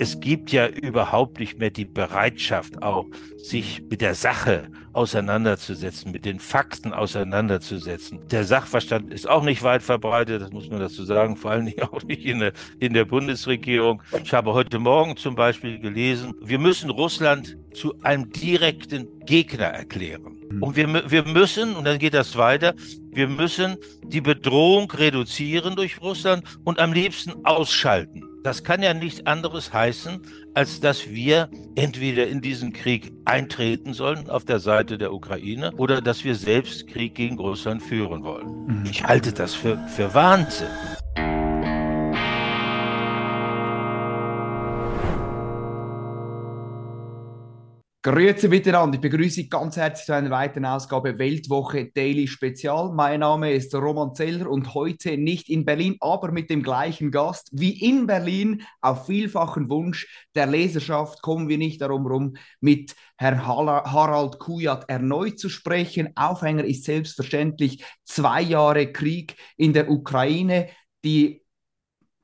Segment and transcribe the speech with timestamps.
[0.00, 3.04] Es gibt ja überhaupt nicht mehr die Bereitschaft auch,
[3.36, 8.26] sich mit der Sache auseinanderzusetzen, mit den Fakten auseinanderzusetzen.
[8.30, 12.02] Der Sachverstand ist auch nicht weit verbreitet, das muss man dazu sagen, vor allem auch
[12.02, 14.02] nicht in der, in der Bundesregierung.
[14.24, 20.34] Ich habe heute Morgen zum Beispiel gelesen, wir müssen Russland zu einem direkten Gegner erklären.
[20.50, 20.62] Mhm.
[20.62, 22.72] Und wir, wir müssen, und dann geht das weiter,
[23.12, 28.29] wir müssen die Bedrohung reduzieren durch Russland und am liebsten ausschalten.
[28.42, 30.22] Das kann ja nichts anderes heißen,
[30.54, 36.00] als dass wir entweder in diesen Krieg eintreten sollen auf der Seite der Ukraine oder
[36.00, 38.66] dass wir selbst Krieg gegen Russland führen wollen.
[38.66, 38.84] Mhm.
[38.90, 40.68] Ich halte das für, für Wahnsinn.
[48.02, 48.94] Grüezi miteinander.
[48.94, 52.92] Ich begrüße Sie ganz herzlich zu einer weiteren Ausgabe Weltwoche Daily Spezial.
[52.94, 57.50] Mein Name ist Roman Zeller und heute nicht in Berlin, aber mit dem gleichen Gast
[57.52, 58.62] wie in Berlin.
[58.80, 65.38] Auf vielfachen Wunsch der Leserschaft kommen wir nicht darum herum, mit Herrn Harald Kujat erneut
[65.38, 66.08] zu sprechen.
[66.16, 70.70] Aufhänger ist selbstverständlich zwei Jahre Krieg in der Ukraine.
[71.04, 71.39] Die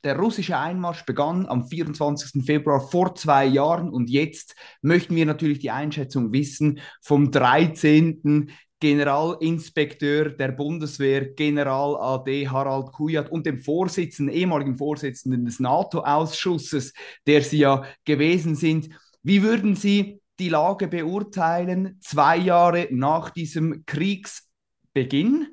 [0.07, 2.45] der russische Einmarsch begann am 24.
[2.45, 8.53] Februar vor zwei Jahren und jetzt möchten wir natürlich die Einschätzung wissen vom 13.
[8.79, 16.93] Generalinspekteur der Bundeswehr, General AD Harald Kujat und dem Vorsitzenden, ehemaligen Vorsitzenden des NATO-Ausschusses,
[17.27, 18.91] der Sie ja gewesen sind.
[19.25, 25.49] Wie würden Sie die Lage beurteilen, zwei Jahre nach diesem Kriegsbeginn?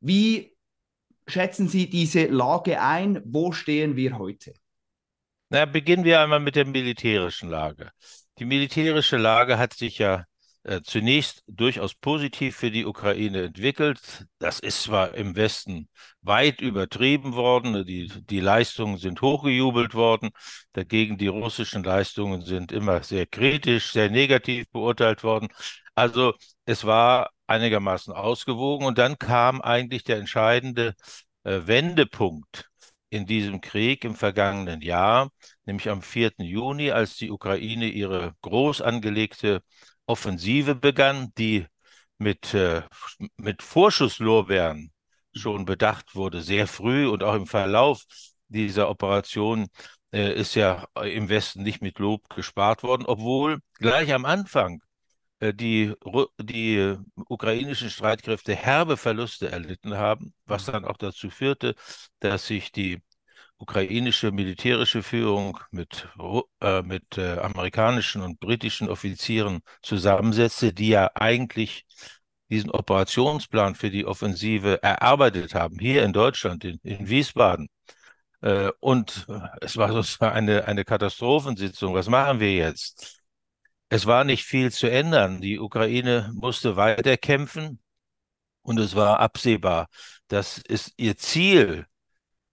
[0.00, 0.55] Wie
[1.26, 3.22] schätzen Sie diese Lage ein?
[3.24, 4.54] Wo stehen wir heute?
[5.48, 7.90] Na, beginnen wir einmal mit der militärischen Lage.
[8.38, 10.24] Die militärische Lage hat sich ja
[10.64, 14.26] äh, zunächst durchaus positiv für die Ukraine entwickelt.
[14.40, 15.88] Das ist zwar im Westen
[16.22, 20.30] weit übertrieben worden, die, die Leistungen sind hochgejubelt worden,
[20.72, 25.48] dagegen die russischen Leistungen sind immer sehr kritisch, sehr negativ beurteilt worden.
[25.94, 26.34] Also
[26.66, 28.86] es war einigermaßen ausgewogen.
[28.86, 30.94] Und dann kam eigentlich der entscheidende
[31.44, 32.68] äh, Wendepunkt
[33.08, 35.30] in diesem Krieg im vergangenen Jahr,
[35.64, 36.32] nämlich am 4.
[36.38, 39.62] Juni, als die Ukraine ihre groß angelegte
[40.06, 41.66] Offensive begann, die
[42.18, 42.82] mit, äh,
[43.36, 44.92] mit Vorschusslorbeeren
[45.34, 48.04] schon bedacht wurde, sehr früh und auch im Verlauf
[48.48, 49.68] dieser Operation
[50.12, 54.82] äh, ist ja im Westen nicht mit Lob gespart worden, obwohl gleich am Anfang
[55.40, 55.92] die,
[56.40, 56.96] die
[57.28, 60.72] ukrainischen Streitkräfte herbe Verluste erlitten haben, was mhm.
[60.72, 61.74] dann auch dazu führte,
[62.20, 63.02] dass sich die
[63.58, 66.08] ukrainische militärische Führung mit,
[66.60, 71.86] äh, mit äh, amerikanischen und britischen Offizieren zusammensetzte, die ja eigentlich
[72.50, 77.68] diesen Operationsplan für die Offensive erarbeitet haben, hier in Deutschland, in, in Wiesbaden.
[78.42, 79.26] Äh, und
[79.60, 81.94] es war sozusagen eine, eine Katastrophensitzung.
[81.94, 83.22] Was machen wir jetzt?
[83.88, 85.40] Es war nicht viel zu ändern.
[85.40, 87.80] Die Ukraine musste weiterkämpfen
[88.62, 89.88] und es war absehbar,
[90.28, 91.86] dass es ihr Ziel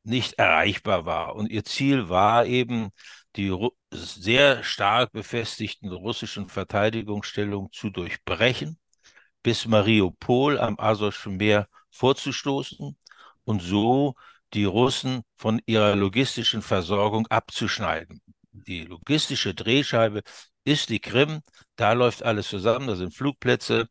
[0.03, 1.35] nicht erreichbar war.
[1.35, 2.91] Und ihr Ziel war eben,
[3.35, 3.55] die
[3.91, 8.77] sehr stark befestigten russischen Verteidigungsstellungen zu durchbrechen,
[9.41, 12.97] bis Mariupol am Asowschen Meer vorzustoßen
[13.43, 14.15] und so
[14.53, 18.21] die Russen von ihrer logistischen Versorgung abzuschneiden.
[18.51, 20.21] Die logistische Drehscheibe
[20.63, 21.41] ist die Krim,
[21.75, 23.87] da läuft alles zusammen, da sind Flugplätze,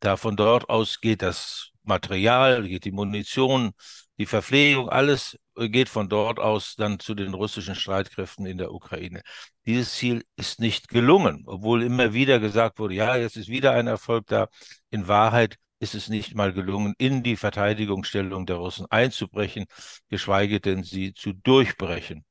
[0.00, 3.72] da von dort aus geht das Material, geht die Munition,
[4.18, 9.22] die Verpflegung, alles geht von dort aus dann zu den russischen Streitkräften in der Ukraine.
[9.66, 13.86] Dieses Ziel ist nicht gelungen, obwohl immer wieder gesagt wurde, ja, jetzt ist wieder ein
[13.86, 14.48] Erfolg da.
[14.90, 19.66] In Wahrheit ist es nicht mal gelungen, in die Verteidigungsstellung der Russen einzubrechen,
[20.08, 22.24] geschweige denn sie zu durchbrechen.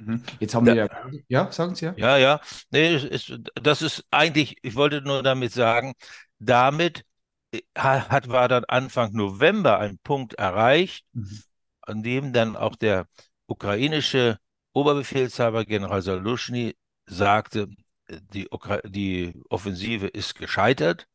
[0.00, 0.22] Mhm.
[0.38, 0.88] Jetzt haben wir ja,
[1.28, 1.94] ja, sagen Sie ja.
[1.96, 2.40] Ja, ja.
[2.70, 5.92] Nee, ist, das ist eigentlich, ich wollte nur damit sagen,
[6.38, 7.04] damit
[7.52, 11.42] äh, hat, war dann Anfang November ein Punkt erreicht, mhm.
[11.82, 13.06] an dem dann auch der
[13.46, 14.38] ukrainische
[14.72, 16.76] Oberbefehlshaber General Salushny
[17.06, 17.68] sagte,
[18.08, 18.48] die,
[18.86, 21.06] die Offensive ist gescheitert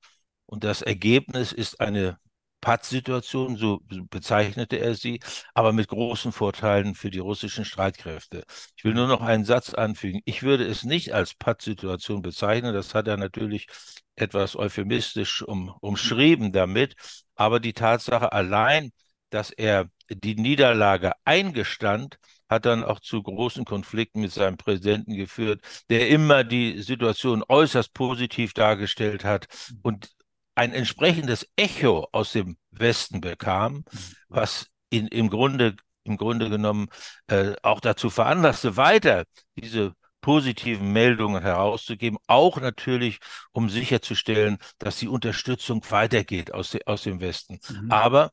[0.46, 2.20] und das Ergebnis ist eine
[2.66, 3.80] Pattsituation, so
[4.10, 5.20] bezeichnete er sie,
[5.54, 8.44] aber mit großen Vorteilen für die russischen Streitkräfte.
[8.76, 10.22] Ich will nur noch einen Satz anfügen.
[10.26, 13.68] Ich würde es nicht als Pattsituation bezeichnen, das hat er natürlich
[14.16, 16.96] etwas euphemistisch um, umschrieben damit,
[17.36, 18.92] aber die Tatsache allein,
[19.30, 22.18] dass er die Niederlage eingestand,
[22.50, 25.62] hat dann auch zu großen Konflikten mit seinem Präsidenten geführt,
[25.92, 29.48] der immer die Situation äußerst positiv dargestellt hat
[29.84, 30.16] und
[30.56, 33.84] ein entsprechendes Echo aus dem Westen bekam,
[34.30, 36.88] was ihn im Grunde, im Grunde genommen
[37.28, 39.26] äh, auch dazu veranlasste, weiter
[39.56, 43.20] diese positiven Meldungen herauszugeben, auch natürlich,
[43.52, 47.60] um sicherzustellen, dass die Unterstützung weitergeht aus, de, aus dem Westen.
[47.70, 47.92] Mhm.
[47.92, 48.32] Aber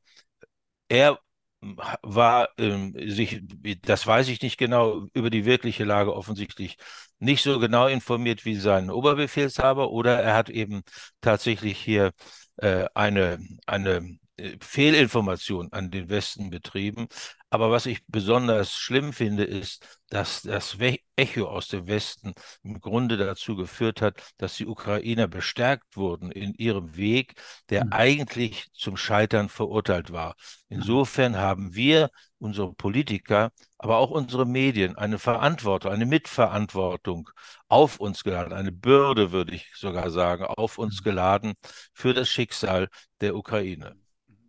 [0.88, 1.18] er
[1.60, 3.42] war ähm, sich,
[3.82, 6.76] das weiß ich nicht genau, über die wirkliche Lage offensichtlich
[7.22, 10.82] nicht so genau informiert wie sein Oberbefehlshaber oder er hat eben
[11.20, 12.12] tatsächlich hier
[12.56, 17.06] äh, eine, eine äh, Fehlinformation an den Westen betrieben.
[17.52, 20.78] Aber was ich besonders schlimm finde, ist, dass das
[21.16, 22.32] Echo aus dem Westen
[22.62, 27.34] im Grunde dazu geführt hat, dass die Ukrainer bestärkt wurden in ihrem Weg,
[27.68, 27.92] der mhm.
[27.92, 30.34] eigentlich zum Scheitern verurteilt war.
[30.70, 32.08] Insofern haben wir,
[32.38, 37.28] unsere Politiker, aber auch unsere Medien eine Verantwortung, eine Mitverantwortung
[37.68, 41.04] auf uns geladen, eine Bürde, würde ich sogar sagen, auf uns mhm.
[41.04, 41.52] geladen
[41.92, 42.88] für das Schicksal
[43.20, 44.01] der Ukraine.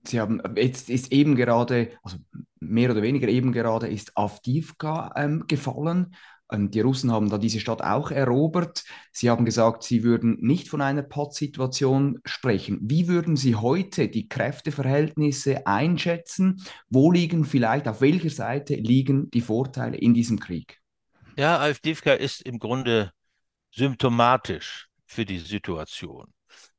[0.06, 2.18] Sie haben, jetzt ist eben gerade, also
[2.60, 6.16] mehr oder weniger eben gerade, ist Avdivka ähm, gefallen.
[6.52, 8.84] Ähm, die Russen haben da diese Stadt auch erobert.
[9.12, 12.80] Sie haben gesagt, Sie würden nicht von einer Pattsituation sprechen.
[12.82, 16.62] Wie würden Sie heute die Kräfteverhältnisse einschätzen?
[16.90, 20.80] Wo liegen vielleicht, auf welcher Seite liegen die Vorteile in diesem Krieg?
[21.38, 23.12] Ja, Avdivka ist im Grunde
[23.72, 26.32] symptomatisch für die Situation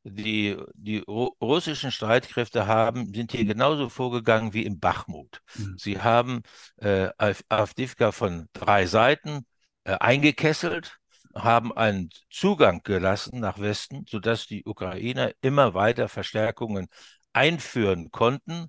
[0.04, 5.40] die, die russischen Streitkräfte haben, sind hier genauso vorgegangen wie im Bachmut.
[5.56, 5.76] Mhm.
[5.78, 6.42] Sie haben
[6.76, 7.08] äh,
[7.48, 9.46] Avdivka von drei Seiten
[9.84, 10.98] äh, eingekesselt,
[11.34, 16.88] haben einen Zugang gelassen nach Westen, sodass die Ukrainer immer weiter Verstärkungen
[17.32, 18.68] einführen konnten,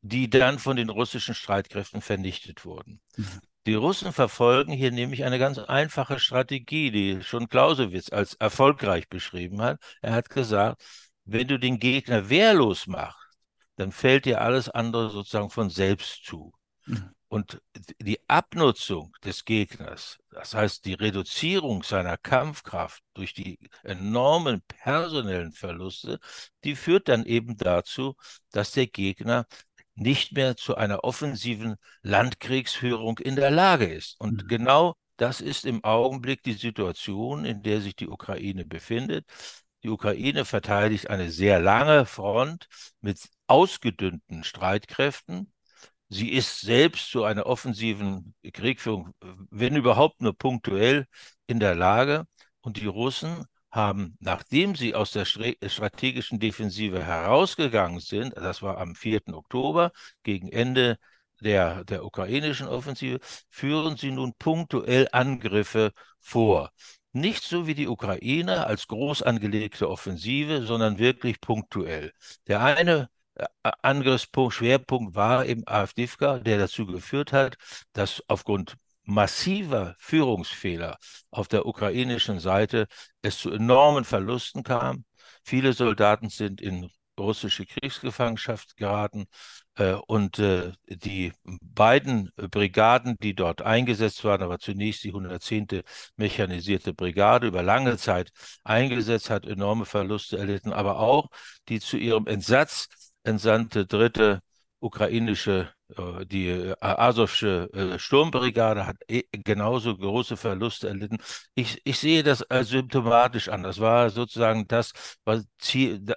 [0.00, 3.00] die dann von den russischen Streitkräften vernichtet wurden.
[3.16, 3.40] Mhm.
[3.66, 9.60] Die Russen verfolgen hier nämlich eine ganz einfache Strategie, die schon Clausewitz als erfolgreich beschrieben
[9.60, 9.78] hat.
[10.00, 10.82] Er hat gesagt,
[11.24, 13.18] wenn du den Gegner wehrlos machst,
[13.76, 16.52] dann fällt dir alles andere sozusagen von selbst zu.
[16.86, 17.10] Mhm.
[17.28, 17.62] Und
[18.00, 26.18] die Abnutzung des Gegners, das heißt die Reduzierung seiner Kampfkraft durch die enormen personellen Verluste,
[26.64, 28.16] die führt dann eben dazu,
[28.50, 29.46] dass der Gegner
[30.00, 34.18] nicht mehr zu einer offensiven Landkriegsführung in der Lage ist.
[34.18, 34.48] Und mhm.
[34.48, 39.26] genau das ist im Augenblick die Situation, in der sich die Ukraine befindet.
[39.82, 42.66] Die Ukraine verteidigt eine sehr lange Front
[43.02, 45.52] mit ausgedünnten Streitkräften.
[46.08, 49.14] Sie ist selbst zu einer offensiven Kriegführung,
[49.50, 51.06] wenn überhaupt nur punktuell,
[51.46, 52.26] in der Lage.
[52.62, 58.94] Und die Russen haben, nachdem sie aus der strategischen Defensive herausgegangen sind, das war am
[58.94, 59.34] 4.
[59.34, 60.98] Oktober, gegen Ende
[61.40, 66.70] der, der ukrainischen Offensive, führen sie nun punktuell Angriffe vor.
[67.12, 72.12] Nicht so wie die Ukraine als groß angelegte Offensive, sondern wirklich punktuell.
[72.46, 73.46] Der eine äh,
[73.82, 77.56] Angriffspunkt, Schwerpunkt war im AfDivka, der dazu geführt hat,
[77.92, 78.76] dass aufgrund
[79.10, 80.96] massiver Führungsfehler
[81.30, 82.86] auf der ukrainischen Seite
[83.22, 85.04] es zu enormen Verlusten kam.
[85.44, 89.26] Viele Soldaten sind in russische Kriegsgefangenschaft geraten
[89.76, 95.82] äh, und äh, die beiden Brigaden, die dort eingesetzt waren, aber zunächst die 110.
[96.16, 98.30] mechanisierte Brigade über lange Zeit
[98.64, 101.28] eingesetzt hat, enorme Verluste erlitten, aber auch
[101.68, 102.88] die zu ihrem Entsatz
[103.22, 104.40] entsandte dritte
[104.80, 105.70] ukrainische
[106.24, 108.96] die äh, Asowsche äh, Sturmbrigade hat
[109.32, 111.18] genauso große Verluste erlitten.
[111.54, 113.62] Ich, ich sehe das als symptomatisch an.
[113.62, 114.92] Das war sozusagen das,
[115.24, 115.44] was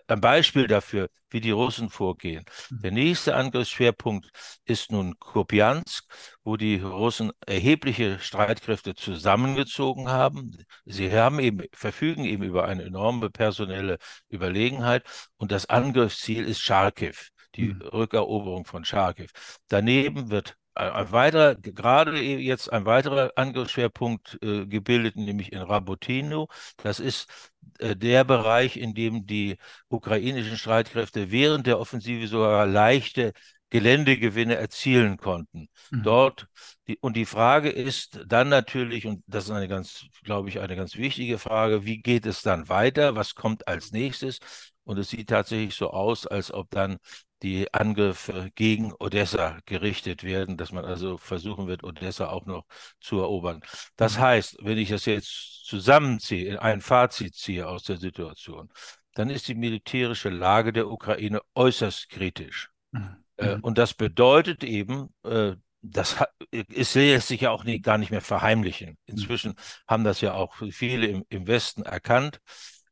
[0.08, 2.46] ein Beispiel dafür, wie die Russen vorgehen.
[2.70, 2.98] Der mhm.
[2.98, 4.30] nächste Angriffsschwerpunkt
[4.66, 6.06] ist nun Kupiansk,
[6.44, 10.56] wo die Russen erhebliche Streitkräfte zusammengezogen haben.
[10.86, 13.98] Sie haben eben, verfügen eben über eine enorme personelle
[14.30, 15.04] Überlegenheit
[15.38, 17.16] und das Angriffsziel ist Charkiw
[17.56, 17.82] die mhm.
[17.82, 19.28] Rückeroberung von Charkiw.
[19.68, 26.48] Daneben wird ein weiterer, gerade jetzt ein weiterer Angriffsschwerpunkt äh, gebildet, nämlich in Rabotino.
[26.78, 27.28] Das ist
[27.80, 29.58] äh, der Bereich, in dem die
[29.90, 33.34] ukrainischen Streitkräfte während der Offensive sogar leichte
[33.70, 35.68] Geländegewinne erzielen konnten.
[35.90, 36.04] Mhm.
[36.04, 36.48] Dort,
[36.88, 40.76] die, und die Frage ist dann natürlich, und das ist eine ganz, glaube ich, eine
[40.76, 43.16] ganz wichtige Frage, wie geht es dann weiter?
[43.16, 44.40] Was kommt als nächstes?
[44.84, 46.98] Und es sieht tatsächlich so aus, als ob dann
[47.44, 52.66] die Angriffe gegen Odessa gerichtet werden, dass man also versuchen wird, Odessa auch noch
[53.02, 53.62] zu erobern.
[53.98, 54.22] Das mhm.
[54.22, 58.72] heißt, wenn ich das jetzt zusammenziehe, ein Fazit ziehe aus der Situation,
[59.14, 62.72] dann ist die militärische Lage der Ukraine äußerst kritisch.
[62.92, 63.18] Mhm.
[63.38, 66.16] Äh, und das bedeutet eben, äh, das
[66.50, 68.98] ist lässt sich ja auch nie, gar nicht mehr verheimlichen.
[69.06, 69.56] Inzwischen mhm.
[69.88, 72.40] haben das ja auch viele im, im Westen erkannt.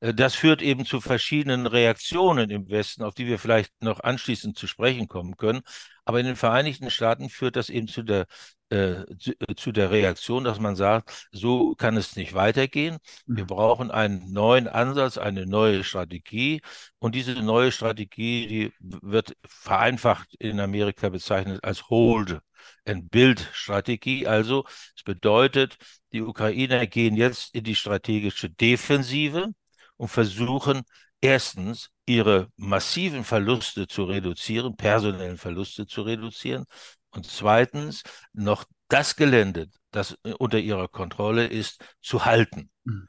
[0.01, 4.57] Äh, das führt eben zu verschiedenen Reaktionen im Westen, auf die wir vielleicht noch anschließend
[4.57, 5.61] zu sprechen kommen können.
[6.03, 8.25] Aber in den Vereinigten Staaten führt das eben zu der,
[8.69, 12.97] äh, zu, äh, zu, der Reaktion, dass man sagt, so kann es nicht weitergehen.
[13.27, 13.47] Wir mhm.
[13.47, 16.61] brauchen einen neuen Ansatz, eine neue Strategie.
[16.99, 22.39] Und diese neue Strategie, die wird vereinfacht in Amerika bezeichnet als Hold
[22.85, 24.27] and Build Strategie.
[24.27, 24.65] Also
[24.95, 25.77] es bedeutet,
[26.13, 29.53] die Ukrainer gehen jetzt in die strategische Defensive
[30.01, 30.81] und versuchen
[31.21, 36.65] erstens ihre massiven Verluste zu reduzieren, personellen Verluste zu reduzieren
[37.11, 38.01] und zweitens
[38.33, 42.71] noch das Gelände, das unter ihrer Kontrolle ist, zu halten.
[42.83, 43.07] Mhm.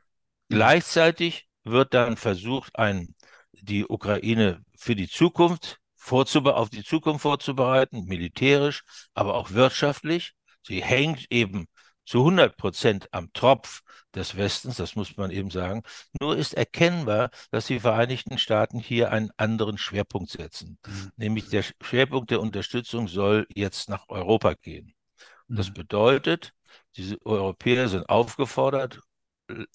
[0.50, 3.14] Gleichzeitig wird dann versucht, ein,
[3.52, 5.78] die Ukraine für die Zukunft
[6.10, 8.82] auf die Zukunft vorzubereiten, militärisch,
[9.14, 10.34] aber auch wirtschaftlich.
[10.62, 11.68] Sie hängt eben
[12.04, 13.82] zu 100 Prozent am Tropf
[14.14, 15.82] des Westens, das muss man eben sagen.
[16.20, 20.78] Nur ist erkennbar, dass die Vereinigten Staaten hier einen anderen Schwerpunkt setzen.
[20.86, 21.12] Mhm.
[21.16, 24.94] Nämlich der Schwerpunkt der Unterstützung soll jetzt nach Europa gehen.
[25.48, 25.74] Das mhm.
[25.74, 26.52] bedeutet,
[26.96, 29.00] diese Europäer sind aufgefordert,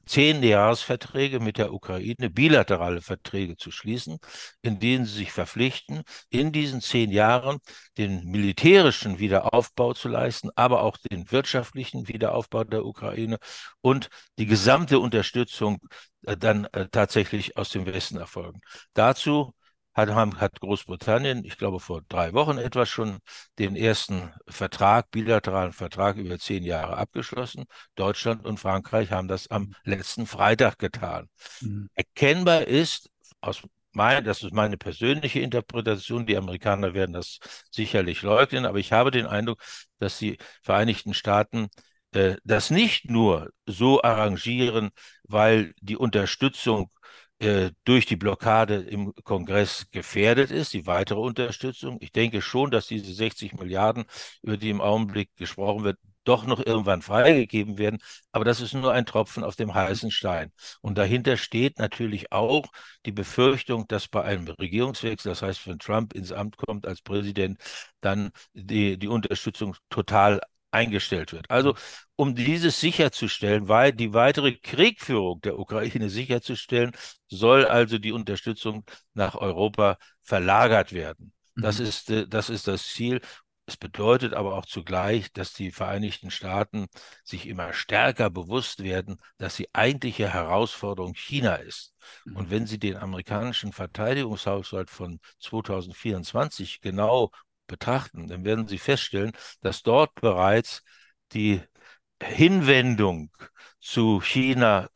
[0.06, 4.18] zehn Jahresverträge mit der Ukraine, bilaterale Verträge zu schließen,
[4.62, 7.60] in denen sie sich verpflichten, in diesen zehn Jahren
[7.98, 13.38] den militärischen Wiederaufbau zu leisten, aber auch den wirtschaftlichen Wiederaufbau der Ukraine
[13.82, 14.10] und
[14.40, 15.80] die gesamte Unterstützung
[16.24, 18.62] äh, dann äh, tatsächlich aus dem Westen erfolgen.
[18.94, 19.54] Dazu
[19.98, 23.18] hat, hat Großbritannien, ich glaube vor drei Wochen etwa schon
[23.60, 27.66] den ersten Vertrag, bilateralen Vertrag über zehn Jahre abgeschlossen.
[27.96, 31.28] Deutschland und Frankreich haben das am letzten Freitag getan.
[31.62, 31.90] Mhm.
[31.96, 33.10] Erkennbar ist
[33.42, 33.64] aus
[33.94, 36.28] mein, das ist meine persönliche Interpretation.
[36.28, 37.40] Die Amerikaner werden das
[37.72, 39.60] sicherlich leugnen, aber ich habe den Eindruck,
[39.98, 41.70] dass die Vereinigten Staaten
[42.14, 44.92] äh, das nicht nur so arrangieren,
[45.24, 46.92] weil die Unterstützung
[47.40, 51.98] durch die Blockade im Kongress gefährdet ist, die weitere Unterstützung.
[52.02, 54.06] Ich denke schon, dass diese 60 Milliarden,
[54.42, 58.00] über die im Augenblick gesprochen wird, doch noch irgendwann freigegeben werden.
[58.32, 60.52] Aber das ist nur ein Tropfen auf dem heißen Stein.
[60.82, 62.66] Und dahinter steht natürlich auch
[63.06, 67.60] die Befürchtung, dass bei einem Regierungswechsel, das heißt, wenn Trump ins Amt kommt als Präsident,
[68.02, 70.42] dann die, die Unterstützung total
[70.72, 71.50] eingestellt wird.
[71.50, 71.76] Also
[72.16, 76.92] um dieses sicherzustellen, weil die weitere Kriegführung der Ukraine sicherzustellen,
[77.28, 78.84] soll also die Unterstützung
[79.14, 81.34] nach Europa verlagert werden.
[81.56, 81.86] Das, mhm.
[81.86, 83.22] ist, äh, das ist das Ziel.
[83.70, 86.88] Es bedeutet aber auch zugleich, dass die Vereinigten Staaten
[87.26, 91.94] sich immer stärker bewusst werden, dass die eigentliche Herausforderung China ist.
[92.26, 92.50] Und mhm.
[92.50, 97.32] wenn Sie den amerikanischen Verteidigungshaushalt von 2024 genau
[97.68, 99.32] betrachten, dann werden Sie feststellen,
[99.62, 100.84] dass dort bereits
[101.34, 101.62] die
[102.22, 103.32] Hinwendung
[103.80, 104.90] zu China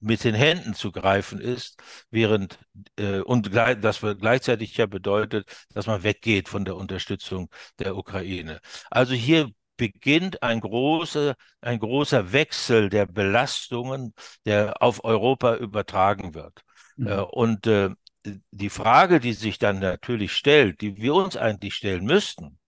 [0.00, 2.58] mit den Händen zu greifen ist, während
[2.96, 8.60] äh, und das gleichzeitig ja bedeutet, dass man weggeht von der Unterstützung der Ukraine.
[8.90, 14.12] Also hier beginnt ein großer, ein großer Wechsel der Belastungen,
[14.44, 16.62] der auf Europa übertragen wird.
[16.96, 17.06] Mhm.
[17.06, 17.90] Äh, und äh,
[18.24, 22.58] die Frage, die sich dann natürlich stellt, die wir uns eigentlich stellen müssten,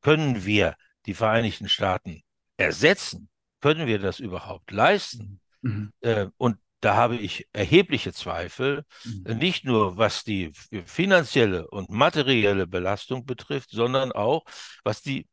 [0.00, 0.76] können wir
[1.06, 2.22] die Vereinigten Staaten
[2.56, 3.28] ersetzen?
[3.60, 5.40] Können wir das überhaupt leisten?
[5.62, 5.92] Mhm.
[6.00, 9.38] Äh, und da habe ich erhebliche Zweifel, mhm.
[9.38, 10.52] nicht nur was die
[10.84, 14.44] finanzielle und materielle Belastung betrifft, sondern auch
[14.84, 15.26] was die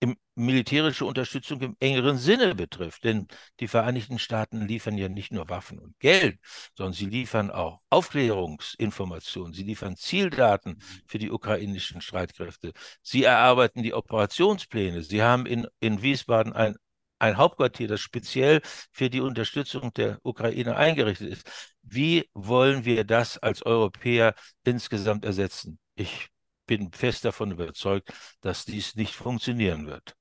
[0.00, 3.04] im, militärische Unterstützung im engeren Sinne betrifft.
[3.04, 3.26] Denn
[3.60, 6.38] die Vereinigten Staaten liefern ja nicht nur Waffen und Geld,
[6.74, 12.72] sondern sie liefern auch Aufklärungsinformationen, sie liefern Zieldaten für die ukrainischen Streitkräfte,
[13.02, 16.76] sie erarbeiten die Operationspläne, sie haben in, in Wiesbaden ein
[17.18, 18.60] ein Hauptquartier, das speziell
[18.92, 21.50] für die Unterstützung der Ukraine eingerichtet ist.
[21.82, 24.34] Wie wollen wir das als Europäer
[24.64, 25.78] insgesamt ersetzen?
[25.94, 26.28] Ich
[26.66, 30.16] bin fest davon überzeugt, dass dies nicht funktionieren wird.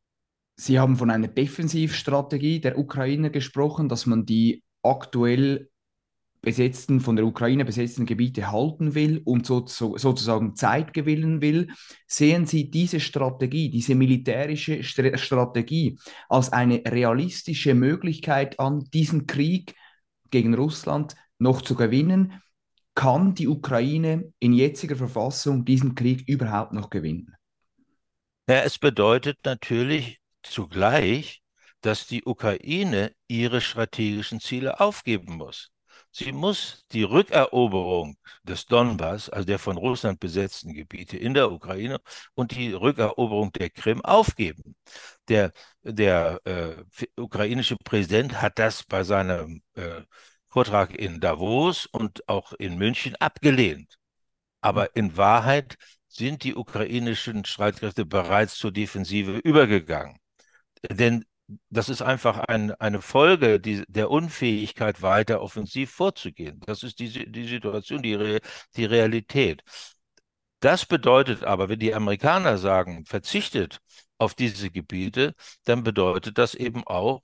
[0.58, 5.70] Sie haben von einer Defensivstrategie der Ukraine gesprochen, dass man die aktuell
[6.46, 11.70] besetzten, von der Ukraine besetzten Gebiete halten will und so, so, sozusagen Zeit gewinnen will.
[12.08, 15.98] Sehen Sie diese Strategie, diese militärische St Strategie
[16.30, 19.76] als eine realistische Möglichkeit an, diesen Krieg
[20.30, 22.42] gegen Russland noch zu gewinnen?
[22.96, 27.36] Kann die Ukraine in jetziger Verfassung diesen Krieg überhaupt noch gewinnen?
[28.48, 31.42] Ja, es bedeutet natürlich zugleich,
[31.82, 35.72] dass die Ukraine ihre strategischen Ziele aufgeben muss.
[36.12, 42.00] Sie muss die Rückeroberung des Donbass, also der von Russland besetzten Gebiete in der Ukraine
[42.36, 44.78] und die Rückeroberung der Krim aufgeben.
[45.28, 45.52] Der,
[45.84, 46.76] der äh,
[47.18, 50.04] ukrainische Präsident hat das bei seinem äh,
[50.56, 53.98] Vortrag in Davos und auch in München abgelehnt.
[54.62, 55.76] Aber in Wahrheit
[56.08, 60.18] sind die ukrainischen Streitkräfte bereits zur Defensive übergegangen.
[60.90, 61.26] Denn
[61.70, 66.62] das ist einfach ein, eine Folge die, der Unfähigkeit, weiter offensiv vorzugehen.
[66.66, 68.40] Das ist die, die Situation, die, Re,
[68.78, 69.62] die Realität.
[70.62, 73.82] Das bedeutet aber, wenn die Amerikaner sagen, verzichtet
[74.18, 75.36] auf diese Gebiete,
[75.66, 77.24] dann bedeutet das eben auch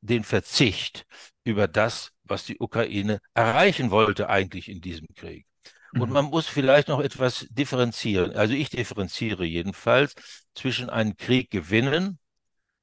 [0.00, 1.06] den Verzicht
[1.44, 5.46] über das, was die Ukraine erreichen wollte eigentlich in diesem Krieg.
[5.94, 6.14] Und mhm.
[6.14, 8.32] man muss vielleicht noch etwas differenzieren.
[8.32, 10.14] Also ich differenziere jedenfalls
[10.54, 12.18] zwischen einem Krieg gewinnen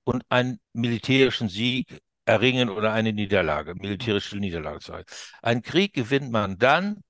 [0.03, 5.03] und einen militärischen Sieg erringen oder eine Niederlage, militärische Niederlage sein.
[5.41, 7.01] Ein Krieg gewinnt man dann,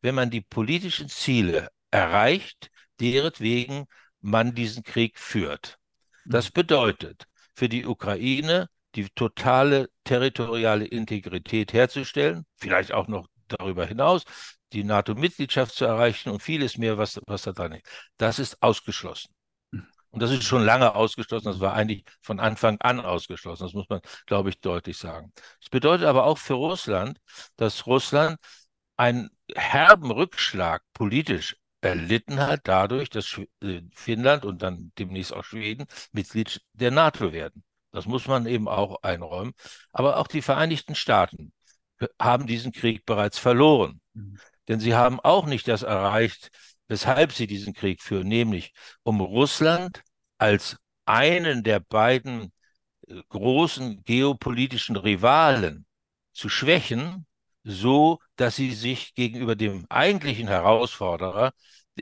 [0.00, 3.86] wenn man die politischen Ziele erreicht, deretwegen
[4.20, 5.78] man diesen Krieg führt.
[6.24, 6.52] Das mhm.
[6.54, 7.24] bedeutet
[7.54, 14.24] für die Ukraine die totale territoriale Integrität herzustellen, vielleicht auch noch darüber hinaus,
[14.72, 17.86] die NATO-Mitgliedschaft zu erreichen und vieles mehr, was, was da dran ist.
[18.16, 19.32] Das ist ausgeschlossen.
[20.10, 21.46] Und das ist schon lange ausgeschlossen.
[21.46, 23.64] Das war eigentlich von Anfang an ausgeschlossen.
[23.64, 25.32] Das muss man, glaube ich, deutlich sagen.
[25.60, 27.18] Das bedeutet aber auch für Russland,
[27.56, 28.38] dass Russland
[28.96, 35.86] einen herben Rückschlag politisch erlitten hat, dadurch, dass äh, Finnland und dann demnächst auch Schweden
[36.12, 37.62] Mitglied der NATO werden.
[37.92, 39.52] Das muss man eben auch einräumen.
[39.92, 41.52] Aber auch die Vereinigten Staaten
[42.20, 44.00] haben diesen Krieg bereits verloren.
[44.14, 44.38] Mhm.
[44.68, 46.50] Denn sie haben auch nicht das erreicht,
[46.88, 50.02] weshalb sie diesen Krieg führen, nämlich um Russland
[50.38, 50.76] als
[51.06, 52.52] einen der beiden
[53.08, 55.86] äh, großen geopolitischen Rivalen
[56.32, 57.26] zu schwächen,
[57.64, 61.52] so dass sie sich gegenüber dem eigentlichen Herausforderer,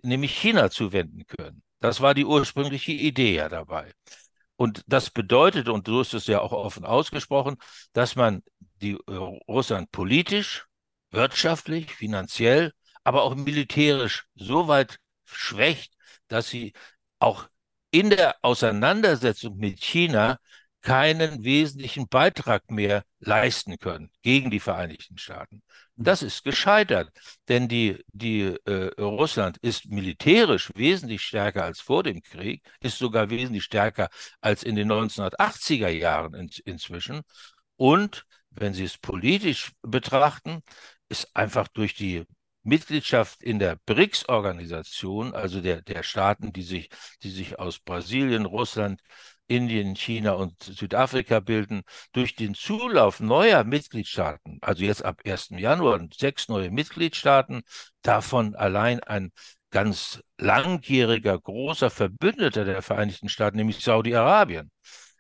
[0.03, 1.63] nämlich China, zuwenden können.
[1.81, 3.93] Das war die ursprüngliche Idee ja dabei.
[4.57, 7.57] Und das bedeutet, und so ist es ja auch offen ausgesprochen,
[7.93, 8.43] dass man
[8.81, 9.13] die äh,
[9.49, 10.67] Russland politisch,
[11.11, 12.73] wirtschaftlich, finanziell
[13.07, 15.95] aber auch militärisch so weit schwächt,
[16.27, 16.73] dass sie
[17.21, 17.49] auch
[17.93, 20.39] in der Auseinandersetzung mit China
[20.81, 25.63] keinen wesentlichen Beitrag mehr leisten können gegen die Vereinigten Staaten.
[25.99, 27.11] Das ist gescheitert,
[27.49, 33.31] denn die, die äh, Russland ist militärisch wesentlich stärker als vor dem Krieg, ist sogar
[33.31, 34.11] wesentlich stärker
[34.43, 37.23] als in den 1980er Jahren in, inzwischen.
[37.77, 40.63] Und wenn Sie es politisch betrachten,
[41.09, 42.25] ist einfach durch die
[42.63, 46.91] Mitgliedschaft in der BRICS-Organisation, also der, der Staaten, die sich,
[47.23, 49.01] die sich aus Brasilien, Russland,
[49.49, 51.83] Indien, China und Südafrika bilden,
[52.13, 55.59] durch den Zulauf neuer Mitgliedstaaten, also jetzt ab 1.
[55.59, 57.63] Januar sechs neue Mitgliedstaaten,
[58.03, 59.33] davon allein ein
[59.71, 64.71] ganz langjähriger, großer Verbündeter der Vereinigten Staaten, nämlich Saudi-Arabien.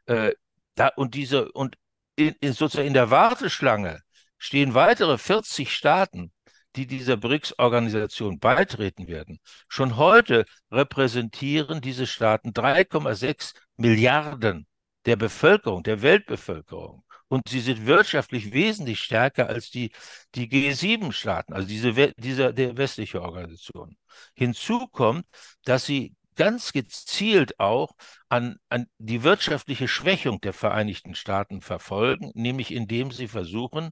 [0.07, 0.33] Äh,
[0.75, 1.77] da, und diese, und
[2.17, 4.01] in, in, sozusagen in der Warteschlange
[4.39, 6.33] stehen weitere 40 Staaten,
[6.77, 9.41] die dieser BRICS-Organisation beitreten werden.
[9.69, 14.67] Schon heute repräsentieren diese Staaten 3,6 Milliarden
[15.07, 17.05] der Bevölkerung, der Weltbevölkerung.
[17.29, 19.91] Und sie sind wirtschaftlich wesentlich stärker als die,
[20.35, 23.97] die G7-Staaten, also diese, diese der westliche Organisation.
[24.35, 25.27] Hinzu kommt,
[25.65, 27.92] dass sie ganz gezielt auch
[28.29, 33.90] an, an die wirtschaftliche Schwächung der Vereinigten Staaten verfolgen, nämlich indem sie versuchen,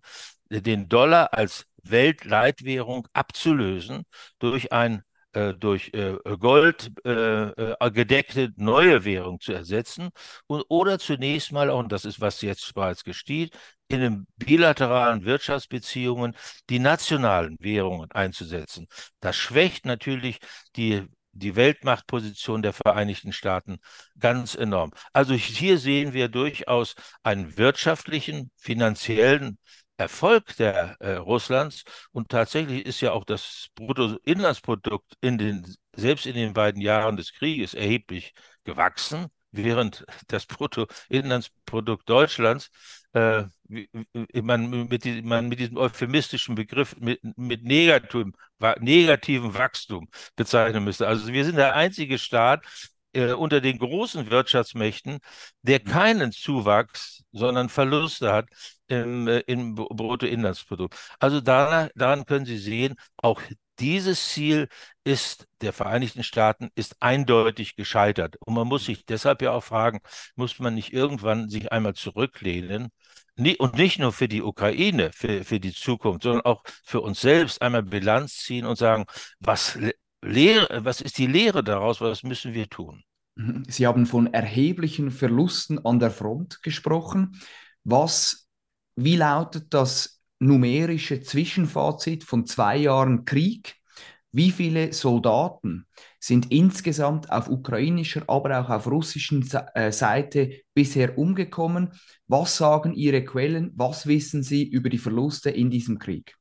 [0.50, 4.04] den Dollar als Weltleitwährung abzulösen
[4.38, 5.02] durch ein
[5.32, 10.10] äh, durch äh, Gold äh, äh, gedeckte neue Währung zu ersetzen
[10.46, 13.56] und, oder zunächst mal, und das ist, was jetzt bereits gesteht,
[13.88, 16.36] in den bilateralen Wirtschaftsbeziehungen
[16.70, 18.86] die nationalen Währungen einzusetzen.
[19.20, 20.38] Das schwächt natürlich
[20.76, 23.78] die die Weltmachtposition der Vereinigten Staaten
[24.18, 24.92] ganz enorm.
[25.12, 29.58] Also hier sehen wir durchaus einen wirtschaftlichen, finanziellen
[29.96, 36.34] Erfolg der äh, Russlands und tatsächlich ist ja auch das Bruttoinlandsprodukt in den selbst in
[36.34, 42.70] den beiden Jahren des Krieges erheblich gewachsen, während das Bruttoinlandsprodukt Deutschlands
[43.12, 43.44] äh,
[44.42, 48.34] man, mit, die, man mit diesem euphemistischen Begriff mit, mit negativem,
[48.80, 51.06] negativem Wachstum bezeichnen müsste.
[51.06, 52.64] Also wir sind der einzige Staat,
[53.12, 55.18] äh, unter den großen Wirtschaftsmächten,
[55.62, 58.48] der keinen Zuwachs, sondern Verluste hat
[58.88, 60.96] im, äh, im Bruttoinlandsprodukt.
[61.18, 63.40] Also daran, daran können Sie sehen, auch
[63.78, 64.68] dieses Ziel
[65.04, 68.36] ist der Vereinigten Staaten ist eindeutig gescheitert.
[68.40, 70.00] Und man muss sich deshalb ja auch fragen,
[70.36, 72.90] muss man nicht irgendwann sich einmal zurücklehnen
[73.58, 77.60] und nicht nur für die Ukraine, für, für die Zukunft, sondern auch für uns selbst
[77.62, 79.06] einmal Bilanz ziehen und sagen,
[79.40, 79.78] was,
[80.22, 83.02] was ist die Lehre daraus, was müssen wir tun?
[83.36, 83.64] Mhm.
[83.68, 87.40] Sie haben von erheblichen Verlusten an der Front gesprochen.
[87.82, 88.48] Was,
[88.96, 90.13] wie lautet das
[90.44, 93.76] numerische Zwischenfazit von zwei Jahren Krieg.
[94.30, 95.86] Wie viele Soldaten
[96.18, 101.92] sind insgesamt auf ukrainischer, aber auch auf russischer äh, Seite bisher umgekommen?
[102.26, 103.72] Was sagen Ihre Quellen?
[103.76, 106.36] Was wissen Sie über die Verluste in diesem Krieg?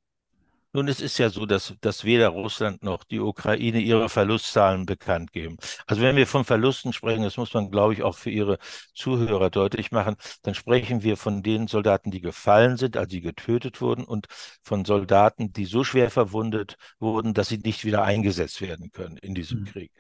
[0.76, 5.32] Nun, es ist ja so, dass, dass weder Russland noch die Ukraine ihre Verlustzahlen bekannt
[5.32, 5.58] geben.
[5.86, 8.58] Also wenn wir von Verlusten sprechen, das muss man, glaube ich, auch für Ihre
[8.96, 13.82] Zuhörer deutlich machen, dann sprechen wir von den Soldaten, die gefallen sind, also die getötet
[13.82, 14.26] wurden und
[14.64, 19.36] von Soldaten, die so schwer verwundet wurden, dass sie nicht wieder eingesetzt werden können in
[19.36, 19.66] diesem mhm.
[19.66, 19.92] Krieg.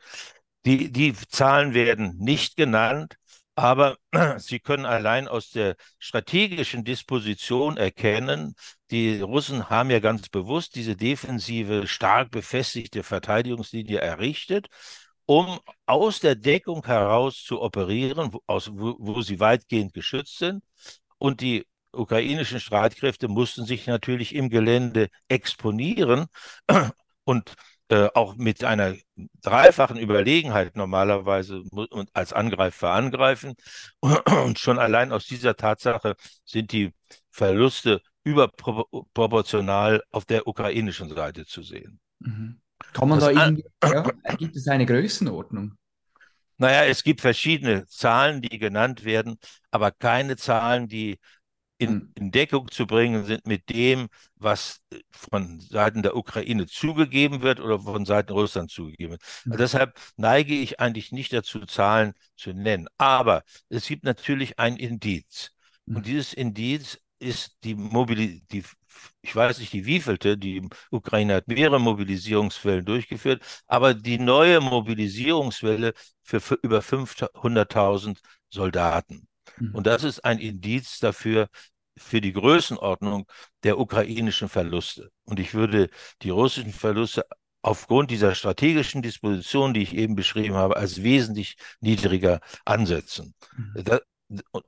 [0.66, 3.18] Die, die Zahlen werden nicht genannt.
[3.56, 3.98] Aber
[4.38, 8.56] Sie können allein aus der strategischen Disposition erkennen,
[8.92, 14.68] die Russen haben ja ganz bewusst diese defensive, stark befestigte Verteidigungslinie errichtet,
[15.26, 20.64] um aus der Deckung heraus zu operieren, wo, aus, wo, wo sie weitgehend geschützt sind.
[21.18, 26.26] Und die ukrainischen Streitkräfte mussten sich natürlich im Gelände exponieren
[27.24, 27.54] und
[27.94, 28.96] äh, auch mit einer
[29.44, 33.54] dreifachen Überlegenheit normalerweise und als Angreifer angreifen.
[34.02, 36.92] Und schon allein aus dieser Tatsache sind die
[37.30, 42.00] Verluste überproportional auf der ukrainischen Seite zu sehen.
[42.18, 42.62] Mhm.
[42.94, 44.04] Kann man das da irgendwie, ja,
[44.40, 45.76] gibt es eine Größenordnung?
[46.58, 49.38] Naja, es gibt verschiedene Zahlen, die genannt werden,
[49.70, 51.20] aber keine Zahlen, die
[51.84, 52.12] in, hm.
[52.16, 57.60] in Deckung zu bringen sind mit dem, was äh, von Seiten der Ukraine zugegeben wird
[57.60, 59.22] oder von Seiten Russlands zugegeben wird.
[59.46, 62.88] Also deshalb neige ich eigentlich nicht dazu, Zahlen zu nennen.
[62.98, 65.52] Aber es gibt natürlich ein Indiz.
[65.86, 66.04] Und hm.
[66.04, 68.70] dieses Indiz ist die Mobilisierung,
[69.22, 75.94] ich weiß nicht die wievielte, die Ukraine hat mehrere Mobilisierungswellen durchgeführt, aber die neue Mobilisierungswelle
[76.22, 78.20] für, für über 500.000
[78.50, 79.28] Soldaten.
[79.58, 79.76] Mhm.
[79.76, 81.48] Und das ist ein Indiz dafür,
[81.98, 83.26] für die Größenordnung
[83.64, 85.10] der ukrainischen Verluste.
[85.26, 85.90] Und ich würde
[86.22, 87.26] die russischen Verluste
[87.62, 93.34] aufgrund dieser strategischen Disposition, die ich eben beschrieben habe, als wesentlich niedriger ansetzen.
[93.56, 93.84] Mhm.
[93.84, 94.00] Da,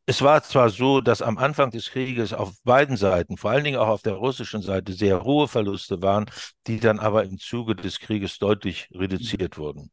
[0.06, 3.78] es war zwar so, dass am Anfang des Krieges auf beiden Seiten, vor allen Dingen
[3.78, 6.26] auch auf der russischen Seite, sehr hohe Verluste waren,
[6.68, 9.92] die dann aber im Zuge des Krieges deutlich reduziert wurden.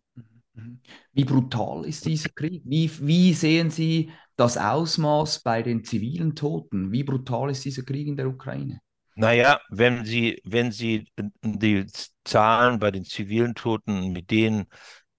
[0.54, 0.80] Mhm.
[1.12, 2.62] Wie brutal ist dieser Krieg?
[2.64, 4.10] Wie, wie sehen Sie
[4.42, 6.90] das Ausmaß bei den zivilen Toten?
[6.90, 8.80] Wie brutal ist dieser Krieg in der Ukraine?
[9.14, 11.06] Naja, wenn Sie, wenn Sie
[11.44, 11.86] die
[12.24, 14.66] Zahlen bei den zivilen Toten mit denen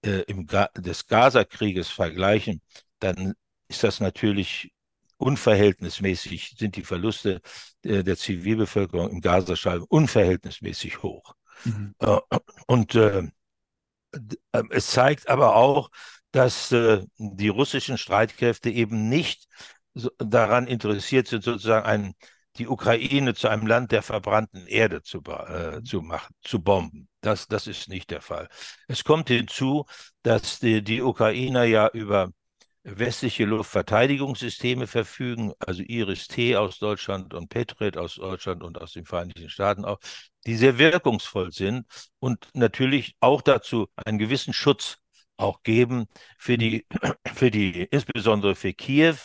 [0.04, 2.60] äh, im Ga des Gaza-Krieges vergleichen,
[2.98, 3.34] dann
[3.68, 4.72] ist das natürlich
[5.16, 7.40] unverhältnismäßig, sind die Verluste
[7.82, 11.34] äh, der Zivilbevölkerung im Gazastreifen unverhältnismäßig hoch.
[11.64, 11.94] Mhm.
[11.98, 12.18] Äh,
[12.66, 13.28] und äh,
[14.52, 15.88] äh, es zeigt aber auch,
[16.34, 19.46] dass äh, die russischen Streitkräfte eben nicht
[19.94, 22.14] so daran interessiert sind, sozusagen ein,
[22.56, 27.08] die Ukraine zu einem Land der verbrannten Erde zu, äh, zu machen, zu bomben.
[27.20, 28.48] Das, das ist nicht der Fall.
[28.88, 29.84] Es kommt hinzu,
[30.24, 32.30] dass die, die Ukrainer ja über
[32.82, 39.48] westliche Luftverteidigungssysteme verfügen, also Iris-T aus Deutschland und Patriot aus Deutschland und aus den Vereinigten
[39.48, 40.00] Staaten auch,
[40.46, 41.86] die sehr wirkungsvoll sind
[42.18, 44.98] und natürlich auch dazu einen gewissen Schutz
[45.36, 46.06] auch geben
[46.38, 46.86] für die,
[47.34, 49.16] für die, insbesondere für Kiew.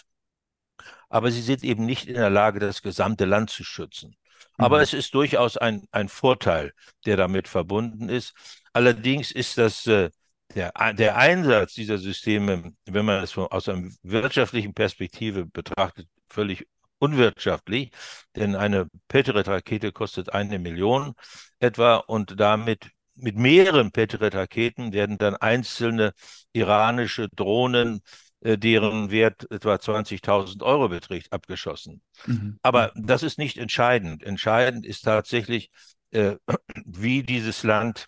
[1.10, 4.15] Aber sie sind eben nicht in der Lage, das gesamte Land zu schützen.
[4.58, 4.84] Aber mhm.
[4.84, 6.74] es ist durchaus ein, ein Vorteil,
[7.06, 8.34] der damit verbunden ist.
[8.74, 10.10] Allerdings ist das äh,
[10.56, 16.67] der, der Einsatz dieser Systeme, wenn man es aus einer wirtschaftlichen Perspektive betrachtet, völlig
[17.00, 17.91] unwirtschaftlich,
[18.36, 21.13] denn eine Patriot-Rakete kostet eine Million
[21.60, 22.89] etwa und damit
[23.21, 26.13] mit mehreren Patriot-Raketen werden dann einzelne
[26.53, 28.01] iranische Drohnen,
[28.41, 32.01] äh, deren Wert etwa 20.000 Euro beträgt, abgeschossen.
[32.25, 32.58] Mhm.
[32.62, 34.23] Aber das ist nicht entscheidend.
[34.23, 35.69] Entscheidend ist tatsächlich,
[36.12, 36.36] äh,
[36.86, 38.08] wie dieses Land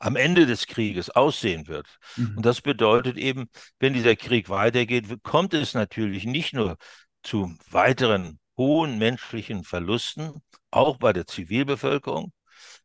[0.00, 1.86] am Ende des Krieges aussehen wird.
[2.16, 2.36] Mhm.
[2.36, 6.76] Und das bedeutet eben, wenn dieser Krieg weitergeht, kommt es natürlich nicht nur
[7.22, 12.32] zu weiteren hohen menschlichen Verlusten, auch bei der Zivilbevölkerung,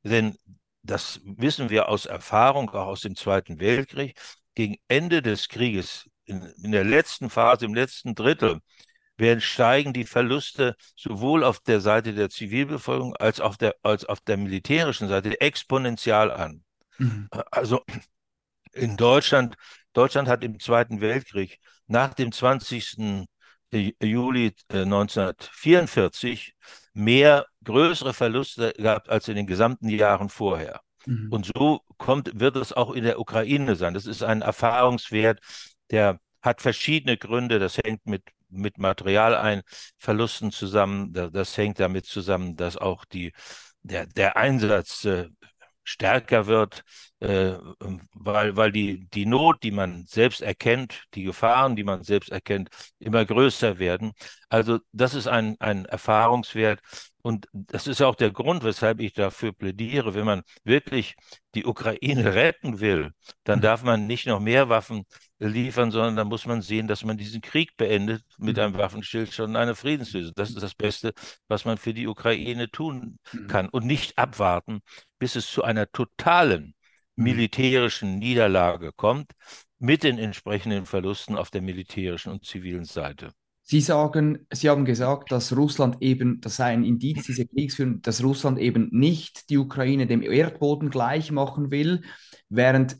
[0.03, 0.37] denn
[0.83, 4.19] das wissen wir aus Erfahrung, auch aus dem Zweiten Weltkrieg.
[4.55, 8.59] gegen Ende des Krieges, in, in der letzten Phase, im letzten Drittel,
[9.17, 14.21] werden steigen die Verluste sowohl auf der Seite der Zivilbevölkerung als auch der, als auf
[14.21, 16.63] der militärischen Seite exponentiell an.
[16.97, 17.29] Mhm.
[17.51, 17.81] Also
[18.73, 19.55] in Deutschland,
[19.93, 23.27] Deutschland hat im Zweiten Weltkrieg nach dem 20.
[24.01, 30.81] Juli 1944 äh, mehr größere Verluste gehabt als in den gesamten Jahren vorher.
[31.05, 31.29] Mhm.
[31.31, 33.93] Und so kommt, wird es auch in der Ukraine sein.
[33.93, 35.39] Das ist ein Erfahrungswert,
[35.91, 37.59] der hat verschiedene Gründe.
[37.59, 41.13] Das hängt mit, mit Materialeinverlusten zusammen.
[41.13, 43.31] Das hängt damit zusammen, dass auch die,
[43.81, 45.29] der, der Einsatz äh,
[45.83, 46.83] stärker wird,
[47.19, 47.53] äh,
[48.13, 52.69] weil, weil die, die Not, die man selbst erkennt, die Gefahren, die man selbst erkennt,
[52.99, 54.13] immer größer werden.
[54.49, 56.79] Also das ist ein, ein Erfahrungswert.
[57.21, 61.15] Und das ist auch der Grund, weshalb ich dafür plädiere, wenn man wirklich
[61.55, 63.11] die Ukraine retten will,
[63.45, 63.63] dann mhm.
[63.63, 65.05] darf man nicht noch mehr Waffen
[65.47, 68.77] liefern, sondern dann muss man sehen, dass man diesen Krieg beendet mit einem mhm.
[68.77, 70.33] Waffenstillstand und einer Friedenslösung.
[70.35, 71.13] Das ist das Beste,
[71.47, 73.47] was man für die Ukraine tun mhm.
[73.47, 74.81] kann und nicht abwarten,
[75.19, 76.75] bis es zu einer totalen
[77.15, 79.31] militärischen Niederlage kommt
[79.79, 83.31] mit den entsprechenden Verlusten auf der militärischen und zivilen Seite.
[83.65, 88.23] Sie sagen, Sie haben gesagt, dass Russland eben, das sei ein Indiz dieser Kriegsführung, dass
[88.23, 92.01] Russland eben nicht die Ukraine dem Erdboden gleich machen will,
[92.49, 92.97] während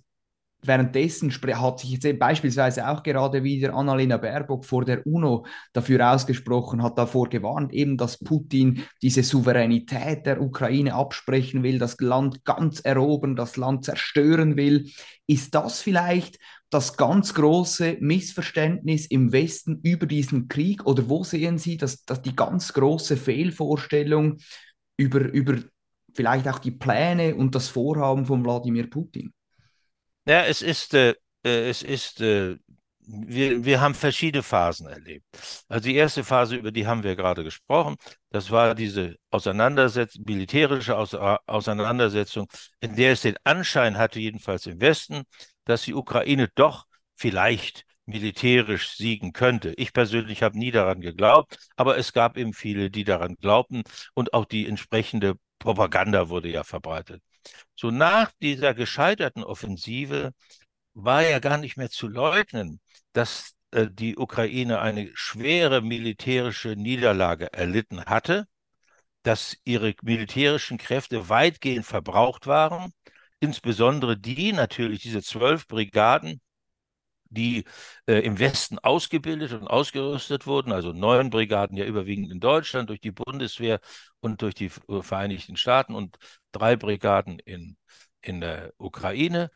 [0.68, 6.82] währenddessen hat sich jetzt beispielsweise auch gerade wieder Annalena Baerbock vor der UNO dafür ausgesprochen,
[6.82, 12.80] hat davor gewarnt, eben, dass Putin diese Souveränität der Ukraine absprechen will, das Land ganz
[12.82, 14.90] erobern, das Land zerstören will.
[15.28, 16.38] Ist das vielleicht
[16.70, 20.86] das ganz große Missverständnis im Westen über diesen Krieg?
[20.86, 24.38] Oder wo sehen Sie dass, dass die ganz große Fehlvorstellung
[24.98, 25.58] über, über
[26.14, 29.34] vielleicht auch die Pläne und das Vorhaben von Wladimir Putin?
[30.26, 32.58] Ja, es ist, äh, äh, es ist, äh,
[33.06, 35.26] wir, wir haben verschiedene Phasen erlebt.
[35.68, 37.98] Also die erste Phase, über die haben wir gerade gesprochen,
[38.30, 42.48] das war diese Auseinandersetzung, militärische Aus Auseinandersetzung,
[42.80, 45.24] in der es den Anschein hatte, jedenfalls im Westen,
[45.66, 49.74] dass die Ukraine doch vielleicht militärisch siegen könnte.
[49.78, 53.84] Ich persönlich habe nie daran geglaubt, aber es gab eben viele, die daran glaubten
[54.14, 57.22] und auch die entsprechende Propaganda wurde ja verbreitet.
[57.76, 60.34] So nach dieser gescheiterten Offensive
[60.94, 62.80] war ja gar nicht mehr zu leugnen,
[63.14, 68.46] dass äh, die Ukraine eine schwere militärische Niederlage erlitten hatte,
[69.24, 72.94] dass ihre militärischen Kräfte weitgehend verbraucht waren,
[73.40, 76.42] insbesondere die natürlich, diese zwölf Brigaden,
[77.34, 77.66] die
[78.08, 83.02] äh, im Westen ausgebildet und ausgerüstet wurden, also neun Brigaden ja überwiegend in Deutschland durch
[83.02, 83.80] die Bundeswehr
[84.20, 86.18] und durch die Vereinigten Staaten und
[86.52, 87.78] drei Brigaden in,
[88.22, 89.52] in der Ukraine.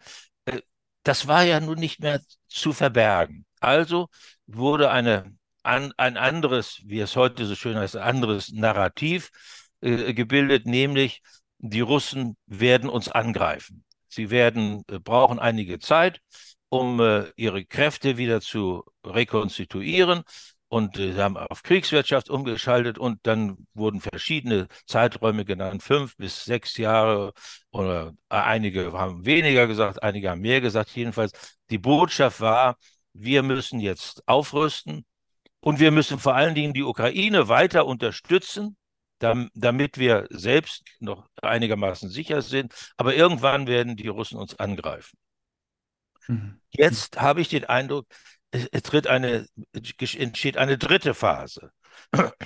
[0.45, 0.61] Äh,
[1.03, 3.45] das war ja nun nicht mehr zu verbergen.
[3.59, 4.09] Also
[4.45, 9.31] wurde eine, an, ein anderes, wie es heute so schön heißt, ein anderes Narrativ
[9.81, 11.21] äh, gebildet, nämlich
[11.59, 13.83] die Russen werden uns angreifen.
[14.07, 16.21] Sie werden, äh, brauchen einige Zeit
[16.69, 20.23] um äh, ihre Kräfte wieder zu rekonstituieren.
[20.69, 26.43] Und äh, sie haben auf Kriegswirtschaft umgeschaltet und dann wurden verschiedene Zeiträume genannt, fünf bis
[26.45, 27.33] sechs Jahre
[27.71, 30.89] oder äh, einige haben weniger gesagt, einige haben mehr gesagt.
[30.95, 31.31] Jedenfalls,
[31.69, 32.77] die Botschaft war,
[33.13, 35.05] wir müssen jetzt aufrüsten
[35.61, 38.77] und wir müssen vor allen Dingen die Ukraine weiter unterstützen,
[39.19, 42.73] damit wir selbst noch einigermaßen sicher sind.
[42.97, 45.17] Aber irgendwann werden die Russen uns angreifen.
[46.27, 46.59] Mhm.
[46.71, 48.07] Jetzt habe ich den Eindruck,
[48.51, 51.71] es, es tritt eine, entsteht eine dritte Phase.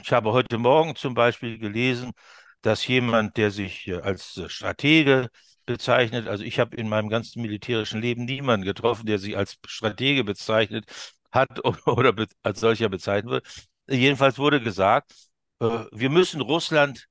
[0.01, 2.11] Ich habe heute Morgen zum Beispiel gelesen,
[2.61, 5.29] dass jemand, der sich als Stratege
[5.65, 10.23] bezeichnet, also ich habe in meinem ganzen militärischen Leben niemanden getroffen, der sich als Stratege
[10.23, 10.85] bezeichnet
[11.31, 12.13] hat oder
[12.43, 13.67] als solcher bezeichnet wird.
[13.89, 15.13] Jedenfalls wurde gesagt,
[15.59, 17.07] äh, wir müssen Russland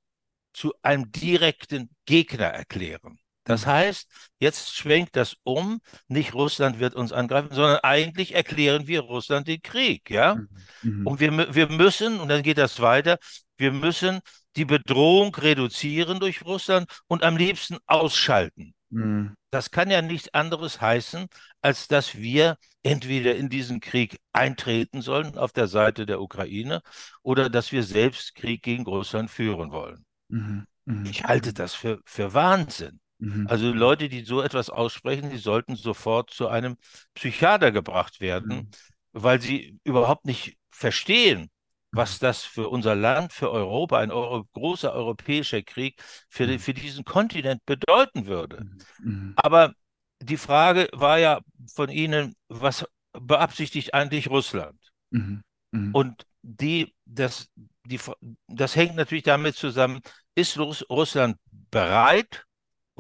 [0.55, 3.20] zu einem direkten Gegner erklären.
[3.45, 9.01] Das heißt, jetzt schwenkt das um, nicht Russland wird uns angreifen, sondern eigentlich erklären wir
[9.01, 10.37] Russland den Krieg, ja?
[10.37, 10.49] Mhm.
[10.83, 11.07] mhm.
[11.07, 13.19] Und wir, wir müssen, und dann geht das weiter,
[13.57, 14.21] wir müssen
[14.57, 18.75] die Bedrohung reduzieren durch Russland und am liebsten ausschalten.
[18.91, 19.35] Mhm.
[19.51, 21.27] Das kann ja nichts anderes heißen,
[21.61, 26.83] als dass wir entweder in diesen Krieg eintreten sollen auf der Seite der Ukraine
[27.23, 30.05] oder dass wir selbst Krieg gegen Russland führen wollen.
[30.29, 30.67] Mhm.
[30.85, 31.07] mhm.
[31.07, 33.01] Ich halte das für, für Wahnsinn.
[33.21, 33.47] Mhm.
[33.49, 36.77] Also Leute, die so etwas aussprechen, die sollten sofort zu einem
[37.15, 38.69] Psychiater gebracht werden, mhm.
[39.13, 41.51] weil sie überhaupt nicht verstehen,
[41.93, 42.27] was mhm.
[42.27, 46.59] das für unser Land, für Europa, ein Euro, großer europäischer Krieg für, mhm.
[46.59, 48.65] für diesen Kontinent bedeuten würde.
[49.03, 49.11] Mhm.
[49.13, 49.33] mhm.
[49.37, 49.75] Aber
[50.23, 51.41] die Frage war ja
[51.73, 54.79] von Ihnen, was beabsichtigt eigentlich Russland?
[55.11, 55.43] Mhm.
[55.73, 55.95] Mhm.
[55.95, 57.49] Und die, das,
[57.85, 58.01] die,
[58.47, 60.01] das hängt natürlich damit zusammen,
[60.35, 61.37] ist Russland
[61.71, 62.47] bereit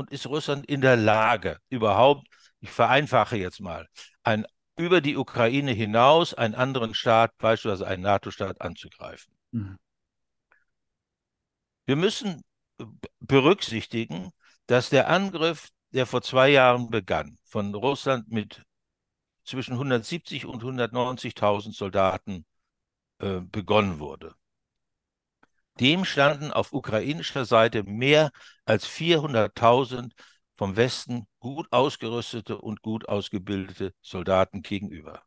[0.01, 2.27] und ist Russland in der Lage, überhaupt,
[2.61, 3.87] ich vereinfache jetzt mal,
[4.23, 9.33] ein, über die Ukraine hinaus einen anderen Staat, beispielsweise einen NATO-Staat, anzugreifen?
[9.53, 9.79] Mhm.
[11.85, 12.43] Wir müssen
[13.19, 14.31] berücksichtigen,
[14.67, 18.63] dass der Angriff, der vor zwei Jahren begann, von Russland mit
[19.45, 22.47] zwischen 170 und 190.000 Soldaten
[23.19, 24.35] äh, begonnen wurde.
[25.81, 28.31] Dem standen auf ukrainischer Seite mehr
[28.65, 30.13] als 400.000
[30.57, 35.23] vom Westen gut ausgerüstete und gut ausgebildete Soldaten gegenüber.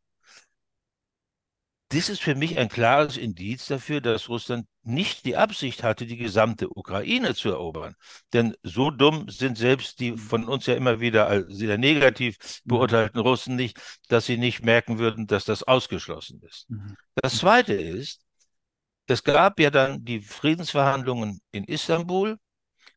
[1.89, 6.17] Das ist für mich ein klares Indiz dafür, dass Russland nicht die Absicht hatte, die
[6.17, 7.95] gesamte Ukraine zu erobern.
[8.33, 13.19] Denn so dumm sind selbst die von uns ja immer wieder als sehr negativ beurteilten
[13.19, 16.67] Russen nicht, dass sie nicht merken würden, dass das ausgeschlossen ist.
[16.69, 16.95] Mhm.
[17.15, 18.21] Das Zweite ist,
[19.07, 22.37] es gab ja dann die Friedensverhandlungen in Istanbul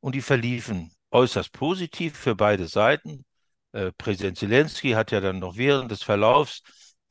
[0.00, 3.24] und die verliefen äußerst positiv für beide Seiten.
[3.72, 6.62] Äh, Präsident Zelensky hat ja dann noch während des Verlaufs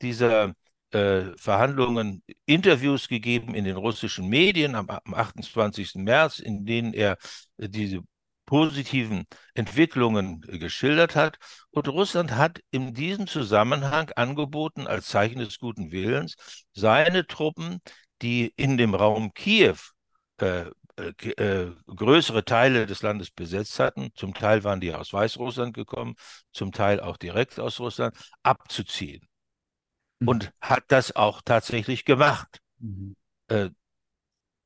[0.02, 0.54] dieser
[0.92, 5.96] äh, Verhandlungen Interviews gegeben in den russischen Medien am, am 28.
[5.96, 7.18] März, in denen er
[7.58, 8.00] äh, diese
[8.46, 11.38] positiven Entwicklungen äh, geschildert hat.
[11.70, 16.36] Und Russland hat in diesem Zusammenhang angeboten, als Zeichen des guten Willens,
[16.72, 17.80] seine Truppen,
[18.22, 19.76] die in dem Raum Kiew
[20.38, 26.14] äh, äh, größere Teile des Landes besetzt hatten, zum Teil waren die aus Weißrussland gekommen,
[26.52, 29.28] zum Teil auch direkt aus Russland, abzuziehen
[30.20, 30.50] und mhm.
[30.60, 32.60] hat das auch tatsächlich gemacht.
[32.78, 33.16] Mhm.
[33.48, 33.70] Äh,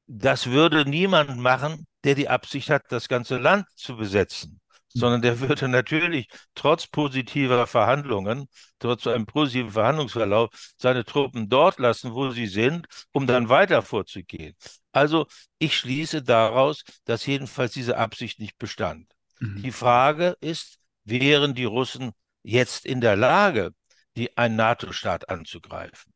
[0.06, 4.60] das würde niemand machen, der die Absicht hat, das ganze Land zu besetzen.
[4.92, 8.48] Sondern der würde natürlich trotz positiver Verhandlungen,
[8.78, 14.54] trotz einem positiven Verhandlungsverlauf, seine Truppen dort lassen, wo sie sind, um dann weiter vorzugehen.
[14.92, 15.26] Also
[15.58, 19.12] ich schließe daraus, dass jedenfalls diese Absicht nicht bestand.
[19.38, 19.62] Mhm.
[19.62, 23.72] Die Frage ist, wären die Russen jetzt in der Lage,
[24.16, 26.12] die, einen NATO-Staat anzugreifen.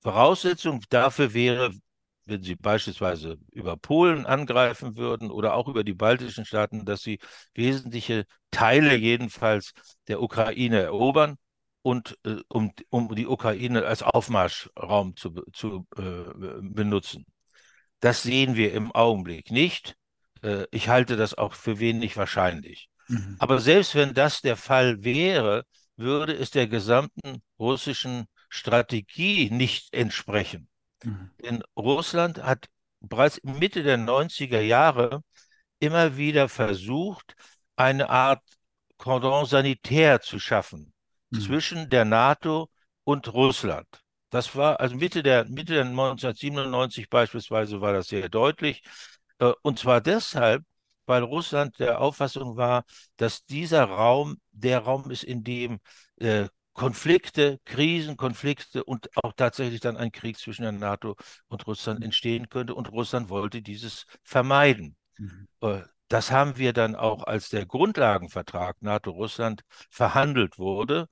[0.00, 1.72] Voraussetzung dafür wäre,
[2.28, 7.18] wenn sie beispielsweise über Polen angreifen würden oder auch über die baltischen Staaten, dass sie
[7.54, 9.72] wesentliche Teile jedenfalls
[10.08, 11.36] der Ukraine erobern
[11.82, 17.24] und äh, um, um die Ukraine als Aufmarschraum zu, zu äh, benutzen.
[18.00, 19.96] Das sehen wir im Augenblick nicht.
[20.42, 22.88] Äh, ich halte das auch für wenig wahrscheinlich.
[23.08, 23.36] Mhm.
[23.38, 25.64] Aber selbst wenn das der Fall wäre,
[25.96, 30.68] würde es der gesamten russischen Strategie nicht entsprechen.
[31.04, 31.30] Mhm.
[31.42, 32.66] Denn Russland hat
[33.00, 35.22] bereits Mitte der 90er Jahre
[35.78, 37.34] immer wieder versucht,
[37.76, 38.42] eine Art
[38.96, 40.92] Cordon sanitär zu schaffen
[41.30, 41.40] mhm.
[41.40, 42.68] zwischen der NATO
[43.04, 43.86] und Russland.
[44.30, 48.82] Das war also Mitte der Mitte der 1997 beispielsweise war das sehr deutlich.
[49.38, 50.64] Äh, und zwar deshalb,
[51.06, 52.84] weil Russland der Auffassung war,
[53.16, 55.78] dass dieser Raum der Raum ist, in dem
[56.16, 61.16] äh, Konflikte, Krisen, Konflikte und auch tatsächlich dann ein Krieg zwischen der NATO
[61.48, 62.76] und Russland entstehen könnte.
[62.76, 64.96] Und Russland wollte dieses vermeiden.
[65.16, 65.48] Mhm.
[65.60, 71.08] Äh, das haben wir dann auch, als der Grundlagenvertrag NATO-Russland verhandelt wurde,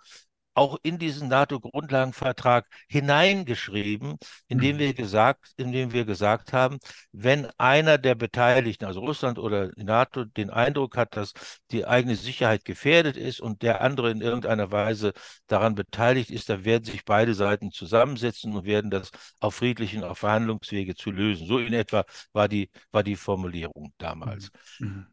[0.56, 4.16] auch in diesen NATO-Grundlagenvertrag hineingeschrieben,
[4.48, 4.80] indem mhm.
[4.80, 6.78] wir gesagt, indem wir gesagt haben,
[7.12, 11.34] wenn einer der Beteiligten, also Russland oder die NATO, den Eindruck hat, dass
[11.70, 15.12] die eigene Sicherheit gefährdet ist und der andere in irgendeiner Weise
[15.46, 20.18] daran beteiligt ist, dann werden sich beide Seiten zusammensetzen und werden das auf friedlichen, auf
[20.18, 21.46] Verhandlungswege zu lösen.
[21.46, 24.50] So in etwa war die, war die Formulierung damals.
[24.78, 24.88] Mhm.
[24.88, 25.06] mhm.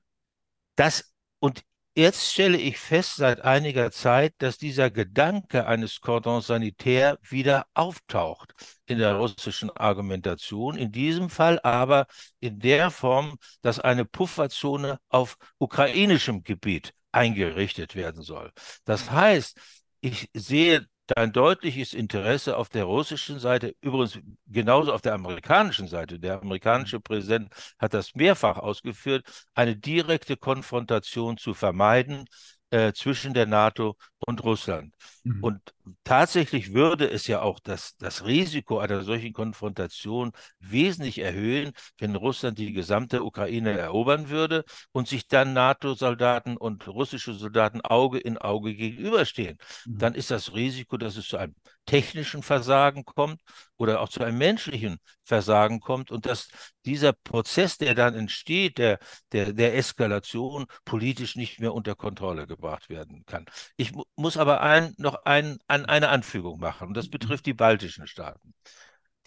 [0.76, 1.64] Das und
[1.96, 8.54] Jetzt stelle ich fest seit einiger Zeit, dass dieser Gedanke eines Cordon sanitaire wieder auftaucht
[8.88, 12.08] in der russischen Argumentation, in diesem Fall aber
[12.40, 18.52] in der Form, dass eine Pufferzone auf ukrainischem Gebiet eingerichtet werden soll.
[18.86, 19.60] Das heißt,
[20.02, 26.20] ich sehe ein deutliches Interesse auf der russischen Seite, übrigens genauso auf der amerikanischen Seite.
[26.20, 32.26] Der amerikanische Präsident hat das mehrfach ausgeführt, eine direkte Konfrontation zu vermeiden
[32.70, 34.94] äh, zwischen der NATO und Russland.
[35.24, 35.44] Mhm.
[35.44, 35.74] Und
[36.04, 42.58] tatsächlich würde es ja auch das, das Risiko einer solchen Konfrontation wesentlich erhöhen, wenn Russland
[42.58, 48.76] die gesamte Ukraine erobern würde und sich dann NATO-Soldaten und russische Soldaten Auge in Auge
[48.76, 49.58] gegenüberstehen.
[49.86, 49.98] Mhm.
[49.98, 53.42] Dann ist das Risiko, dass es zu einem technischen Versagen kommt
[53.78, 56.48] oder auch zu einem menschlichen Versagen kommt und dass
[56.86, 59.00] dieser Prozess, der dann entsteht, der,
[59.32, 63.46] der, der Eskalation, politisch nicht mehr unter Kontrolle gebracht werden kann.
[63.78, 68.08] Ich muss aber ein, noch ein, an eine Anfügung machen, und das betrifft die baltischen
[68.08, 68.54] Staaten.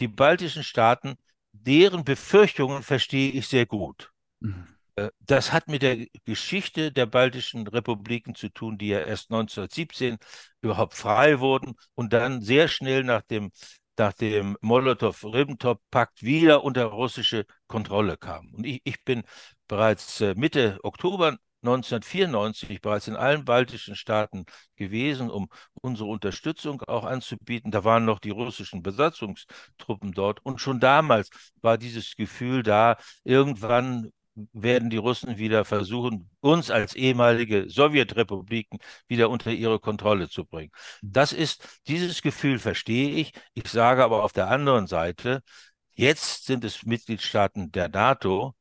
[0.01, 1.15] Die baltischen Staaten,
[1.53, 4.11] deren Befürchtungen verstehe ich sehr gut.
[4.41, 4.67] Mhm.
[4.97, 10.19] Äh, das hat mit der Geschichte der baltischen Republiken zu tun, die ja erst 1917
[10.61, 13.51] überhaupt frei wurden und dann sehr schnell nach dem,
[13.99, 18.55] nach dem Molotow-Ribbentrop-Pakt wieder unter russische Kontrolle kamen.
[18.55, 19.23] Und ich, ich bin
[19.69, 24.45] bereits äh, Mitte Oktober 1994 bereits in allen baltischen Staaten
[24.77, 27.71] gewesen, um unsere Unterstützung auch anzubieten.
[27.71, 30.45] Da waren noch die russischen Besatzungstruppen dort.
[30.45, 31.31] Und schon damals
[31.61, 34.13] war dieses Gefühl da, irgendwann
[34.53, 38.79] werden die Russen wieder versuchen, uns als ehemalige Sowjetrepubliken
[39.09, 40.73] wieder unter ihre Kontrolle zu bringen.
[41.03, 43.33] Das ist, dieses Gefühl verstehe ich.
[43.55, 45.43] Ich sage aber auf der anderen Seite,
[45.95, 48.55] jetzt sind es Mitgliedstaaten der NATO,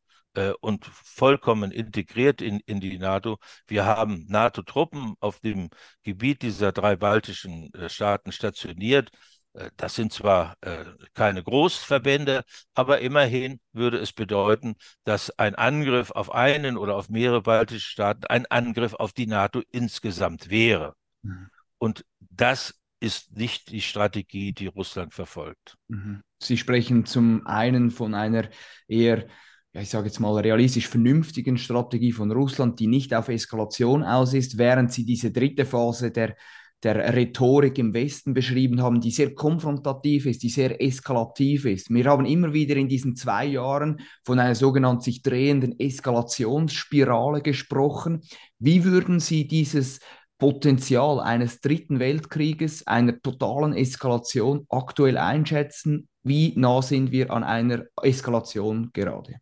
[0.62, 3.38] und vollkommen integriert in, in die NATO.
[3.68, 5.70] Wir haben NATO-Truppen auf dem
[6.04, 9.12] Gebiet dieser drei baltischen äh, Staaten stationiert.
[9.54, 16.12] Äh, das sind zwar äh, keine Großverbände, aber immerhin würde es bedeuten, dass ein Angriff
[16.12, 20.96] auf einen oder auf mehrere baltische Staaten ein Angriff auf die NATO insgesamt wäre.
[21.24, 21.50] Mhm.
[21.78, 25.76] Und das ist nicht die Strategie, die Russland verfolgt.
[25.88, 26.22] Mhm.
[26.42, 28.50] Sie sprechen zum einen von einer
[28.88, 29.28] eher
[29.76, 34.34] ja, ich sage jetzt mal, realistisch vernünftigen Strategie von Russland, die nicht auf Eskalation aus
[34.34, 36.38] ist, während sie diese dritte Phase der,
[36.82, 41.89] der Rhetorik im Westen beschrieben haben, die sehr konfrontativ ist, die sehr eskalativ ist.
[41.89, 48.21] Wir haben immer wieder in diesen zwei Jahren von einer sogenannten sich drehenden Eskalationsspirale gesprochen.
[48.59, 49.99] Wie würden Sie dieses
[50.38, 56.07] Potenzial eines dritten Weltkrieges, einer totalen Eskalation aktuell einschätzen?
[56.23, 59.41] Wie nah sind wir an einer Eskalation gerade?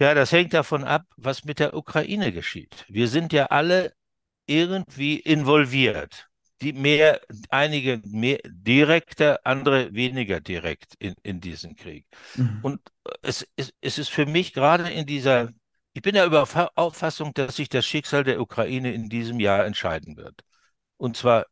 [0.00, 2.86] Ja, das hängt davon ab, was mit der Ukraine geschieht.
[2.88, 3.92] Wir sind ja alle
[4.46, 6.26] irgendwie involviert.
[6.62, 7.20] Die mehr,
[7.50, 12.06] einige mehr direkter, andere weniger direkt in, in diesen Krieg.
[12.34, 12.60] Mhm.
[12.62, 12.80] Und
[13.22, 15.50] es, es, es ist für mich gerade in dieser,
[15.92, 16.46] ich bin ja über
[16.76, 20.40] Auffassung, dass sich das Schicksal der Ukraine in diesem Jahr entscheiden wird.
[20.96, 21.46] Und zwar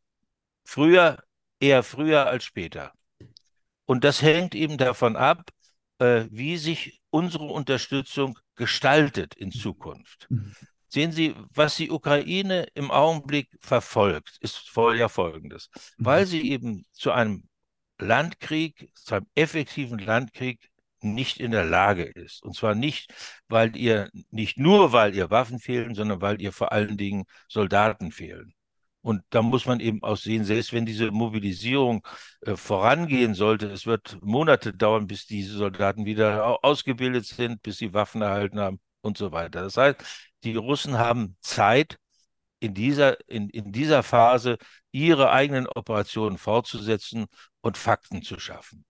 [0.63, 1.23] früher,
[1.59, 2.93] eher früher als später.
[3.85, 5.49] Und das hängt eben davon ab,
[5.99, 10.27] äh, wie sich unsere Unterstützung gestaltet in Zukunft.
[10.29, 10.55] Mhm.
[10.87, 15.69] Sehen Sie, was die Ukraine im Augenblick verfolgt, ist voll ja folgendes.
[15.97, 16.05] Mhm.
[16.05, 17.47] Weil sie eben zu einem
[17.99, 20.69] Landkrieg, zu einem effektiven Landkrieg
[21.01, 22.43] nicht in der Lage ist.
[22.43, 23.13] Und zwar nicht,
[23.47, 28.11] weil ihr, nicht nur, weil ihr Waffen fehlen, sondern weil ihr vor allen Dingen Soldaten
[28.11, 28.53] fehlen.
[29.01, 32.05] Und da muss man eben auch sehen, selbst wenn diese Mobilisierung
[32.41, 37.93] äh, vorangehen sollte, es wird Monate dauern, bis diese Soldaten wieder ausgebildet sind, bis sie
[37.93, 39.61] Waffen erhalten haben und so weiter.
[39.61, 39.97] Das heißt,
[40.43, 41.97] die Russen haben Zeit,
[42.59, 44.57] in dieser, in, in dieser Phase
[44.91, 47.27] ihre eigenen Operationen fortzusetzen
[47.61, 48.85] und Fakten zu schaffen.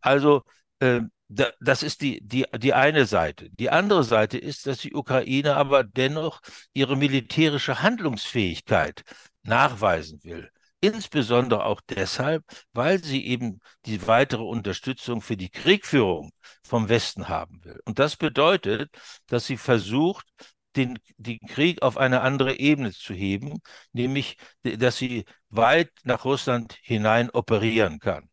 [0.00, 0.42] Also
[0.80, 3.50] äh, da, das ist die, die, die eine Seite.
[3.50, 6.40] Die andere Seite ist, dass die Ukraine aber dennoch
[6.72, 9.02] ihre militärische Handlungsfähigkeit
[9.48, 10.50] nachweisen will.
[10.80, 16.30] Insbesondere auch deshalb, weil sie eben die weitere Unterstützung für die Kriegführung
[16.62, 17.80] vom Westen haben will.
[17.84, 18.90] Und das bedeutet,
[19.26, 20.26] dass sie versucht,
[20.76, 23.58] den, den Krieg auf eine andere Ebene zu heben,
[23.92, 28.28] nämlich, dass sie weit nach Russland hinein operieren kann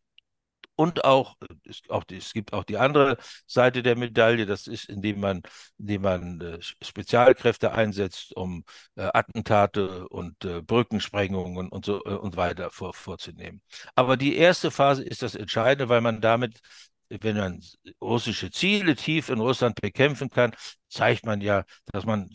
[0.76, 3.16] und auch, es, auch, es gibt auch die andere
[3.46, 5.42] Seite der Medaille, das ist, indem man,
[5.78, 8.64] indem man äh, Spezialkräfte einsetzt, um
[8.96, 13.62] äh, Attentate und äh, Brückensprengungen und so äh, und weiter vor, vorzunehmen.
[13.94, 16.60] Aber die erste Phase ist das Entscheidende, weil man damit
[17.08, 17.62] wenn man
[18.00, 20.52] russische Ziele tief in Russland bekämpfen kann,
[20.88, 22.28] zeigt man ja, dass man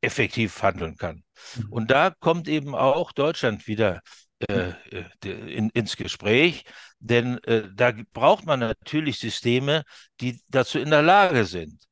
[0.00, 1.24] effektiv handeln kann.
[1.56, 1.72] Mhm.
[1.72, 4.00] Und da kommt eben auch Deutschland wieder
[4.48, 6.64] äh, äh in, ins Gespräch,
[6.98, 9.84] denn äh, da braucht man natürlich Systeme,
[10.20, 11.84] die dazu in der Lage sind.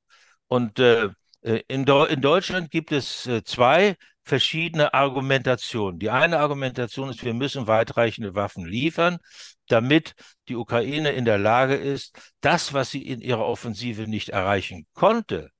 [0.48, 1.08] Und äh,
[1.42, 5.98] äh in, in, Deutschland gibt es zwei verschiedene Argumentationen.
[5.98, 9.18] Die eine Argumentation ist, wir müssen weitreichende Waffen liefern,
[9.68, 10.14] damit
[10.48, 15.50] die Ukraine in der Lage ist, das, was sie in ihrer Offensive nicht erreichen konnte.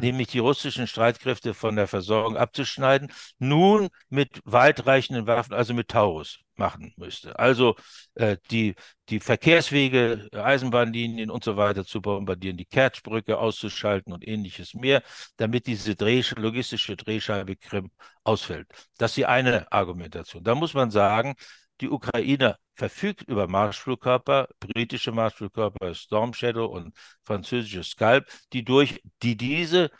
[0.00, 6.40] Nämlich die russischen Streitkräfte von der Versorgung abzuschneiden, nun mit weitreichenden Waffen, also mit Taurus
[6.56, 7.38] machen müsste.
[7.38, 7.76] Also
[8.14, 8.74] äh, die,
[9.08, 15.02] die Verkehrswege, Eisenbahnlinien und so weiter zu bombardieren, die Kertschbrücke auszuschalten und ähnliches mehr,
[15.36, 17.90] damit diese Dreh, logistische Drehscheibe Krim
[18.24, 18.66] ausfällt.
[18.98, 20.42] Das ist die eine Argumentation.
[20.42, 21.34] Da muss man sagen,
[21.80, 29.36] die Ukraine verfügt über Marschflugkörper, britische Marschflugkörper Storm Shadow und französische Scalp, die durch die
[29.36, 29.90] diese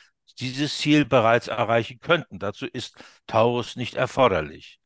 [0.41, 2.39] dieses Ziel bereits erreichen könnten.
[2.39, 2.95] Dazu ist
[3.27, 4.79] Taurus nicht erforderlich.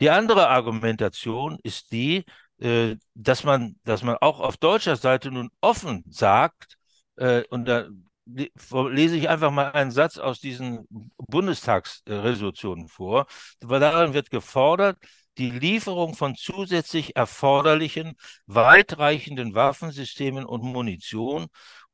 [0.00, 2.24] Die andere Argumentation ist die,
[2.58, 6.76] äh, dass man, dass man auch auf deutscher Seite nun offen sagt,
[7.16, 7.88] äh, und da
[8.26, 13.26] lese ich einfach mal einen Satz aus diesen Bundestagsresolutionen vor,
[13.60, 14.98] weil darin wird gefordert,
[15.40, 18.12] die Lieferung von zusätzlich erforderlichen,
[18.46, 21.46] weitreichenden Waffensystemen und Munition,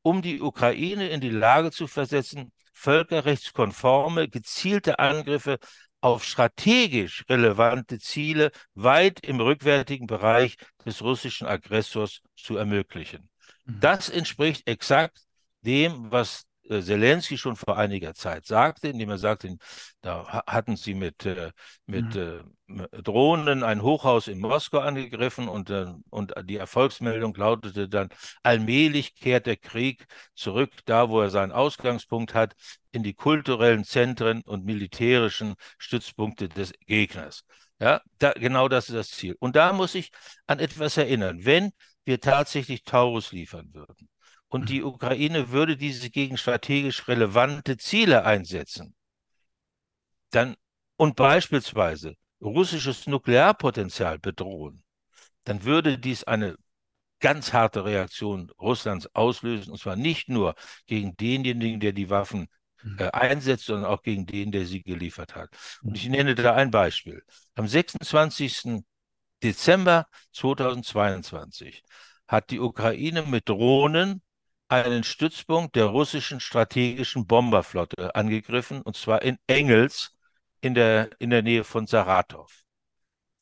[0.02, 5.58] um die Ukraine in die Lage zu versetzen, völkerrechtskonforme, gezielte Angriffe
[6.00, 13.30] auf strategisch relevante Ziele weit im rückwärtigen Bereich des russischen Aggressors zu ermöglichen.
[13.64, 13.80] Mhm.
[13.80, 15.20] Das entspricht exakt
[15.62, 19.56] dem, was Zelensky schon vor einiger Zeit sagte, indem er sagte,
[20.00, 21.52] da hatten sie mit, äh,
[21.86, 22.42] mit mhm.
[22.68, 25.70] Äh, Drohnen ein Hochhaus in Moskau angegriffen und,
[26.10, 28.08] und die Erfolgsmeldung lautete dann,
[28.42, 32.54] allmählich kehrt der Krieg zurück, da wo er seinen Ausgangspunkt hat,
[32.90, 37.44] in die kulturellen Zentren und militärischen Stützpunkte des Gegners.
[37.78, 39.36] Ja, da, genau das ist das Ziel.
[39.38, 40.10] Und da muss ich
[40.46, 41.44] an etwas erinnern.
[41.44, 41.72] Wenn
[42.04, 44.08] wir tatsächlich Taurus liefern würden,
[44.48, 48.94] und die Ukraine würde diese gegen strategisch relevante Ziele einsetzen,
[50.30, 50.56] dann
[50.96, 54.82] und beispielsweise russisches Nuklearpotenzial bedrohen,
[55.44, 56.56] dann würde dies eine
[57.20, 60.54] ganz harte Reaktion Russlands auslösen, und zwar nicht nur
[60.86, 62.48] gegen denjenigen, der die Waffen
[62.82, 62.98] mhm.
[62.98, 65.48] äh, einsetzt, sondern auch gegen den, der sie geliefert hat.
[65.82, 67.22] Und ich nenne da ein Beispiel.
[67.54, 68.82] Am 26.
[69.42, 71.82] Dezember 2022
[72.26, 74.22] hat die Ukraine mit Drohnen
[74.68, 80.16] einen Stützpunkt der russischen strategischen Bomberflotte angegriffen, und zwar in Engels
[80.60, 82.50] in der, in der Nähe von Saratow.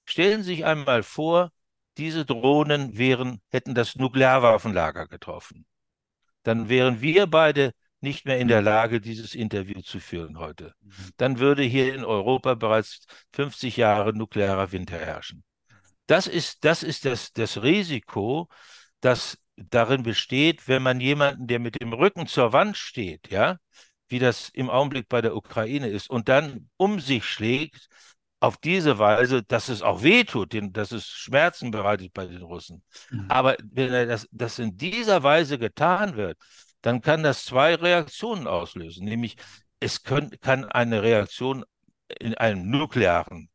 [0.05, 1.51] Stellen Sie sich einmal vor,
[1.97, 5.65] diese Drohnen wären, hätten das Nuklearwaffenlager getroffen.
[6.43, 10.75] Dann wären wir beide nicht mehr in der Lage, dieses Interview zu führen heute.
[11.17, 15.43] Dann würde hier in Europa bereits 50 Jahre nuklearer Winter herrschen.
[16.07, 18.49] Das ist das, ist das, das Risiko,
[19.01, 23.59] das darin besteht, wenn man jemanden, der mit dem Rücken zur Wand steht, ja,
[24.09, 27.89] wie das im Augenblick bei der Ukraine ist, und dann um sich schlägt,
[28.41, 32.83] auf diese Weise, dass es auch wehtut, dass es Schmerzen bereitet bei den Russen.
[33.11, 33.31] Mhm.
[33.31, 36.37] Aber wenn das, das in dieser Weise getan wird,
[36.83, 39.07] dann kann das zwei Reaktionen auslösen.
[39.07, 39.37] Nämlich,
[39.81, 41.65] es können, kann eine Reaktion
[42.21, 43.49] in einem nuklearen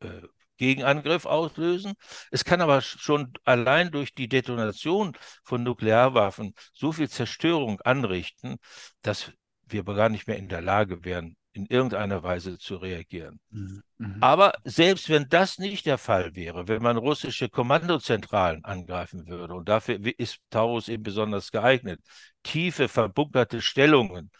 [0.00, 0.08] äh,
[0.56, 1.94] Gegenangriff auslösen.
[2.30, 8.56] Es kann aber schon allein durch die Detonation von Nuklearwaffen so viel Zerstörung anrichten,
[9.02, 9.32] dass
[9.66, 13.40] wir gar nicht mehr in der Lage wären, in irgendeiner Weise zu reagieren.
[13.50, 13.82] Mhm.
[13.98, 14.16] mhm.
[14.20, 19.68] Aber selbst wenn das nicht der Fall wäre, wenn man russische Kommandozentralen angreifen würde, und
[19.68, 22.00] dafür ist Taurus eben besonders geeignet,
[22.42, 24.30] tiefe, verbunkerte Stellungen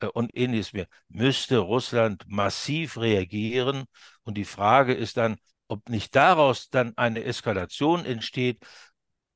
[0.00, 3.84] äh, und ähnliches mehr, müsste Russland massiv reagieren.
[4.22, 5.36] Und die Frage ist dann,
[5.68, 8.64] ob nicht daraus dann eine Eskalation entsteht,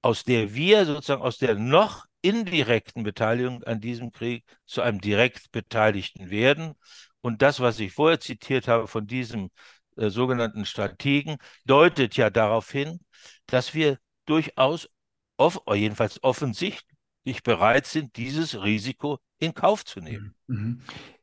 [0.02, 5.50] aus der wir sozusagen aus der noch indirekten Beteiligung an diesem Krieg zu einem direkt
[5.52, 6.74] Beteiligten werden.
[7.20, 9.50] Und das, was ich vorher zitiert habe von diesem
[9.96, 13.00] äh, sogenannten Strategen, deutet ja darauf hin,
[13.46, 14.88] dass wir durchaus,
[15.36, 20.34] off jedenfalls offensichtlich bereit sind, dieses Risiko in Kauf zu nehmen.
[20.46, 20.56] Mhm.
[20.56, 20.80] mhm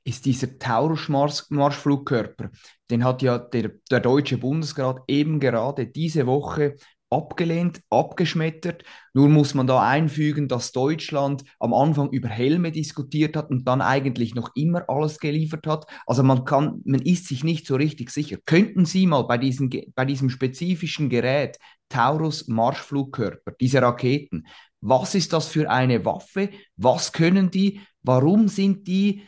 [0.07, 2.49] ist dieser Taurus-Marschflugkörper.
[2.89, 6.78] Den hat ja der, der Deutsche Bundesrat eben gerade diese Woche
[7.10, 8.84] abgelehnt, abgeschmettert.
[9.14, 13.82] Nur muss man da einfügen, dass Deutschland am Anfang über Helme diskutiert hat und dann
[13.82, 15.86] eigentlich noch immer alles geliefert hat.
[16.05, 18.38] Also man kann, man ist sich nicht so richtig sicher.
[18.45, 21.58] Könnten Sie mal bei, diesen, bei diesem spezifischen Gerät
[21.89, 24.45] Taurus Marschflugkörper, diese Raketen,
[24.82, 26.49] was ist das für eine Waffe?
[26.76, 27.82] Was können die?
[28.03, 29.24] Warum sind die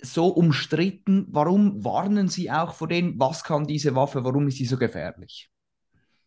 [0.00, 1.26] so umstritten?
[1.28, 3.18] Warum warnen Sie auch vor denen?
[3.18, 4.24] Was kann diese Waffe?
[4.24, 5.49] Warum ist sie so gefährlich?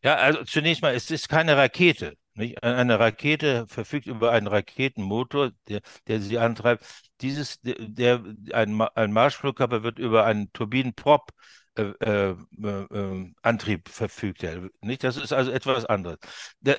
[0.04, 2.18] Ja, also zunächst mal, es ist keine Rakete.
[2.36, 2.64] Nicht?
[2.64, 6.86] Eine Rakete verfügt über einen Raketenmotor, der, der sie antreibt.
[7.22, 8.24] Dieses, der,
[8.54, 11.32] ein, ein Marschflugkörper wird über einen Turbinenprop
[11.76, 14.43] äh, äh, äh, Antrieb verfügt.
[14.43, 15.04] Er, nicht?
[15.04, 16.20] Das ist also etwas anderes.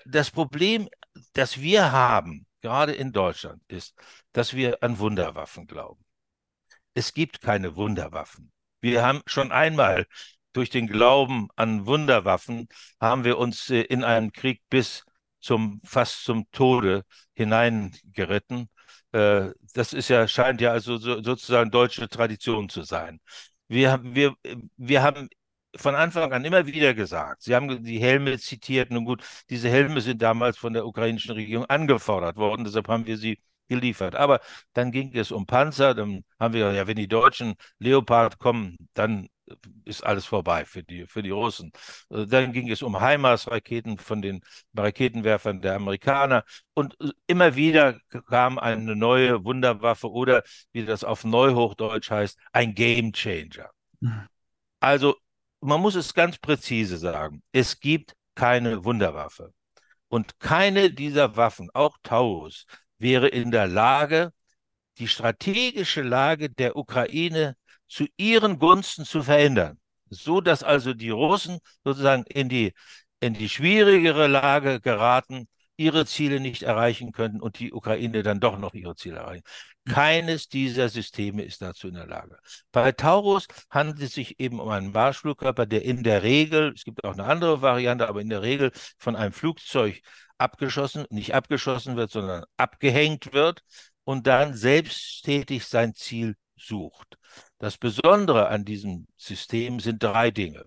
[0.05, 0.89] das Problem,
[1.33, 3.95] das wir haben, gerade in Deutschland, ist,
[4.33, 6.05] dass wir an Wunderwaffen glauben.
[6.95, 8.53] Es gibt keine Wunderwaffen.
[8.81, 10.07] Wir haben schon einmal
[10.55, 12.69] durch den Glauben an Wunderwaffen
[13.01, 15.05] haben wir uns äh, in einem Krieg bis
[15.41, 18.69] zum fast zum Tode hineingeritten.
[19.13, 23.21] Äh, das ist ja scheint ja also sozusagen deutsche Tradition zu sein.
[23.69, 24.35] Wir haben wir
[24.77, 25.29] wir haben
[25.77, 27.43] von Anfang an immer wieder gesagt.
[27.43, 28.91] Sie haben die Helme zitiert.
[28.91, 33.17] Nun gut, diese Helme sind damals von der ukrainischen Regierung angefordert worden, deshalb haben wir
[33.19, 34.15] sie geliefert.
[34.15, 34.41] Aber
[34.73, 39.29] dann ging es um Panzer, dann haben wir ja, wenn die Deutschen Leopard kommen, dann
[39.85, 41.73] ist alles vorbei für die, für die Russen.
[42.11, 44.41] Äh, dann ging es um HIMARS-Raketen von den
[44.77, 46.45] Raketenwerfern der Amerikaner.
[46.75, 50.43] Und äh, immer wieder kam eine neue Wunderwaffe oder,
[50.73, 53.71] wie das auf Neuhochdeutsch heißt, ein Game Changer.
[54.01, 54.29] Mhm.
[54.81, 55.17] Also
[55.61, 59.53] man muss es ganz präzise sagen, es gibt keine Wunderwaffe.
[60.09, 62.67] Und keine dieser Waffen, auch Taurus,
[62.99, 64.33] wäre in der Lage,
[64.99, 67.57] die strategische Lage der Ukraine
[67.89, 69.79] zu ihren Gunsten zu verändern,
[70.11, 72.73] so dass also die Russen sozusagen in die,
[73.21, 78.59] in die schwierigere Lage geraten, ihre Ziele nicht erreichen könnten und die Ukraine dann doch
[78.59, 79.43] noch ihre Ziele erreichen.
[79.87, 82.39] Keines dieser Systeme ist dazu in der Lage.
[82.73, 87.05] Bei Taurus handelt es sich eben um einen Marschflugkörper, der in der Regel, es gibt
[87.05, 90.01] auch eine andere Variante, aber in der Regel von einem Flugzeug
[90.39, 93.63] abgeschossen, nicht abgeschossen wird, sondern abgehängt wird
[94.05, 97.19] und dann selbsttätig sein Ziel sucht.
[97.59, 100.65] Das Besondere an diesem System sind drei Dinge.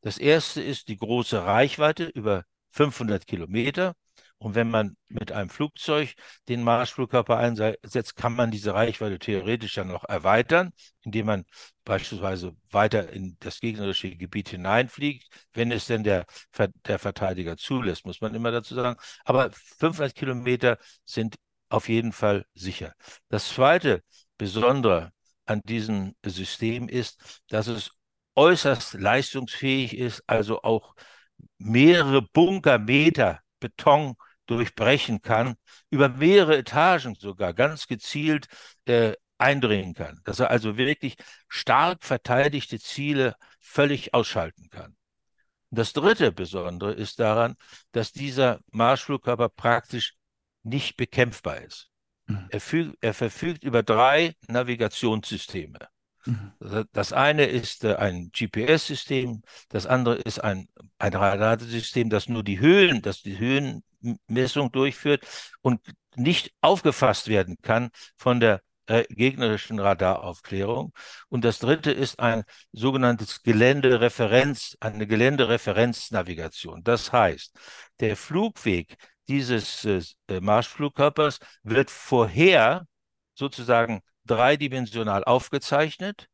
[0.00, 3.94] Das erste ist die große Reichweite über 500 Kilometer.
[4.38, 6.14] Und wenn man mit einem Flugzeug
[6.48, 10.72] den Marschflugkörper einsetzt, kann man diese Reichweite theoretisch ja noch erweitern,
[11.02, 11.44] indem man
[11.84, 16.26] beispielsweise weiter in das gegnerische Gebiet hineinfliegt, wenn es denn der,
[16.86, 18.98] der Verteidiger zulässt, muss man immer dazu sagen.
[19.24, 21.36] Aber 500 Kilometer sind
[21.68, 22.94] auf jeden Fall sicher.
[23.28, 24.02] Das zweite
[24.38, 25.12] Besondere
[25.46, 27.90] an diesem System ist, dass es
[28.34, 30.94] äußerst leistungsfähig ist, also auch
[31.58, 34.14] mehrere Bunkermeter Beton
[34.46, 35.54] durchbrechen kann,
[35.90, 38.46] über mehrere Etagen sogar ganz gezielt
[38.86, 40.20] äh, eindringen kann.
[40.24, 41.16] Dass er also wirklich
[41.48, 44.96] stark verteidigte Ziele völlig ausschalten kann.
[45.70, 47.54] Das dritte Besondere ist daran,
[47.92, 50.14] dass dieser Marschflugkörper praktisch
[50.62, 51.91] nicht bekämpfbar ist.
[52.26, 52.46] Mhm.
[52.50, 55.78] Er, füg, er, verfügt über drei Navigationssysteme.
[56.24, 56.52] Mhm.
[56.92, 60.68] Das eine ist äh, ein GPS-System, das andere ist ein,
[60.98, 65.26] ein Radarsystem, das nur die Höhen, das die Höhenmessung durchführt
[65.62, 65.80] und
[66.14, 70.92] nicht aufgefasst werden kann von der äh, gegnerischen Radaraufklärung.
[71.28, 76.82] Und das dritte ist ein sogenanntes Geländereferenz, eine Geländereferenznavigation.
[76.84, 77.56] Das heißt,
[78.00, 78.96] der Flugweg
[79.32, 79.84] dieses
[80.28, 82.86] äh, Marschflugkörpers wird vorher
[83.34, 86.26] sozusagen dreidimensional aufgezeichnet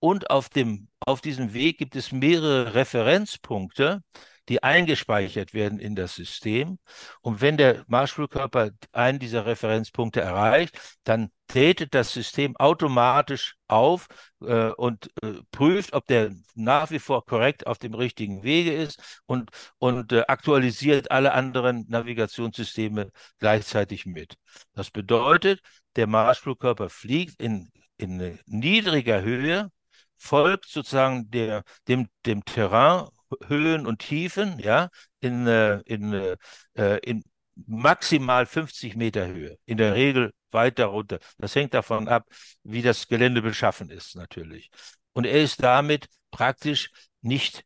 [0.00, 4.02] und auf, dem, auf diesem Weg gibt es mehrere Referenzpunkte,
[4.48, 6.78] die eingespeichert werden in das System.
[7.20, 14.06] Und wenn der Marschflugkörper einen dieser Referenzpunkte erreicht, dann tretet das System automatisch auf
[14.40, 19.22] äh, und äh, prüft, ob der nach wie vor korrekt auf dem richtigen Wege ist
[19.26, 24.36] und, und äh, aktualisiert alle anderen Navigationssysteme gleichzeitig mit.
[24.72, 25.60] Das bedeutet,
[25.96, 29.70] der Marschflugkörper fliegt in, in niedriger Höhe,
[30.16, 33.08] folgt sozusagen der, dem, dem Terrain,
[33.46, 34.88] Höhen und Tiefen, ja,
[35.20, 36.36] in, äh, in,
[36.74, 37.24] äh, in
[37.66, 41.18] maximal 50 Meter Höhe, in der Regel weiter runter.
[41.38, 42.26] Das hängt davon ab,
[42.62, 44.70] wie das Gelände beschaffen ist, natürlich.
[45.12, 47.64] Und er ist damit praktisch nicht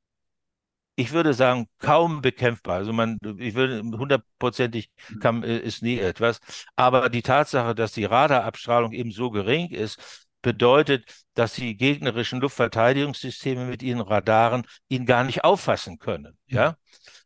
[0.96, 2.76] ich würde sagen, kaum bekämpfbar.
[2.78, 4.90] Also man, ich würde hundertprozentig
[5.20, 6.40] kann, äh, ist nie etwas.
[6.74, 13.64] Aber die Tatsache, dass die Radarabstrahlung eben so gering ist, bedeutet, dass die gegnerischen Luftverteidigungssysteme
[13.64, 16.36] mit ihren Radaren ihn gar nicht auffassen können.
[16.46, 16.76] Ja?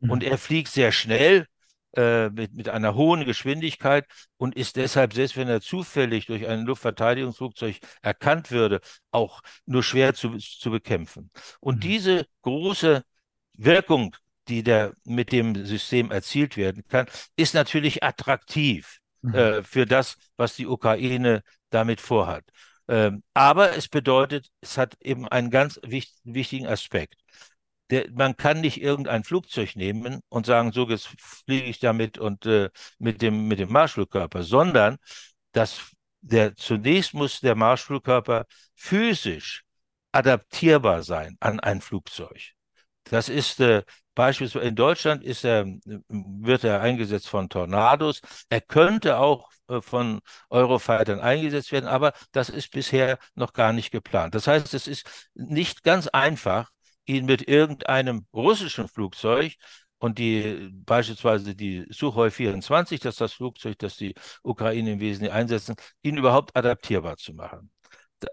[0.00, 0.10] Mhm.
[0.10, 1.46] Und er fliegt sehr schnell,
[1.94, 4.06] äh, mit, mit einer hohen Geschwindigkeit
[4.38, 10.14] und ist deshalb, selbst wenn er zufällig durch ein Luftverteidigungsflugzeug erkannt würde, auch nur schwer
[10.14, 11.30] zu, zu bekämpfen.
[11.60, 11.80] Und mhm.
[11.80, 13.02] diese große
[13.58, 14.16] Wirkung,
[14.48, 17.06] die der mit dem System erzielt werden kann,
[17.36, 19.34] ist natürlich attraktiv mhm.
[19.34, 22.44] äh, für das, was die Ukraine damit vorhat.
[22.88, 27.16] Ähm, aber es bedeutet, es hat eben einen ganz wichtig, wichtigen Aspekt.
[27.90, 32.46] Der, man kann nicht irgendein Flugzeug nehmen und sagen, so jetzt fliege ich damit und
[32.46, 34.96] äh, mit dem mit dem Marschflugkörper, sondern
[35.52, 39.64] das der zunächst muss der Marschflugkörper physisch
[40.12, 42.52] adaptierbar sein an ein Flugzeug.
[43.04, 43.82] Das ist äh,
[44.14, 45.66] beispielsweise in Deutschland ist er,
[46.08, 48.20] wird er eingesetzt von Tornados.
[48.48, 49.50] Er könnte auch
[49.80, 50.20] von
[50.50, 54.34] Eurofightern eingesetzt werden, aber das ist bisher noch gar nicht geplant.
[54.34, 56.70] Das heißt, es ist nicht ganz einfach,
[57.06, 59.54] ihn mit irgendeinem russischen Flugzeug
[59.98, 65.34] und die beispielsweise die Suchoi 24, das ist das Flugzeug, das die Ukraine im Wesentlichen
[65.34, 67.70] einsetzen, ihn überhaupt adaptierbar zu machen.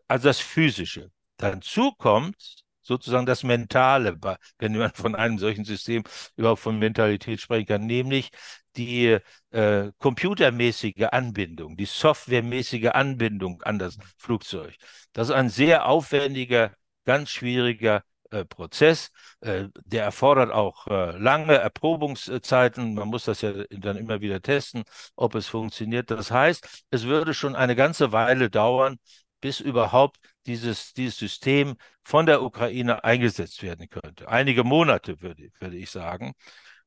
[0.08, 1.12] Also das Physische.
[1.38, 4.18] Dazu kommt sozusagen das Mentale,
[4.58, 6.04] wenn man von einem solchen System
[6.36, 8.30] überhaupt von Mentalität sprechen kann, nämlich
[8.78, 9.18] die
[9.52, 14.76] äh, computermäßige Anbindung, die softwaremäßige Anbindung an das Flugzeug.
[15.14, 16.74] Das ist ein sehr aufwendiger,
[17.06, 19.12] ganz schwieriger äh, Prozess.
[19.42, 22.94] Äh, der erfordert auch äh, lange Erprobungszeiten.
[22.94, 24.84] Man muss das ja dann immer wieder testen,
[25.16, 26.12] ob es funktioniert.
[26.12, 28.98] Das heißt, es würde schon eine ganze Weile dauern,
[29.42, 34.28] bis überhaupt dieses, dieses System von der Ukraine eingesetzt werden könnte.
[34.28, 36.34] Einige Monate, würde, würde ich sagen.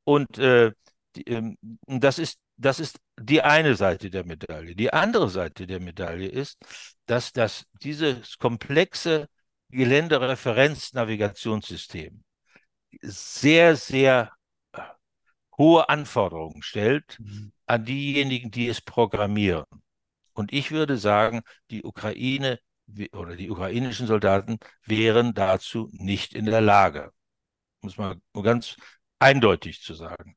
[0.04, 0.72] Und äh,
[1.16, 1.56] ähm,
[1.86, 4.74] das, ist, das ist die eine Seite der Medaille.
[4.74, 6.58] Die andere Seite der Medaille ist,
[7.06, 9.28] dass das, dieses komplexe
[9.70, 12.22] Geländereferenznavigationssystem
[13.00, 14.32] sehr, sehr
[14.72, 14.80] äh,
[15.56, 17.52] hohe Anforderungen stellt mhm.
[17.66, 19.66] an diejenigen, die es programmieren.
[20.34, 22.58] Und ich würde sagen, die Ukraine
[23.12, 27.12] oder die ukrainischen Soldaten wären dazu nicht in der Lage.
[27.80, 28.76] Muss man ganz
[29.18, 30.36] eindeutig zu sagen.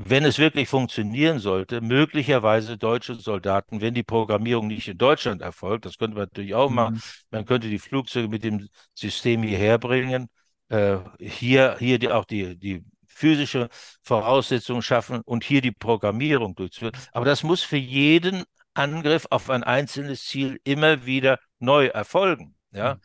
[0.00, 5.86] wenn es wirklich funktionieren sollte, möglicherweise deutsche Soldaten, wenn die Programmierung nicht in Deutschland erfolgt,
[5.86, 6.76] das könnte man natürlich auch mhm.
[6.76, 10.28] machen, man könnte die Flugzeuge mit dem System hierher bringen,
[10.68, 13.68] äh, hier, hier die, auch die, die physische
[14.02, 16.96] Voraussetzungen schaffen und hier die Programmierung durchzuführen.
[17.10, 18.44] Aber das muss für jeden
[18.74, 22.54] Angriff auf ein einzelnes Ziel immer wieder neu erfolgen.
[22.70, 22.98] Ja?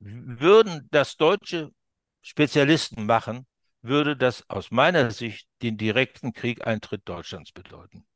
[0.00, 0.40] Mhm.
[0.40, 1.70] Würden das deutsche
[2.22, 3.46] Spezialisten machen,
[3.82, 8.06] würde das aus meiner Sicht den direkten Kriegeintritt Deutschlands bedeuten.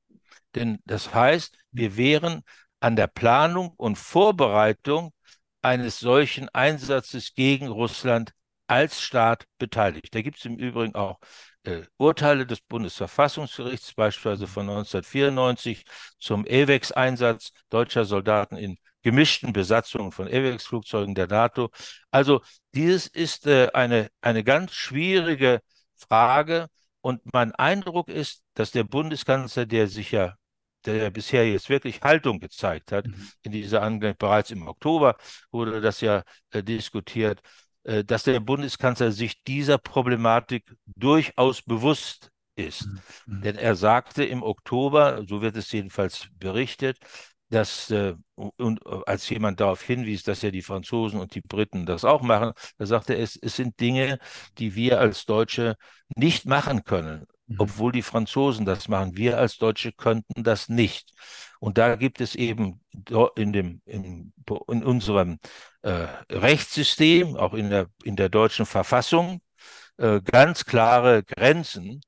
[0.55, 2.43] Denn das heißt, wir wären
[2.81, 5.13] an der Planung und Vorbereitung
[5.63, 8.33] eines solchen Einsatzes gegen Russland
[8.73, 10.15] als Staat beteiligt.
[10.15, 11.19] Da gibt es im Übrigen auch
[11.65, 15.85] äh, Urteile des Bundesverfassungsgerichts, beispielsweise von 1994
[16.19, 21.71] zum EWEX-Einsatz deutscher Soldaten in gemischten Besatzungen von AWACS-Flugzeugen der NATO.
[22.11, 22.41] Also
[22.75, 25.61] dieses ist äh, eine, eine ganz schwierige
[25.95, 26.69] Frage.
[27.03, 30.37] Und mein Eindruck ist, dass der Bundeskanzler, der sich ja,
[30.87, 33.29] der bisher jetzt wirklich Haltung gezeigt hat, mhm.
[33.43, 35.17] in dieser Angelegenheit, bereits im Oktober
[35.51, 37.43] wurde das ja äh, diskutiert,
[37.85, 42.87] dass der Bundeskanzler sich dieser Problematik durchaus bewusst ist.
[42.87, 43.01] Mhm.
[43.27, 43.43] mhm.
[43.43, 46.99] Denn er sagte im Oktober, so wird es jedenfalls berichtet,
[47.53, 51.85] dass, äh, und äh, als jemand darauf hinwies, dass ja die Franzosen und die Briten
[51.85, 54.19] das auch machen, da sagte er, es, es sind Dinge,
[54.59, 55.77] die wir als Deutsche
[56.17, 57.57] nicht machen können, mhm.
[57.59, 59.17] obwohl die Franzosen das machen.
[59.17, 61.13] Wir als Deutsche könnten das nicht.
[61.61, 62.81] Und da gibt es eben
[63.37, 64.33] in, dem, in,
[64.69, 65.39] in unserem
[65.83, 69.41] äh, Rechtssystem, auch in der, in der deutschen Verfassung,
[69.99, 72.01] äh, ganz klare Grenzen,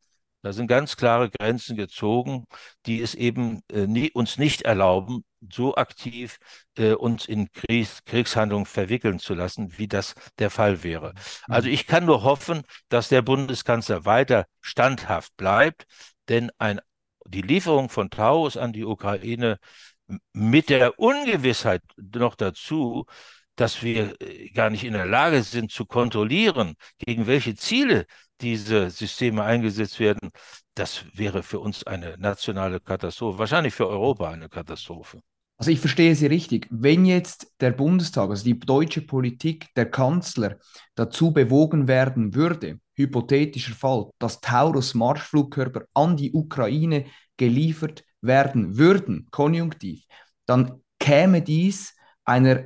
[0.43, 2.45] da sind ganz klare Grenzen gezogen,
[2.85, 6.39] die es eben äh, nie, uns nicht erlauben, so aktiv
[6.77, 11.15] äh, uns in Kriegs Kriegshandlungen verwickeln zu lassen, wie das der Fall wäre.
[11.49, 15.87] Also ich kann nur hoffen, dass der Bundeskanzler weiter standhaft bleibt,
[16.29, 16.79] denn ein,
[17.27, 19.59] die Lieferung von Taurus an die Ukraine
[20.35, 23.07] mit der Ungewissheit noch dazu,
[23.57, 28.07] dass wir äh, gar nicht in der Lage sind zu kontrollieren, gegen welche Ziele
[28.41, 30.31] diese Systeme eingesetzt werden,
[30.75, 35.21] das wäre für uns eine nationale Katastrophe, wahrscheinlich für Europa eine Katastrophe.
[35.57, 36.67] Also ich verstehe Sie richtig.
[36.71, 40.59] Wenn jetzt der Bundestag, also die deutsche Politik, der Kanzler
[40.97, 49.29] dazu bewogen werden würde, hypothetischer Fall, dass Taurus Marschflugkörper an die Ukraine geliefert werden würden,
[49.31, 50.05] konjunktiv,
[50.47, 51.95] dann käme dies
[52.25, 52.65] einer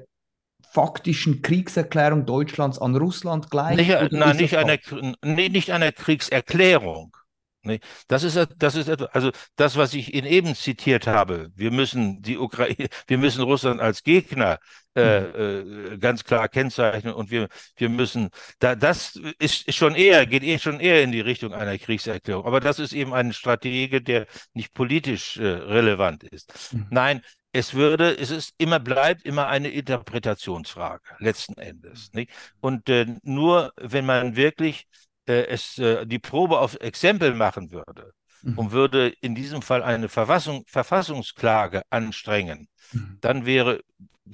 [0.78, 3.76] faktischen Kriegserklärung Deutschlands an Russland gleich?
[3.76, 4.78] Nicht, nein, nicht einer,
[5.24, 7.16] nee, nicht einer Kriegserklärung.
[7.62, 11.50] Nee, das ist, das ist etwas, also das, was ich Ihnen eben zitiert habe.
[11.56, 14.60] Wir müssen die Ukraine, wir müssen Russland als Gegner
[14.94, 15.94] äh, mhm.
[15.94, 20.60] äh, ganz klar kennzeichnen und wir, wir müssen, da, das ist schon eher, geht eh
[20.60, 22.46] schon eher in die Richtung einer Kriegserklärung.
[22.46, 26.72] Aber das ist eben ein Stratege, der nicht politisch äh, relevant ist.
[26.72, 26.86] Mhm.
[26.90, 27.22] Nein,
[27.52, 32.12] es würde, es ist immer, bleibt immer eine Interpretationsfrage, letzten Endes.
[32.12, 32.30] Nicht?
[32.60, 34.86] Und äh, nur wenn man wirklich
[35.26, 38.58] äh, es äh, die Probe auf Exempel machen würde mhm.
[38.58, 43.18] und würde in diesem Fall eine Verfassung, Verfassungsklage anstrengen, mhm.
[43.20, 43.80] dann wäre,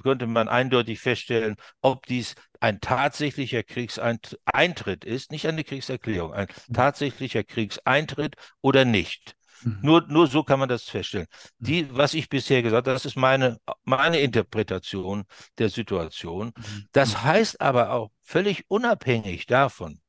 [0.01, 6.73] könnte man eindeutig feststellen, ob dies ein tatsächlicher Kriegseintritt ist, nicht eine Kriegserklärung, ein mhm.
[6.73, 9.35] tatsächlicher Kriegseintritt oder nicht.
[9.63, 9.79] Mhm.
[9.81, 11.27] Nur, nur so kann man das feststellen.
[11.59, 11.65] Mhm.
[11.65, 15.25] Die, was ich bisher gesagt habe, das ist meine, meine Interpretation
[15.57, 16.53] der Situation.
[16.55, 16.87] Mhm.
[16.91, 19.99] Das heißt aber auch völlig unabhängig davon,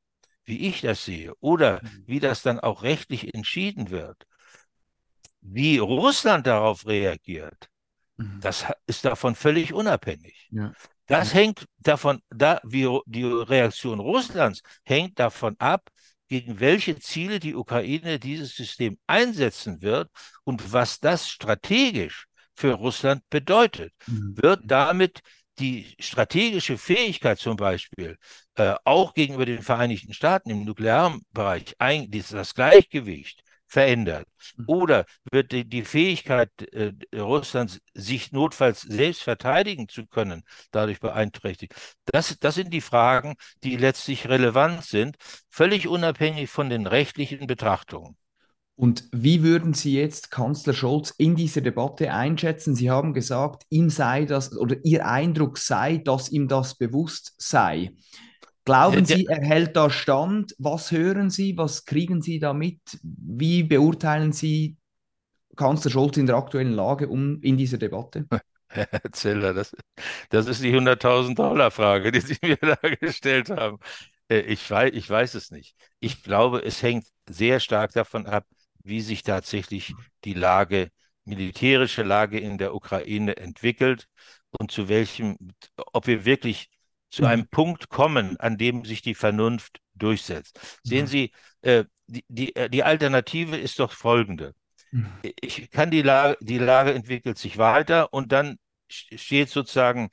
[0.45, 2.03] wie ich das sehe, oder mhm.
[2.05, 4.25] wie das dann auch rechtlich entschieden wird,
[5.41, 7.69] wie Russland darauf reagiert,
[8.17, 8.39] mhm.
[8.41, 10.49] das ist davon völlig unabhängig.
[10.51, 10.73] Ja.
[11.07, 11.39] Das ja.
[11.39, 15.89] hängt davon, da, wie die Reaktion Russlands hängt davon ab,
[16.27, 20.09] gegen welche Ziele die Ukraine dieses System einsetzen wird
[20.43, 23.93] und was das strategisch für Russland bedeutet.
[24.07, 24.35] Mhm.
[24.41, 25.21] Wird damit
[25.59, 28.17] die strategische Fähigkeit zum Beispiel
[28.55, 34.27] äh, auch gegenüber den Vereinigten Staaten im nuklearen Bereich, ein, das Gleichgewicht verändert?
[34.55, 34.63] Mhm.
[34.67, 41.73] Oder wird die, die Fähigkeit äh, Russlands, sich notfalls selbst verteidigen zu können, dadurch beeinträchtigt?
[42.05, 45.17] Das, das sind die Fragen, die letztlich relevant sind,
[45.49, 48.17] völlig unabhängig von den rechtlichen Betrachtungen.
[48.77, 52.75] Und wie würden Sie jetzt Kanzler Scholz in dieser Debatte einschätzen?
[52.75, 57.95] Sie haben gesagt, ihm sei das oder Ihr Eindruck sei, dass ihm das bewusst sei.
[58.67, 60.53] Glauben Sie, er hält da stand?
[60.59, 61.57] Was hören Sie?
[61.57, 62.81] Was kriegen Sie da mit?
[63.01, 64.75] Wie beurteilen Sie
[65.55, 68.27] Kanzler Scholz in der aktuellen Lage um, in dieser Debatte?
[68.67, 69.73] Herr Zeller, das,
[70.31, 73.77] das ist die 100.000 Dollar Frage, die Sie mir da gestellt haben.
[74.27, 75.73] Äh, ich weiß, ich weiß es nicht.
[76.01, 78.45] Ich glaube, es hängt sehr stark davon ab,
[78.83, 79.93] wie sich tatsächlich
[80.25, 80.89] die Lage,
[81.23, 84.09] militärische Lage in der Ukraine entwickelt
[84.59, 85.37] und zu welchem,
[85.93, 86.69] ob wir wirklich
[87.09, 87.27] zu mhm.
[87.27, 90.59] einem Punkt kommen, an dem sich die Vernunft durchsetzt.
[90.83, 91.07] Sehen mhm.
[91.07, 91.31] Sie,
[91.61, 94.53] äh, die, die, äh, die Alternative ist doch folgende.
[94.91, 95.07] Mhm.
[95.41, 98.57] Ich kann die Lage, die Lage entwickelt sich weiter und dann
[98.89, 100.09] steht sozusagen,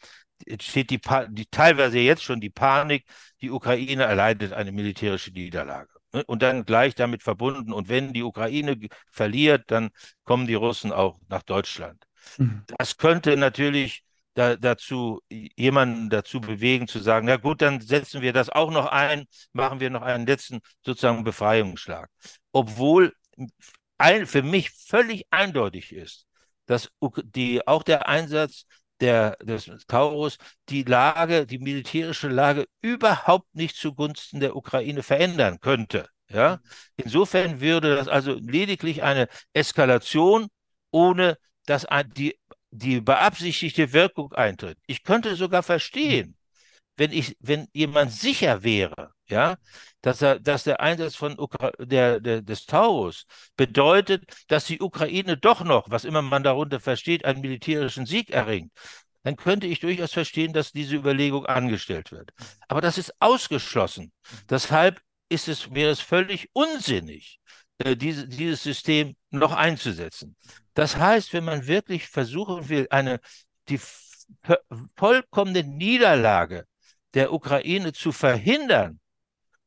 [0.61, 3.05] steht die, die teilweise jetzt schon die Panik,
[3.41, 5.89] die Ukraine erleidet eine militärische Niederlage.
[6.15, 7.73] Ne, und dann gleich damit verbunden.
[7.73, 8.79] Und wenn die Ukraine
[9.11, 9.91] verliert, dann
[10.23, 12.05] kommen die Russen auch nach Deutschland.
[12.39, 12.63] Mhm.
[12.79, 14.05] Das könnte natürlich
[14.35, 18.87] da, dazu jemanden dazu bewegen zu sagen, na gut, dann setzen wir das auch noch
[18.87, 22.11] ein, machen wir noch einen letzten sozusagen Befreiungsschlag.
[22.53, 23.13] Obwohl
[23.99, 26.27] ein, für mich völlig eindeutig ist,
[26.67, 26.91] dass
[27.25, 28.67] die, auch der Einsatz
[29.01, 36.09] der, des Taurus die Lage, die militärische Lage überhaupt nicht zugunsten der Ukraine verändern könnte.
[36.29, 36.61] Ja?
[36.97, 40.49] Insofern würde das also lediglich eine Eskalation,
[40.91, 42.39] ohne dass die,
[42.75, 44.79] die beabsichtigte Wirkung eintritt.
[44.87, 46.37] Ich könnte sogar verstehen,
[46.97, 49.57] wenn ich, wenn jemand sicher wäre, ja,
[50.01, 55.37] dass er, dass der Einsatz von Ukra der, der, des Taurus bedeutet, dass die Ukraine
[55.37, 58.73] doch noch, was immer man darunter versteht, einen militärischen Sieg erringt,
[59.23, 62.31] dann könnte ich durchaus verstehen, dass diese Überlegung angestellt wird.
[62.69, 64.13] Aber das ist ausgeschlossen.
[64.51, 67.41] Deshalb ist es, wäre es völlig unsinnig,
[67.79, 70.37] äh, diese, dieses System noch einzusetzen.
[70.75, 73.21] Das heißt, wenn man wirklich versuchen will, eine,
[73.69, 73.81] die
[74.97, 76.67] vollkommene Niederlage
[77.15, 79.01] der Ukraine zu verhindern,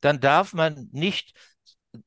[0.02, 1.34] dann darf man nicht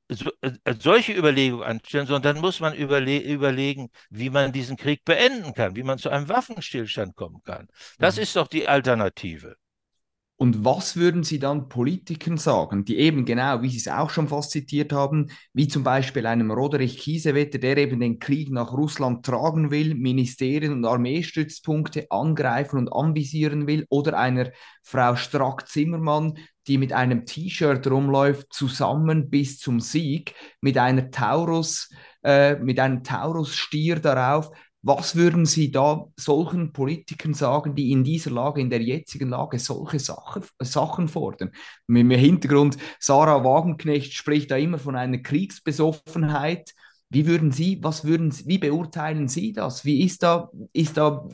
[0.08, 5.04] so, äh, solche Überlegungen anstellen, sondern dann muss man überle überlegen, wie man diesen Krieg
[5.04, 7.68] beenden kann, wie man zu einem Waffenstillstand kommen kann.
[7.98, 8.22] Das mhm.
[8.22, 9.56] ist doch die Alternative.
[10.42, 14.28] Und was würden Sie dann Politikern sagen, die eben genau, wie Sie es auch schon
[14.28, 19.26] fast zitiert haben, wie zum Beispiel einem Roderich Kiesewetter, der eben den Krieg nach Russland
[19.26, 24.50] tragen will, Ministerien und Armeestützpunkte angreifen und anvisieren will, oder einer
[24.82, 31.90] Frau Strack-Zimmermann, die mit einem T-Shirt rumläuft, zusammen bis zum Sieg, mit einer Taurus,
[32.24, 34.50] äh, mit einem Taurus-Stier darauf.
[34.82, 39.58] Was würden Sie da solchen Politikern sagen, die in dieser Lage, in der jetzigen Lage,
[39.58, 41.50] solche Sache, Sachen fordern?
[41.86, 46.72] Mit dem Hintergrund, Sarah Wagenknecht spricht da immer von einer Kriegsbesoffenheit.
[47.10, 49.84] Wie würden Sie, was würden Sie, wie beurteilen Sie das?
[49.84, 51.28] Wie ist da, ist da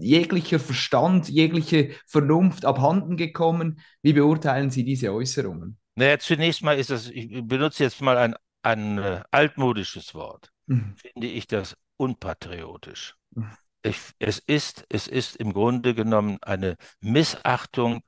[0.00, 3.78] jeglicher Verstand, jegliche Vernunft abhanden gekommen?
[4.02, 5.78] Wie beurteilen Sie diese Äußerungen?
[5.94, 10.94] Naja, zunächst mal ist das, ich benutze jetzt mal ein, ein äh, altmodisches Wort, mhm.
[10.96, 13.14] finde ich das unpatriotisch.
[13.30, 13.56] Mhm.
[13.82, 18.02] Ich, es, ist, es ist im Grunde genommen eine Missachtung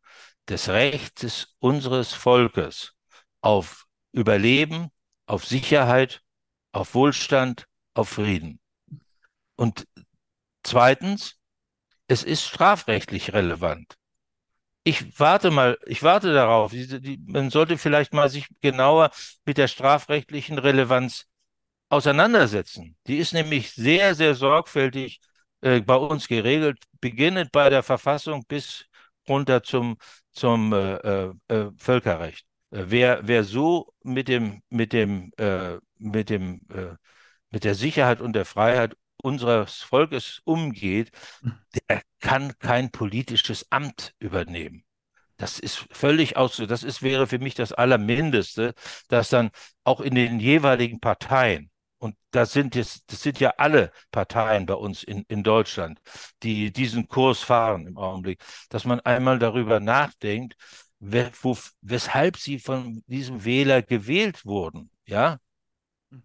[0.49, 2.95] des Rechts unseres Volkes
[3.43, 4.89] auf Überleben,
[5.27, 6.23] auf Sicherheit,
[6.73, 8.61] auf Wohlstand, auf Frieden.
[9.57, 9.87] Und
[10.63, 11.37] zweitens,
[12.09, 13.97] es ist strafrechtlich relevant.
[14.85, 16.73] Ich warte mal, ich warte darauf.
[17.27, 19.11] Man sollte vielleicht mal sich genauer
[19.45, 21.27] mit der strafrechtlichen Relevanz
[21.89, 22.97] auseinandersetzen.
[23.07, 25.21] Die ist nämlich sehr, sehr sorgfältig
[25.61, 28.87] äh, bei uns geregelt, beginnend bei der Verfassung bis
[29.29, 29.97] runter zum,
[30.33, 32.47] zum äh, äh, äh Völkerrecht.
[32.71, 36.61] Äh, wer, wer so mit dem, mit dem, äh, mit dem,
[37.51, 41.11] mit der Sicherheit und der Freiheit unseres Volkes umgeht,
[41.89, 44.85] der kann kein politisches Amt übernehmen.
[45.39, 48.75] Das ist völlig aus, das ist, wäre für mich das Allermindeste,
[49.09, 49.51] dass dann
[49.85, 54.75] auch in den jeweiligen Parteien, und das sind jetzt, das sind ja alle Parteien bei
[54.75, 56.01] uns in, in Deutschland,
[56.43, 60.57] die diesen Kurs fahren im Augenblick, dass man einmal darüber nachdenkt,
[60.99, 64.91] wo, weshalb sie von diesem Wähler gewählt wurden.
[65.07, 65.39] Ja,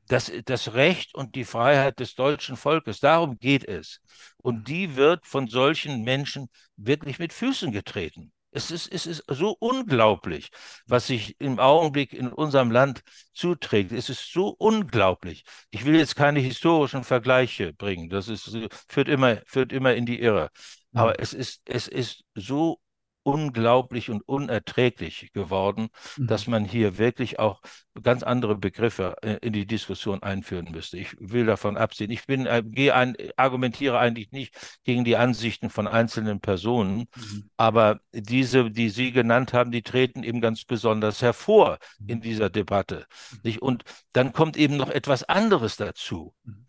[0.08, 4.02] das, das Recht und die Freiheit des deutschen Volkes, darum geht es.
[4.38, 4.64] Und mhm.
[4.66, 8.32] die wird von solchen Menschen wirklich mit Füßen getreten.
[8.52, 10.50] Es ist, es ist so unglaublich,
[10.86, 13.02] was sich im Augenblick in unserem Land
[13.34, 13.94] zuträgt.
[13.94, 15.44] Es ist so unglaublich.
[15.70, 18.10] Ich will jetzt keine historischen Vergleiche bringen.
[18.10, 18.58] Das ist,
[18.90, 20.50] führt immer, führt immer in die Irre.
[20.94, 22.82] Aber es ist, es ist so
[23.24, 26.28] unglaublich und unerträglich geworden, mhm.
[26.28, 27.62] dass man hier wirklich auch
[28.02, 30.98] ganz andere Begriffe äh, in die Diskussion einführen müsste.
[30.98, 32.10] Ich will davon absehen.
[32.12, 37.50] Ich bin, äh, gehe ein, argumentiere eigentlich nicht gegen die Ansichten von einzelnen Personen, mhm.
[37.58, 42.10] aber diese, die Sie genannt haben, die treten eben ganz besonders hervor mhm.
[42.10, 43.06] in dieser Debatte.
[43.44, 43.58] Mhm.
[43.60, 46.34] Und dann kommt eben noch etwas anderes dazu.
[46.44, 46.66] Mhm.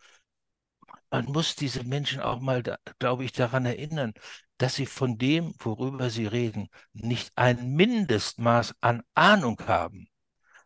[1.13, 2.63] Man muss diese Menschen auch mal,
[2.99, 4.15] glaube ich, daran erinnern,
[4.57, 10.09] dass sie von dem, worüber sie reden, nicht ein Mindestmaß an Ahnung haben.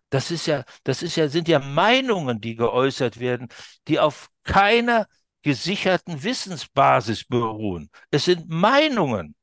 [0.09, 3.49] Das ist ja, das ist ja, sind ja Meinungen, die geäußert werden,
[3.88, 5.09] die auf keiner
[5.42, 7.90] gesicherten Wissensbasis beruhen.
[8.12, 9.34] Es sind Meinungen.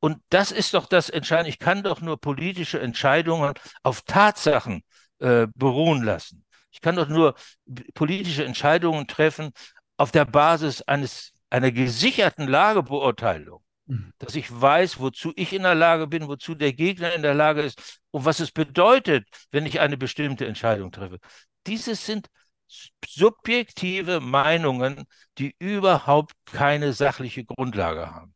[0.00, 1.50] Und das ist doch das Entscheidende.
[1.50, 3.52] Ich kann doch nur politische Entscheidungen
[3.82, 4.84] auf Tatsachen
[5.18, 6.46] äh, beruhen lassen.
[6.70, 7.34] Ich kann doch nur
[7.92, 9.52] politische Entscheidungen treffen
[9.96, 13.60] auf der Basis eines, einer gesicherten Lagebeurteilung.
[13.86, 14.12] Mhm.
[14.18, 17.60] dass ich weiß, wozu ich in der Lage bin, wozu der Gegner in der Lage
[17.60, 21.18] ist und was es bedeutet, wenn ich eine bestimmte Entscheidung treffe.
[21.66, 22.28] Dieses sind
[23.04, 25.04] subjektive Meinungen,
[25.38, 28.34] die überhaupt keine sachliche Grundlage haben.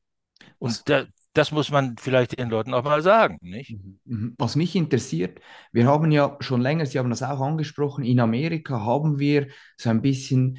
[0.59, 3.71] Und da, das muss man vielleicht den Leuten auch mal sagen, nicht?
[3.71, 4.01] Mhm.
[4.05, 4.35] Mhm.
[4.39, 5.41] Was mich interessiert,
[5.73, 9.89] wir haben ja schon länger, Sie haben das auch angesprochen, in Amerika haben wir so
[9.89, 10.59] ein bisschen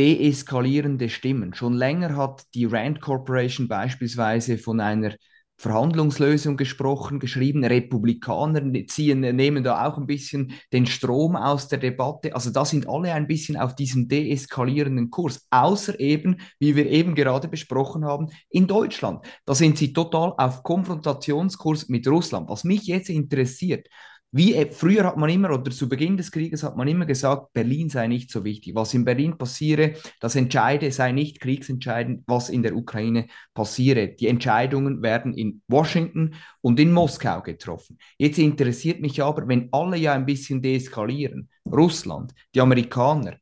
[0.00, 1.52] deeskalierende Stimmen.
[1.52, 5.14] Schon länger hat die Rand Corporation beispielsweise von einer
[5.58, 7.62] Verhandlungslösung gesprochen, geschrieben.
[7.62, 12.34] Republikaner ziehen, nehmen da auch ein bisschen den Strom aus der Debatte.
[12.34, 17.14] Also da sind alle ein bisschen auf diesem deeskalierenden Kurs, außer eben, wie wir eben
[17.14, 19.26] gerade besprochen haben, in Deutschland.
[19.44, 22.48] Da sind sie total auf Konfrontationskurs mit Russland.
[22.48, 23.86] Was mich jetzt interessiert,
[24.32, 27.52] wie äh, früher hat man immer oder zu Beginn des Krieges hat man immer gesagt,
[27.52, 28.74] Berlin sei nicht so wichtig.
[28.74, 34.08] Was in Berlin passiere, das Entscheide sei nicht kriegsentscheidend, was in der Ukraine passiere.
[34.08, 37.98] Die Entscheidungen werden in Washington und in Moskau getroffen.
[38.18, 43.36] Jetzt interessiert mich aber, wenn alle ja ein bisschen deeskalieren, Russland, die Amerikaner,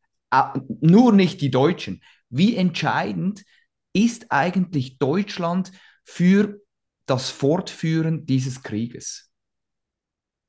[0.81, 3.45] nur nicht die Deutschen, wie entscheidend
[3.93, 5.73] ist eigentlich Deutschland
[6.05, 6.61] für
[7.07, 9.28] das Fortführen dieses Krieges?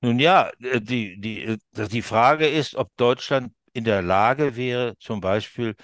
[0.01, 4.97] Nun ja, äh, die, die, äh, die Frage ist, ob Deutschland in der Lage wäre,
[4.99, 5.75] zum Beispiel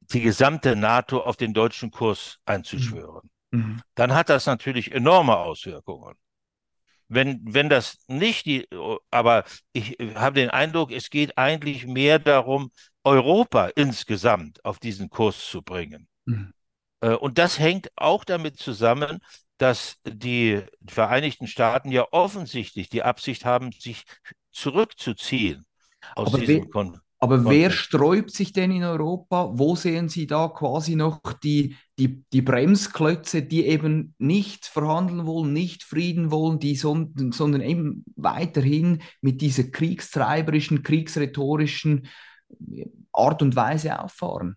[0.00, 3.30] die gesamte NATO auf den deutschen Kurs einzuschwören.
[3.50, 3.60] Mhm.
[3.60, 3.82] mhm.
[3.94, 6.14] Dann hat das natürlich enorme Auswirkungen.
[7.08, 8.68] Wenn, wenn das nicht die,
[9.10, 12.70] aber ich habe den Eindruck, es geht eigentlich mehr darum,
[13.02, 16.06] Europa insgesamt auf diesen Kurs zu bringen.
[16.24, 16.52] Mhm.
[17.00, 19.18] Äh, und das hängt auch damit zusammen,
[19.60, 24.04] dass die Vereinigten Staaten ja offensichtlich die Absicht haben, sich
[24.52, 25.66] zurückzuziehen
[26.16, 27.60] aus aber diesem wer, Kon Aber Konflikt.
[27.60, 29.50] wer sträubt sich denn in Europa?
[29.52, 35.52] Wo sehen Sie da quasi noch die, die, die Bremsklötze, die eben nicht verhandeln wollen,
[35.52, 42.08] nicht Frieden wollen, die son sondern eben weiterhin mit dieser kriegstreiberischen, kriegsrhetorischen
[43.12, 44.56] Art und Weise auffahren?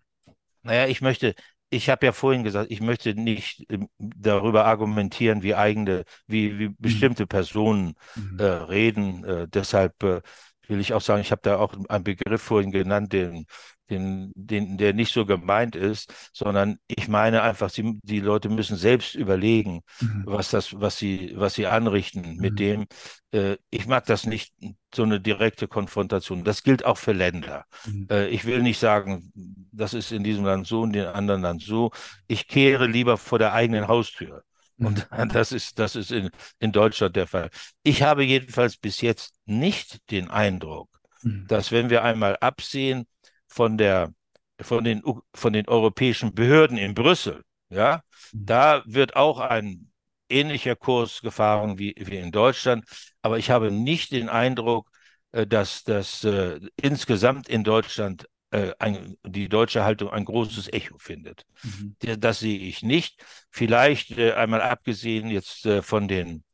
[0.62, 1.34] Naja, ich möchte
[1.70, 6.68] ich habe ja vorhin gesagt, ich möchte nicht ähm, darüber argumentieren, wie eigene, wie, wie
[6.68, 6.76] mhm.
[6.78, 8.38] bestimmte Personen mhm.
[8.38, 9.24] äh, reden.
[9.24, 10.20] Äh, deshalb äh,
[10.68, 13.46] will ich auch sagen, ich habe da auch einen Begriff vorhin genannt, den
[13.90, 18.76] den, den, der nicht so gemeint ist, sondern ich meine einfach, sie, die Leute müssen
[18.76, 20.22] selbst überlegen, mhm.
[20.26, 22.56] was das, was sie, was sie anrichten mit mhm.
[22.56, 22.86] dem.
[23.32, 24.54] Äh, ich mag das nicht,
[24.94, 26.44] so eine direkte Konfrontation.
[26.44, 27.66] Das gilt auch für Länder.
[27.86, 28.06] Mhm.
[28.10, 29.32] Äh, ich will nicht sagen,
[29.76, 31.90] das ist in diesem Land so und in dem anderen Land so.
[32.26, 34.44] Ich kehre lieber vor der eigenen Haustür.
[34.78, 35.28] Und mhm.
[35.32, 37.50] das ist, das ist in, in Deutschland der Fall.
[37.82, 40.88] Ich habe jedenfalls bis jetzt nicht den Eindruck,
[41.22, 41.46] mhm.
[41.48, 43.06] dass wenn wir einmal absehen
[43.46, 44.12] von der
[44.60, 45.02] von den
[45.34, 48.02] von den europäischen Behörden in Brüssel, ja,
[48.32, 48.46] mhm.
[48.46, 49.90] da wird auch ein
[50.28, 52.84] ähnlicher Kurs gefahren wie, wie in Deutschland,
[53.22, 54.90] aber ich habe nicht den Eindruck,
[55.32, 60.96] äh, dass das äh, insgesamt in Deutschland äh, ein, die deutsche Haltung ein großes Echo
[60.98, 61.44] findet.
[61.64, 61.96] Mhm.
[62.20, 63.24] Das sehe ich nicht.
[63.50, 66.44] Vielleicht äh, einmal abgesehen jetzt äh, von den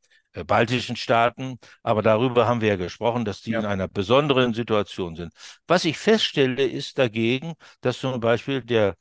[0.46, 1.58] baltischen Staaten.
[1.82, 3.60] Aber darüber haben wir ja gesprochen, dass die ja.
[3.60, 5.32] in einer besonderen Situation sind.
[5.66, 8.94] Was ich feststelle, ist dagegen, dass zum Beispiel der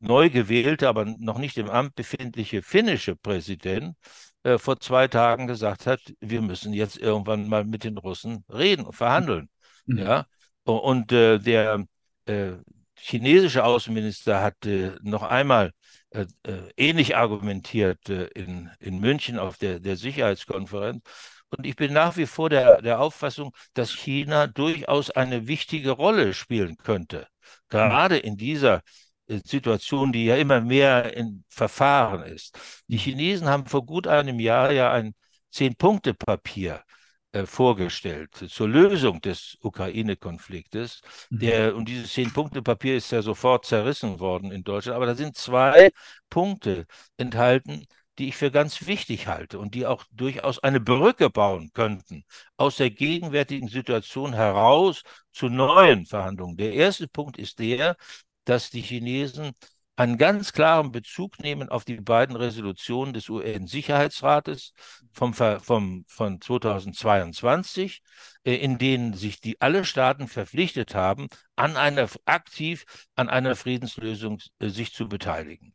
[0.00, 3.96] neu gewählte, aber noch nicht im Amt befindliche finnische Präsident
[4.42, 8.84] äh, vor zwei Tagen gesagt hat, wir müssen jetzt irgendwann mal mit den Russen reden
[8.84, 9.48] und verhandeln.
[9.86, 9.98] Mhm.
[9.98, 10.26] Ja.
[10.72, 11.84] Und äh, der
[12.26, 12.52] äh,
[12.96, 14.56] chinesische Außenminister hat
[15.02, 15.72] noch einmal
[16.10, 21.02] äh, äh, ähnlich argumentiert äh, in, in München auf der, der Sicherheitskonferenz.
[21.50, 26.32] Und ich bin nach wie vor der, der Auffassung, dass China durchaus eine wichtige Rolle
[26.34, 27.26] spielen könnte.
[27.68, 28.82] Gerade in dieser
[29.26, 32.58] äh, Situation, die ja immer mehr in Verfahren ist.
[32.86, 35.14] Die Chinesen haben vor gut einem Jahr ja ein
[35.50, 36.97] Zehn-Punkte-Papier äh,
[37.44, 41.02] vorgestellt zur Lösung des Ukraine-Konfliktes.
[41.30, 41.74] Mhm.
[41.76, 44.96] und dieses Zehn-Punkte-Papier ist ja sofort zerrissen worden in Deutschland.
[44.96, 45.90] Aber da sind zwei
[46.30, 47.86] Punkte enthalten,
[48.18, 52.24] die ich für ganz wichtig halte und die auch durchaus eine Brücke bauen könnten
[52.56, 55.02] aus der gegenwärtigen Situation heraus
[55.32, 56.56] zu neuen Verhandlungen.
[56.56, 57.96] Der erste Punkt ist der,
[58.44, 59.52] dass die Chinesen
[59.98, 64.72] einen ganz klaren Bezug nehmen auf die beiden Resolutionen des UN-Sicherheitsrates
[65.10, 68.02] vom, vom, von 2022,
[68.44, 71.26] äh, in denen sich die alle Staaten verpflichtet haben,
[71.56, 72.84] an einer, aktiv
[73.16, 75.74] an einer Friedenslösung äh, sich zu beteiligen.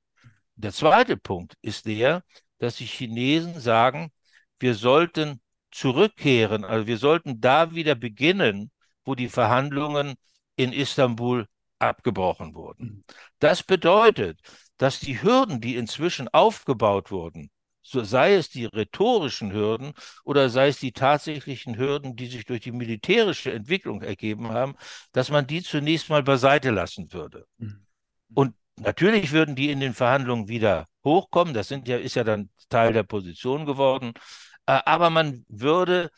[0.55, 2.23] Der zweite Punkt ist der,
[2.59, 4.09] dass die Chinesen sagen,
[4.57, 8.71] wir sollten zurückkehren, also wir sollten da wieder beginnen,
[9.03, 10.13] wo die Verhandlungen
[10.55, 11.45] in Istanbul
[11.83, 12.85] abgebrochen wurden.
[12.85, 13.03] Mhm.
[13.39, 14.39] Das bedeutet,
[14.77, 17.49] dass die Hürden, die inzwischen aufgebaut wurden,
[17.81, 22.61] so sei es die rhetorischen Hürden oder sei es die tatsächlichen Hürden, die sich durch
[22.61, 24.75] die militärische Entwicklung ergeben haben,
[25.11, 27.45] dass man die zunächst mal beiseite lassen würde.
[27.57, 27.85] Mhm.
[28.33, 32.49] Und natürlich würden die in den Verhandlungen wieder hochkommen, das sind ja, ist ja dann
[32.69, 34.13] Teil der Position geworden,
[34.65, 36.09] äh, aber man würde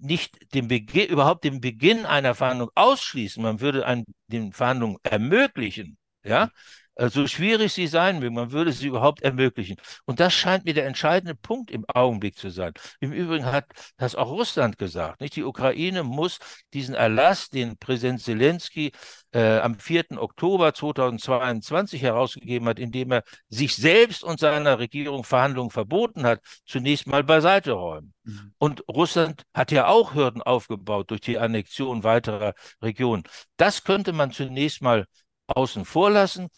[0.00, 5.98] nicht den Beginn, überhaupt den Beginn einer Verhandlung ausschließen, man würde ein, den Verhandlungen ermöglichen,
[6.24, 6.50] ja,
[6.98, 9.76] so schwierig sie sein mögen, man würde sie überhaupt ermöglichen.
[10.06, 12.72] Und das scheint mir der entscheidende Punkt im Augenblick zu sein.
[13.00, 13.66] Im Übrigen hat
[13.98, 15.20] das auch Russland gesagt.
[15.20, 15.36] Nicht?
[15.36, 16.38] Die Ukraine muss
[16.72, 18.92] diesen Erlass, den Präsident Zelensky
[19.32, 20.12] äh, am 4.
[20.16, 27.06] Oktober 2022 herausgegeben hat, indem er sich selbst und seiner Regierung Verhandlungen verboten hat, zunächst
[27.06, 28.14] mal beiseite räumen.
[28.24, 28.54] Mhm.
[28.58, 33.24] Und Russland hat ja auch Hürden aufgebaut durch die Annexion weiterer Regionen.
[33.58, 35.06] Das könnte man zunächst mal
[35.48, 36.48] außen vor lassen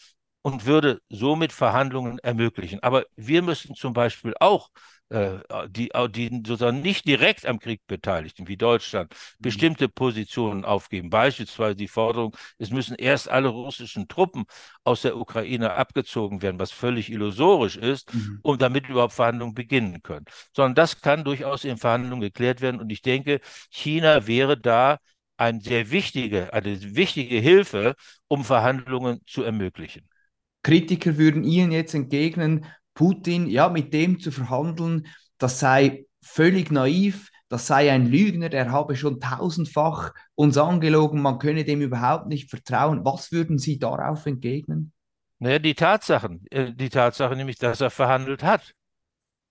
[0.41, 2.81] und würde somit Verhandlungen ermöglichen.
[2.81, 4.69] Aber wir müssen zum Beispiel auch
[5.09, 9.41] äh, die, die sozusagen nicht direkt am Krieg Beteiligten, wie Deutschland, mhm.
[9.41, 11.09] bestimmte Positionen aufgeben.
[11.09, 14.45] Beispielsweise die Forderung, es müssen erst alle russischen Truppen
[14.83, 18.39] aus der Ukraine abgezogen werden, was völlig illusorisch ist, mhm.
[18.43, 20.25] um damit überhaupt Verhandlungen beginnen können.
[20.55, 22.79] Sondern das kann durchaus in Verhandlungen geklärt werden.
[22.79, 24.99] Und ich denke, China wäre da
[25.37, 27.95] eine sehr wichtige, eine wichtige Hilfe,
[28.27, 30.07] um Verhandlungen zu ermöglichen.
[30.63, 35.07] Kritiker würden Ihnen jetzt entgegnen, Putin, ja, mit dem zu verhandeln,
[35.37, 41.39] das sei völlig naiv, das sei ein Lügner, der habe schon tausendfach uns angelogen, man
[41.39, 43.05] könne dem überhaupt nicht vertrauen.
[43.05, 44.91] Was würden Sie darauf entgegnen?
[45.39, 48.73] Naja, die Tatsachen, äh, die Tatsache nämlich, dass er verhandelt hat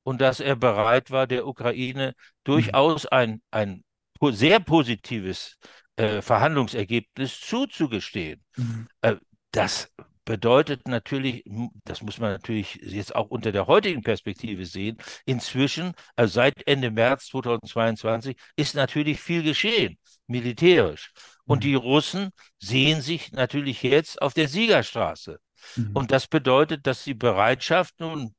[0.03, 2.15] und dass er bereit war, der Ukraine
[2.45, 3.83] durchaus ein, ein
[4.31, 5.57] sehr positives
[5.97, 8.45] äh, Verhandlungsergebnis zuzugestehen.
[8.57, 8.89] Mhm.
[9.01, 9.17] Äh,
[9.51, 9.91] das
[10.29, 11.43] bedeutet natürlich,
[11.85, 16.91] das muss man natürlich jetzt auch unter der heutigen Perspektive sehen, inzwischen, also seit Ende
[16.91, 19.97] März 2022, ist natürlich viel geschehen,
[20.27, 21.13] militärisch.
[21.47, 21.79] Und die mhm.
[21.79, 25.41] Russen sehen sich natürlich jetzt auf der Siegerstraße.
[25.77, 25.93] Mhm.
[25.95, 28.35] Und das bedeutet, dass die Bereitschaft nun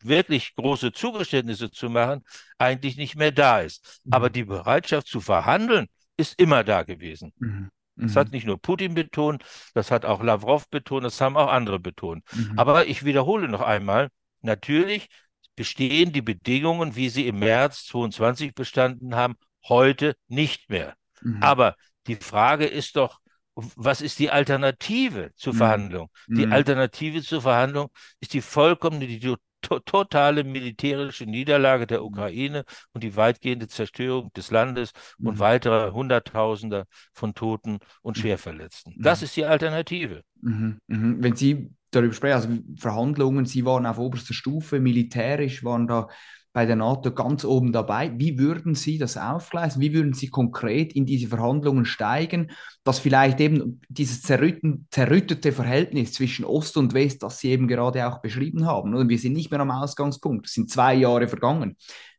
[0.00, 2.24] wirklich große Zugeständnisse zu machen,
[2.56, 4.00] eigentlich nicht mehr da ist.
[4.04, 4.14] Mhm.
[4.14, 7.34] Aber die Bereitschaft zu verhandeln ist immer da gewesen.
[7.36, 7.68] Mhm.
[8.00, 8.34] Das hat mhm.
[8.34, 9.44] nicht nur Putin betont,
[9.74, 12.24] das hat auch Lavrov betont, das haben auch andere betont.
[12.32, 12.58] Mhm.
[12.58, 14.08] Aber ich wiederhole noch einmal,
[14.40, 15.08] natürlich
[15.56, 19.34] bestehen die Bedingungen, wie sie im März 22 bestanden haben,
[19.68, 20.94] heute nicht mehr.
[21.20, 21.42] Mhm.
[21.42, 21.76] Aber
[22.06, 23.18] die Frage ist doch,
[23.54, 25.58] was ist die Alternative zur mhm.
[25.58, 26.10] Verhandlung?
[26.28, 26.52] Die mhm.
[26.52, 27.88] Alternative zur Verhandlung
[28.20, 34.92] ist die vollkommene, to totale militärische Niederlage der Ukraine und die weitgehende Zerstörung des Landes
[35.18, 35.38] und mhm.
[35.38, 38.20] weitere Hunderttausender von Toten und mhm.
[38.20, 38.94] Schwerverletzten.
[38.98, 40.22] Das ist die Alternative.
[40.40, 40.78] Mhm.
[40.86, 41.22] Mhm.
[41.22, 46.08] Wenn Sie darüber sprechen, also Verhandlungen, Sie waren auf oberster Stufe, militärisch waren da
[46.52, 48.12] bei der NATO ganz oben dabei.
[48.16, 49.80] Wie würden Sie das aufgleisen?
[49.80, 52.50] Wie würden Sie konkret in diese Verhandlungen steigen,
[52.84, 58.20] dass vielleicht eben dieses zerrüttete Verhältnis zwischen Ost und West, das Sie eben gerade auch
[58.20, 61.76] beschrieben haben, und wir sind nicht mehr am Ausgangspunkt, es sind zwei Jahre vergangen.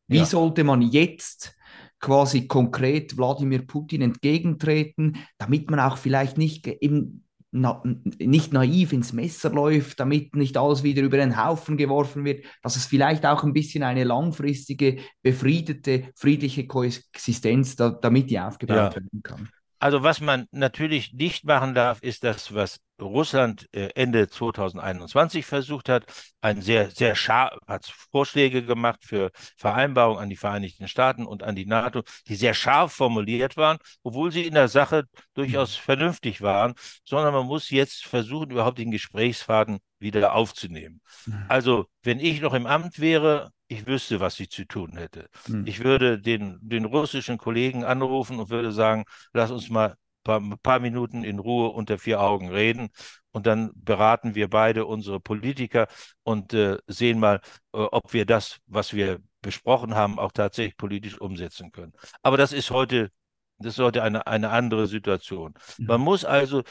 [0.07, 0.25] Wie ja.
[0.25, 1.55] sollte man jetzt
[1.99, 7.81] quasi konkret Wladimir Putin entgegentreten, damit man auch vielleicht nicht eben na,
[8.19, 12.75] nicht naiv ins Messer läuft, damit nicht alles wieder über den Haufen geworfen wird, dass
[12.75, 18.95] es vielleicht auch ein bisschen eine langfristige, befriedete, friedliche Koexistenz da, damit die aufgebaut ja.
[18.95, 19.49] werden kann.
[19.79, 25.87] Also was man natürlich nicht machen darf, ist das, was Russland äh, Ende 2021 versucht
[25.87, 26.05] hat,
[26.41, 31.55] ein sehr, sehr scharf, hat Vorschläge gemacht für Vereinbarungen an die Vereinigten Staaten und an
[31.55, 35.83] die NATO, die sehr scharf formuliert waren, obwohl sie in der Sache durchaus mhm.
[35.83, 36.73] vernünftig waren,
[37.05, 41.01] sondern man muss jetzt versuchen, überhaupt den Gesprächsfaden wieder aufzunehmen.
[41.25, 41.45] Mhm.
[41.47, 45.29] Also, wenn ich noch im Amt wäre, ich wüsste, was ich zu tun hätte.
[45.45, 45.65] Hm.
[45.65, 49.95] Ich würde den, den russischen Kollegen anrufen und würde sagen, lass uns mal
[50.27, 52.89] ein paar, Minuten in Ruhe unter vier Augen reden
[53.31, 55.87] und dann beraten wir beide unsere Politiker
[56.23, 57.41] und äh, sehen mal,
[57.73, 61.93] äh, ob wir das, was wir besprochen haben, auch tatsächlich politisch umsetzen können.
[62.21, 63.11] Aber das ist heute,
[63.59, 65.53] das ist heute eine, eine andere Situation.
[65.77, 65.85] Mhm.
[65.85, 66.63] Man muss also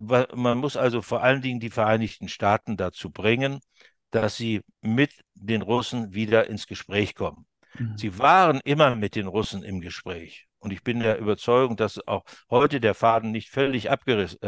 [0.00, 3.60] man muss also vor allen Dingen die Vereinigten Staaten dazu bringen,
[4.12, 7.46] dass sie mit den Russen wieder ins Gespräch kommen.
[7.78, 7.98] Mhm.
[7.98, 10.46] Sie waren immer mit den Russen im Gespräch.
[10.58, 14.38] Und ich bin der Überzeugung, dass auch heute der Faden nicht völlig abgerissen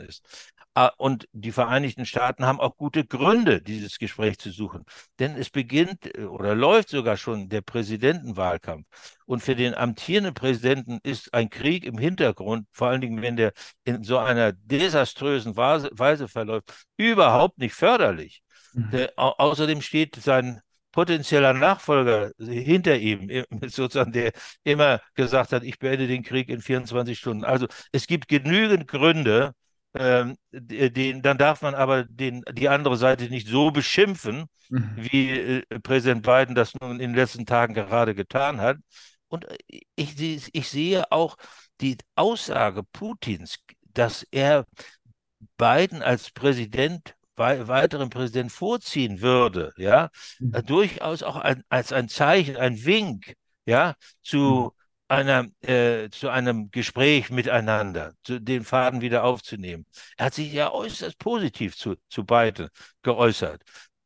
[0.00, 0.54] äh, ist.
[0.74, 4.84] Ah, und die Vereinigten Staaten haben auch gute Gründe, dieses Gespräch zu suchen.
[5.18, 8.86] Denn es beginnt äh, oder läuft sogar schon der Präsidentenwahlkampf.
[9.26, 13.52] Und für den amtierenden Präsidenten ist ein Krieg im Hintergrund, vor allen Dingen, wenn der
[13.82, 18.42] in so einer desaströsen Weise verläuft, überhaupt nicht förderlich.
[18.74, 20.60] Der, au außerdem steht sein
[20.92, 24.32] potenzieller Nachfolger hinter ihm, sozusagen, der
[24.64, 27.44] immer gesagt hat, ich beende den Krieg in 24 Stunden.
[27.44, 29.52] Also es gibt genügend Gründe,
[29.94, 34.90] ähm, den, dann darf man aber den, die andere Seite nicht so beschimpfen, mhm.
[34.96, 38.76] wie äh, Präsident Biden das nun in den letzten Tagen gerade getan hat.
[39.28, 39.46] Und
[39.94, 41.36] ich, ich sehe auch
[41.80, 43.58] die Aussage Putins,
[43.94, 44.66] dass er
[45.56, 50.54] Biden als Präsident weiteren Präsident vorziehen würde, ja, mhm.
[50.54, 53.34] Äh, durchaus auch ein, als ein Zeichen, ein Wink,
[53.66, 54.80] ja, zu mhm.
[55.08, 59.86] einer, äh, zu einem Gespräch miteinander, zu, den Faden wieder aufzunehmen.
[60.16, 62.68] Er hat sich ja äußerst positiv zu, zu beiden
[63.02, 63.62] geäußert.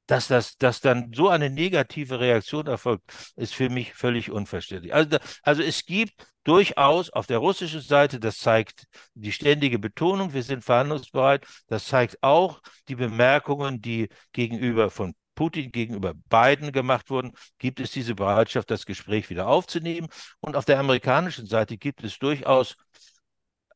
[0.07, 3.05] Dass, das, dass dann so eine negative Reaktion erfolgt,
[3.37, 4.93] ist für mich völlig unverständlich.
[4.93, 6.13] Also, also es gibt
[6.45, 12.23] durchaus auf der russischen Seite, das zeigt die ständige Betonung, wir sind verhandlungsbereit, das zeigt
[12.23, 18.71] auch die Bemerkungen, die gegenüber von Putin gegenüber Biden gemacht wurden, gibt es diese Bereitschaft,
[18.71, 20.09] das Gespräch wieder aufzunehmen.
[20.41, 22.77] Und auf der amerikanischen Seite gibt es durchaus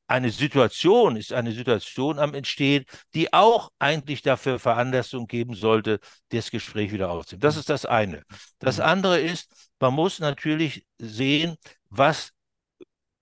[0.09, 6.51] eine Situation, ist eine Situation am Entstehen, die auch eigentlich dafür Veranlassung geben sollte, das
[6.51, 7.43] Gespräch wieder aufzunehmen.
[7.43, 8.23] Das ist das eine.
[8.59, 11.57] Das andere ist, man muss natürlich sehen,
[11.91, 12.33] was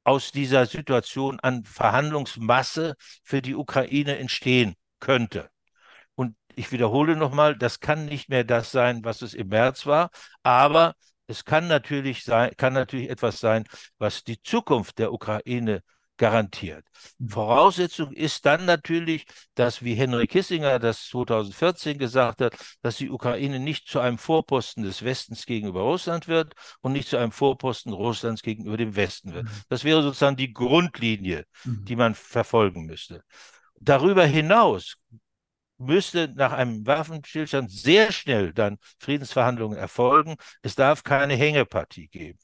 [0.04, 2.94] aus dieser Situation an Verhandlungsmasse
[3.24, 5.50] für die Ukraine entstehen könnte.
[6.14, 10.10] Und ich wiederhole nochmal, das kann nicht mehr das sein, was es im März war,
[10.44, 10.94] aber
[11.26, 13.64] es kann natürlich sein, kann natürlich etwas sein,
[13.98, 15.82] was die Zukunft der Ukraine
[16.16, 16.84] garantiert.
[17.18, 17.28] Mhm.
[17.28, 23.60] Voraussetzung ist dann natürlich, dass, wie Henry Kissinger das 2014 gesagt hat, dass die Ukraine
[23.60, 28.42] nicht zu einem Vorposten des Westens gegenüber Russland wird und nicht zu einem Vorposten Russlands
[28.42, 29.44] gegenüber dem Westen wird.
[29.44, 29.50] Mhm.
[29.68, 31.84] Das wäre sozusagen die Grundlinie, mhm.
[31.84, 33.22] die man verfolgen müsste.
[33.78, 34.96] Darüber hinaus
[35.78, 40.36] müsste nach einem Waffenstillstand sehr schnell dann Friedensverhandlungen erfolgen.
[40.62, 42.38] Es darf keine Hängepartie geben.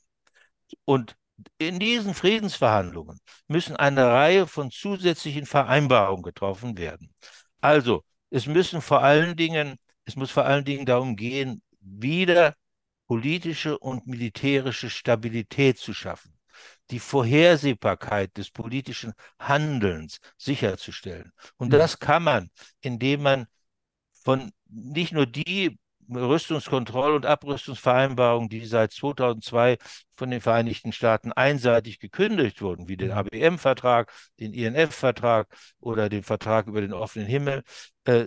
[0.85, 1.17] Und
[1.59, 7.15] in diesen Friedensverhandlungen müssen eine Reihe von zusätzlichen Vereinbarungen getroffen werden.
[7.61, 12.55] Also, es müssen vor allen Dingen, es muss vor allen Dingen darum gehen, wieder
[13.07, 16.39] politische und militärische Stabilität zu schaffen,
[16.91, 21.33] die Vorhersehbarkeit des politischen Handelns sicherzustellen.
[21.57, 21.73] Und mhm.
[21.73, 22.51] das kann man,
[22.81, 23.47] indem man
[24.25, 25.79] von nicht nur die
[26.17, 29.79] Rüstungskontroll- und Abrüstungsvereinbarungen, die seit 2002
[30.15, 33.19] von den Vereinigten Staaten einseitig gekündigt wurden, wie den mhm.
[33.19, 35.49] ABM-Vertrag, den INF-Vertrag
[35.81, 37.63] oder den Vertrag über den offenen Himmel.
[38.05, 38.27] Äh,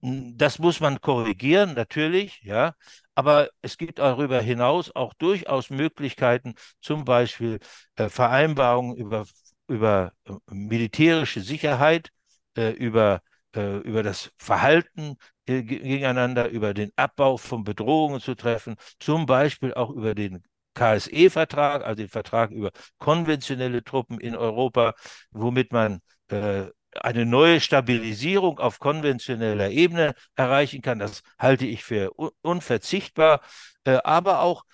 [0.00, 2.74] das muss man korrigieren, natürlich, ja.
[3.14, 7.58] Aber es gibt darüber hinaus auch durchaus Möglichkeiten, zum Beispiel
[7.96, 9.26] äh, Vereinbarungen über,
[9.68, 12.10] über äh, militärische Sicherheit,
[12.54, 13.22] über
[13.54, 15.16] über das Verhalten
[15.46, 20.42] gegeneinander, über den Abbau von Bedrohungen zu treffen, zum Beispiel auch über den
[20.74, 24.94] KSE-Vertrag, also den Vertrag über konventionelle Truppen in Europa,
[25.30, 26.66] womit man äh,
[27.00, 30.98] eine neue Stabilisierung auf konventioneller Ebene erreichen kann.
[30.98, 32.12] Das halte ich für
[32.42, 33.40] unverzichtbar,
[33.84, 34.64] äh, aber auch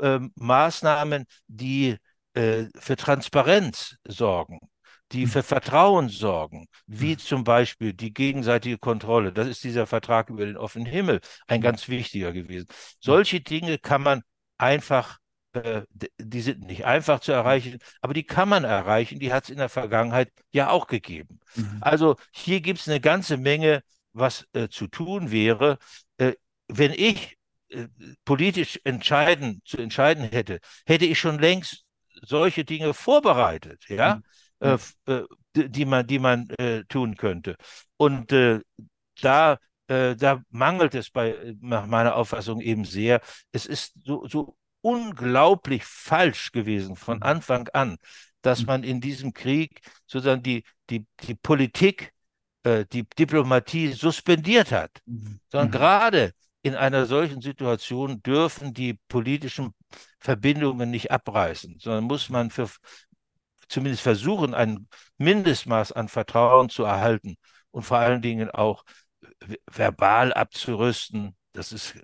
[0.00, 1.96] äh, Maßnahmen, die
[2.34, 4.60] äh, für Transparenz sorgen
[5.12, 9.32] die für Vertrauen sorgen, wie zum Beispiel die gegenseitige Kontrolle.
[9.32, 12.68] Das ist dieser Vertrag über den offenen Himmel, ein ganz wichtiger gewesen.
[13.00, 14.22] Solche Dinge kann man
[14.56, 15.18] einfach,
[15.52, 15.82] äh,
[16.18, 19.18] die sind nicht einfach zu erreichen, aber die kann man erreichen.
[19.18, 21.40] Die hat es in der Vergangenheit ja auch gegeben.
[21.56, 21.78] Mhm.
[21.80, 23.82] Also hier gibt es eine ganze Menge,
[24.12, 25.78] was äh, zu tun wäre.
[26.18, 26.34] Äh,
[26.68, 27.36] wenn ich
[27.68, 27.88] äh,
[28.24, 31.84] politisch entscheiden, zu entscheiden hätte, hätte ich schon längst
[32.22, 34.16] solche Dinge vorbereitet, ja.
[34.16, 34.22] Mhm
[34.60, 35.24] äh, äh
[35.54, 37.56] die man, die man äh, tun könnte.
[37.96, 38.60] Und äh,
[39.20, 39.58] da,
[39.88, 43.20] äh, da mangelt es bei, nach meiner Auffassung eben sehr.
[43.50, 47.22] Es ist so, so unglaublich falsch gewesen von mhm.
[47.22, 47.96] Anfang an,
[48.42, 48.66] dass mhm.
[48.66, 52.12] man in diesem Krieg sozusagen die, die, die Politik,
[52.62, 55.40] äh, die Diplomatie suspendiert hat, mhm.
[55.48, 56.32] sondern gerade
[56.62, 59.74] in einer solchen Situation dürfen die politischen
[60.18, 62.68] Verbindungen nicht abreißen, sondern muss man für,
[63.70, 64.88] zumindest versuchen, ein
[65.18, 67.36] Mindestmaß an Vertrauen zu erhalten
[67.70, 68.84] und vor allen Dingen auch
[69.70, 71.36] verbal abzurüsten.
[71.52, 71.94] Das ist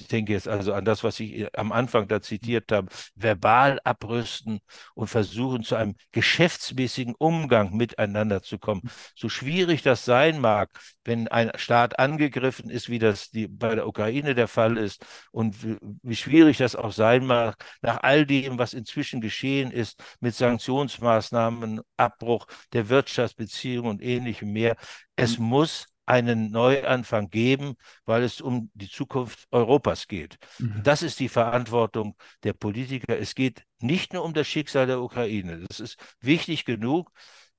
[0.00, 4.60] ich denke jetzt also an das, was ich am Anfang da zitiert habe, verbal abrüsten
[4.94, 8.82] und versuchen, zu einem geschäftsmäßigen Umgang miteinander zu kommen.
[9.14, 10.70] So schwierig das sein mag,
[11.04, 15.62] wenn ein Staat angegriffen ist, wie das die, bei der Ukraine der Fall ist, und
[15.64, 20.34] wie, wie schwierig das auch sein mag, nach all dem, was inzwischen geschehen ist, mit
[20.34, 24.76] Sanktionsmaßnahmen, Abbruch der Wirtschaftsbeziehungen und ähnlichem mehr.
[25.16, 27.74] Es muss einen Neuanfang geben,
[28.06, 30.38] weil es um die Zukunft Europas geht.
[30.58, 30.80] Mhm.
[30.82, 33.18] Das ist die Verantwortung der Politiker.
[33.18, 35.64] Es geht nicht nur um das Schicksal der Ukraine.
[35.68, 37.10] Das ist wichtig genug,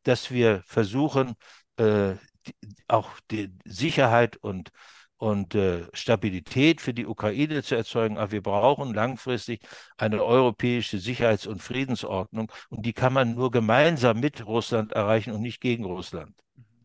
[0.03, 1.35] dass wir versuchen,
[1.77, 2.15] äh,
[2.47, 2.53] die,
[2.87, 4.71] auch die Sicherheit und
[5.19, 8.17] und äh, Stabilität für die Ukraine zu erzeugen.
[8.17, 9.59] Aber wir brauchen langfristig
[9.97, 12.49] eine europäische Sicherheits- und Friedensordnung.
[12.69, 16.33] Und die kann man nur gemeinsam mit Russland erreichen und nicht gegen Russland.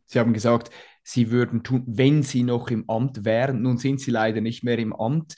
[0.07, 0.71] Sie haben gesagt,
[1.05, 3.63] Sie würden tun, wenn Sie noch im Amt wären.
[3.63, 5.37] Nun sind Sie leider nicht mehr im Amt.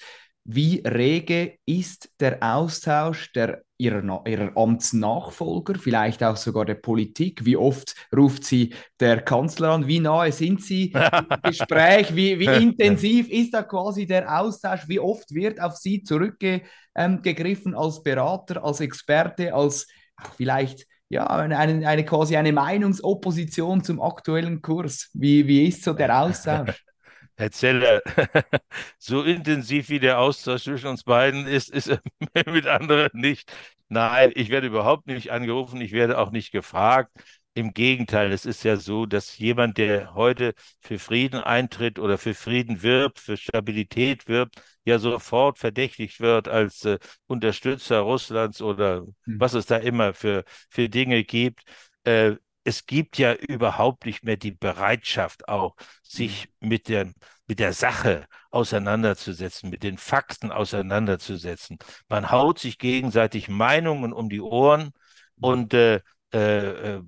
[0.49, 7.45] Wie rege ist der Austausch der, ihrer, ihrer Amtsnachfolger, vielleicht auch sogar der Politik?
[7.45, 9.89] Wie oft ruft sie der Kanzler an?
[9.89, 12.15] Wie nahe sind Sie im Gespräch?
[12.15, 14.87] Wie, wie intensiv ist da quasi der Austausch?
[14.87, 19.89] Wie oft wird auf Sie zurückgegriffen als Berater, als Experte, als
[20.37, 25.11] vielleicht ja, eine, eine, quasi eine Meinungsopposition zum aktuellen Kurs.
[25.15, 26.85] Wie, wie ist so der Austausch?
[27.39, 28.01] Herr Zeller,
[28.99, 32.01] so intensiv wie der Austausch zwischen uns beiden ist, ist er
[32.51, 33.53] mit anderen nicht.
[33.89, 37.13] Nein, ich werde überhaupt nicht angerufen, ich werde auch nicht gefragt.
[37.57, 40.53] Im Gegenteil, es ist ja so, dass jemand, der heute
[40.83, 46.85] für Frieden eintritt oder für Frieden wirbt, für Stabilität wirbt, ja sofort verdächtigt wird als
[46.85, 49.41] äh, Unterstützer Russlands oder hm.
[49.41, 51.63] was es da immer für, für Dinge gibt.
[52.05, 52.33] Äh,
[52.65, 56.69] es gibt ja überhaupt nicht mehr die Bereitschaft auch, sich hm.
[56.69, 57.11] mit der,
[57.47, 61.79] mit der Sache auseinanderzusetzen, mit den Fakten auseinanderzusetzen.
[62.11, 64.93] Man haut sich gegenseitig Meinungen um die Ohren hm.
[65.41, 66.03] und äh,
[66.35, 67.03] äh, äh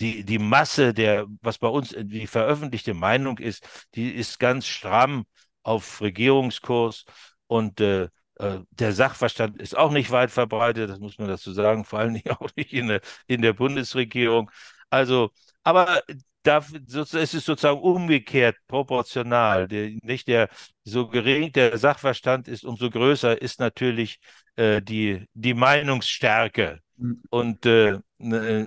[0.00, 5.26] die, die Masse der, was bei uns die veröffentlichte Meinung ist, die ist ganz stramm
[5.62, 7.04] auf Regierungskurs
[7.46, 11.84] und äh, äh, der Sachverstand ist auch nicht weit verbreitet, das muss man dazu sagen,
[11.84, 14.50] vor Dingen auch nicht in der, in der Bundesregierung.
[14.88, 15.30] Also,
[15.62, 16.02] aber
[16.42, 19.68] da, es ist sozusagen umgekehrt proportional.
[19.68, 20.48] Der, nicht der,
[20.84, 24.18] so gering der Sachverstand ist, umso größer ist natürlich
[24.56, 26.80] äh, die, die Meinungsstärke.
[27.00, 27.22] Mhm.
[27.30, 27.98] Und äh,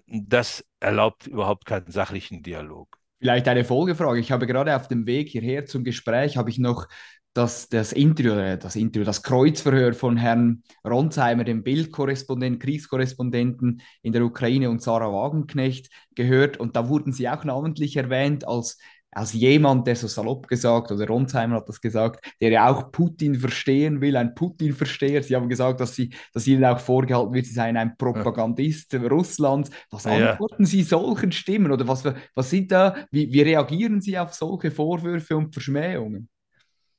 [0.07, 2.97] das erlaubt überhaupt keinen sachlichen Dialog.
[3.19, 4.19] Vielleicht eine Folgefrage.
[4.19, 6.87] Ich habe gerade auf dem Weg hierher zum Gespräch, habe ich noch
[7.33, 14.13] das, das Interview, äh, das Interview, das Kreuzverhör von Herrn Ronsheimer, dem Bildkorrespondenten, Kriegskorrespondenten in
[14.13, 16.57] der Ukraine und Sarah Wagenknecht gehört.
[16.57, 18.77] Und da wurden sie auch namentlich erwähnt als
[19.15, 23.35] als jemand, der so salopp gesagt, oder Ronsheimer hat das gesagt, der ja auch Putin
[23.35, 25.23] verstehen will, ein Putin-Versteher.
[25.23, 29.01] Sie haben gesagt, dass, sie, dass ihnen auch vorgehalten wird, sie seien ein Propagandist ja.
[29.01, 29.69] Russlands.
[29.91, 30.69] Was antworten ja.
[30.69, 32.03] Sie solchen Stimmen oder was,
[32.35, 36.29] was sind da, wie, wie reagieren Sie auf solche Vorwürfe und Verschmähungen?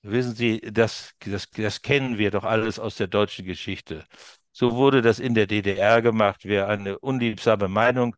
[0.02, 4.04] Wissen Sie, das, das, das kennen wir doch alles aus der deutschen Geschichte.
[4.52, 6.42] So wurde das in der DDR gemacht.
[6.44, 8.14] Wer eine unliebsame Meinung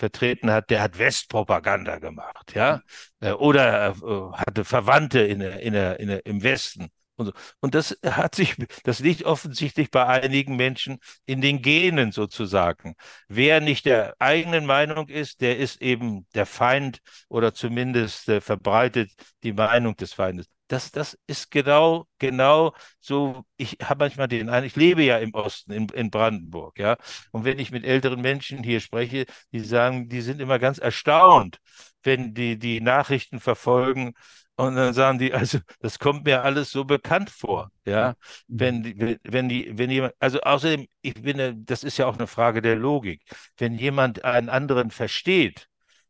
[0.00, 2.82] vertreten hat, der hat Westpropaganda gemacht, ja,
[3.20, 6.88] äh, oder äh, hatte Verwandte in, in, in, im Westen.
[7.20, 7.32] Und, so.
[7.60, 12.94] und das hat sich, das liegt offensichtlich bei einigen Menschen in den Genen sozusagen.
[13.28, 19.10] Wer nicht der eigenen Meinung ist, der ist eben der Feind oder zumindest äh, verbreitet
[19.42, 23.44] die Meinung des Feindes das, das ist genau, genau so.
[23.56, 26.96] Ich habe manchmal den Eindruck, ich lebe ja im Osten, in, in Brandenburg, ja.
[27.32, 31.58] Und wenn ich mit älteren Menschen hier spreche, die sagen, die sind immer ganz erstaunt,
[32.02, 34.12] wenn die die Nachrichten verfolgen.
[34.60, 38.14] Und dann sagen die, also das kommt mir alles so bekannt vor, ja.
[38.46, 42.26] Wenn die, wenn die, wenn jemand, also außerdem, ich bin, das ist ja auch eine
[42.26, 43.22] Frage der Logik.
[43.56, 45.66] Wenn jemand einen anderen versteht,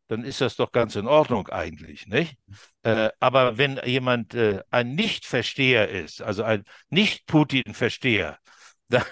[0.09, 2.35] dann ist das doch ganz in Ordnung eigentlich, nicht?
[2.83, 8.37] Äh, aber wenn jemand äh, ein Nichtversteher ist, also ein Nicht-Putin-Versteher,
[8.89, 9.05] dann,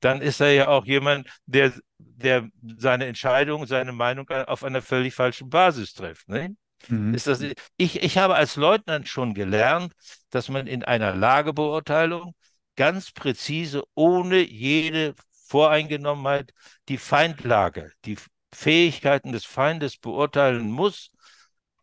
[0.00, 2.48] dann ist er ja auch jemand, der, der
[2.78, 6.28] seine Entscheidung, seine Meinung auf einer völlig falschen Basis trifft.
[6.28, 6.56] Nicht?
[6.88, 7.14] Mhm.
[7.14, 7.42] Ist das,
[7.76, 9.92] ich, ich habe als Leutnant schon gelernt,
[10.30, 12.34] dass man in einer Lagebeurteilung
[12.76, 15.14] ganz präzise, ohne jede
[15.46, 16.52] Voreingenommenheit,
[16.88, 18.16] die Feindlage, die
[18.52, 21.10] Fähigkeiten des Feindes beurteilen muss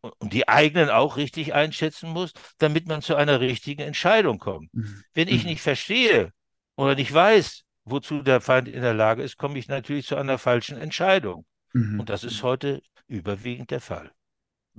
[0.02, 4.74] und die eigenen auch richtig einschätzen muss, damit man zu einer richtigen Entscheidung kommt.
[4.74, 5.03] Mhm.
[5.14, 5.49] Wenn ich mhm.
[5.49, 6.32] nicht verstehe
[6.76, 10.38] oder nicht weiß, wozu der Feind in der Lage ist, komme ich natürlich zu einer
[10.38, 11.45] falschen Entscheidung.
[11.74, 11.99] Mhm.
[11.99, 14.11] Und das ist heute überwiegend der Fall.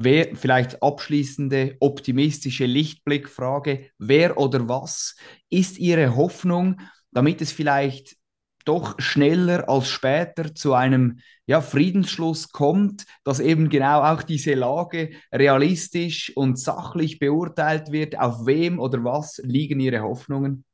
[0.00, 5.16] Wer, vielleicht abschließende optimistische Lichtblickfrage, wer oder was
[5.50, 6.80] ist Ihre Hoffnung,
[7.10, 8.16] damit es vielleicht
[8.64, 15.10] doch schneller als später zu einem ja, Friedensschluss kommt, dass eben genau auch diese Lage
[15.32, 18.16] realistisch und sachlich beurteilt wird.
[18.20, 20.64] Auf wem oder was liegen Ihre Hoffnungen?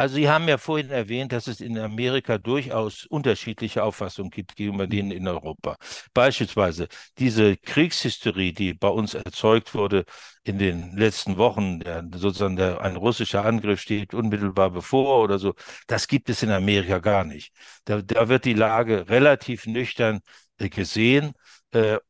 [0.00, 4.86] Also Sie haben ja vorhin erwähnt, dass es in Amerika durchaus unterschiedliche Auffassungen gibt gegenüber
[4.86, 5.76] denen in Europa.
[6.14, 10.06] Beispielsweise diese Kriegshysterie, die bei uns erzeugt wurde
[10.42, 15.52] in den letzten Wochen, der, sozusagen der, ein russischer Angriff steht unmittelbar bevor oder so,
[15.86, 17.52] das gibt es in Amerika gar nicht.
[17.84, 20.20] Da, da wird die Lage relativ nüchtern
[20.56, 21.34] äh, gesehen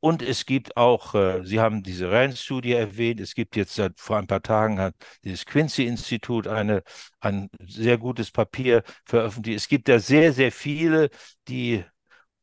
[0.00, 4.16] und es gibt auch, äh, Sie haben diese Rand-Studie erwähnt, es gibt jetzt seit vor
[4.16, 6.82] ein paar Tagen hat dieses Quincy-Institut eine,
[7.20, 9.58] ein sehr gutes Papier veröffentlicht.
[9.58, 11.10] Es gibt da sehr, sehr viele,
[11.48, 11.84] die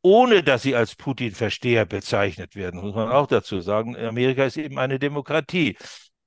[0.02, 3.96] ohne dass sie als Putin-Versteher bezeichnet werden, muss man auch dazu sagen.
[3.96, 5.76] Amerika ist eben eine Demokratie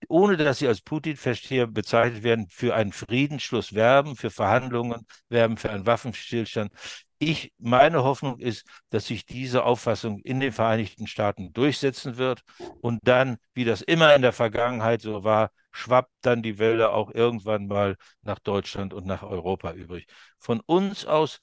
[0.07, 5.69] ohne dass sie als Putin-Versteher bezeichnet werden, für einen Friedensschluss werben, für Verhandlungen werben, für
[5.71, 6.71] einen Waffenstillstand
[7.21, 12.41] ich, meine Hoffnung ist, dass sich diese Auffassung in den Vereinigten Staaten durchsetzen wird
[12.81, 17.11] und dann, wie das immer in der Vergangenheit so war, schwappt dann die Welle auch
[17.13, 20.07] irgendwann mal nach Deutschland und nach Europa übrig.
[20.39, 21.41] Von uns aus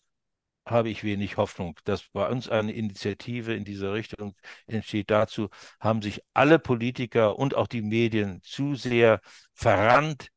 [0.66, 4.34] habe ich wenig Hoffnung, dass bei uns eine Initiative in dieser Richtung
[4.66, 5.10] entsteht.
[5.10, 5.48] Dazu
[5.80, 9.20] haben sich alle Politiker und auch die Medien zu sehr
[9.55, 10.28] verrannt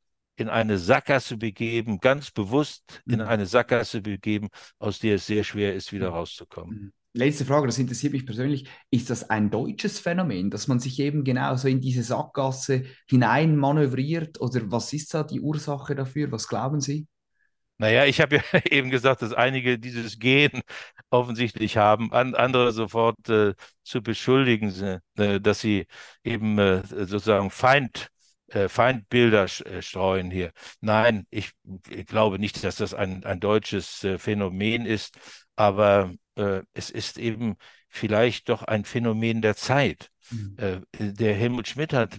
[0.42, 3.28] in eine Sackgasse begeben, ganz bewusst in mhm.
[3.28, 4.50] eine Sackgasse begeben,
[4.80, 6.16] aus der es sehr schwer ist, wieder mhm.
[6.16, 6.76] rauszukommen.
[6.76, 6.94] Mhm.
[7.14, 8.70] Letzte Frage, das interessiert mich persönlich.
[8.90, 13.58] Ist das ein deutsches Phänomen, dass man sich eben genau so in diese Sackgasse hinein
[13.58, 14.40] manövriert?
[14.40, 16.32] Oder was ist da die Ursache dafür?
[16.32, 17.08] Was glauben Sie?
[17.82, 20.52] Naja, ich habe ja eben gesagt, dass einige dieses Gen
[21.10, 25.88] offensichtlich haben, an, andere sofort äh, zu beschuldigen, äh, dass sie
[26.24, 28.10] eben äh, sozusagen Feind
[28.52, 30.52] äh, Feindbilder äh, streuen hier.
[30.82, 31.52] Nein, ich,
[31.90, 35.18] ich, glaube nicht, dass das ein, ein deutsches äh, Phänomen ist,
[35.56, 37.56] aber äh, es ist eben
[37.88, 40.10] vielleicht doch ein Phänomen der Zeit.
[40.30, 40.86] Mhm.
[40.98, 42.18] Der Helmut Schmidt hat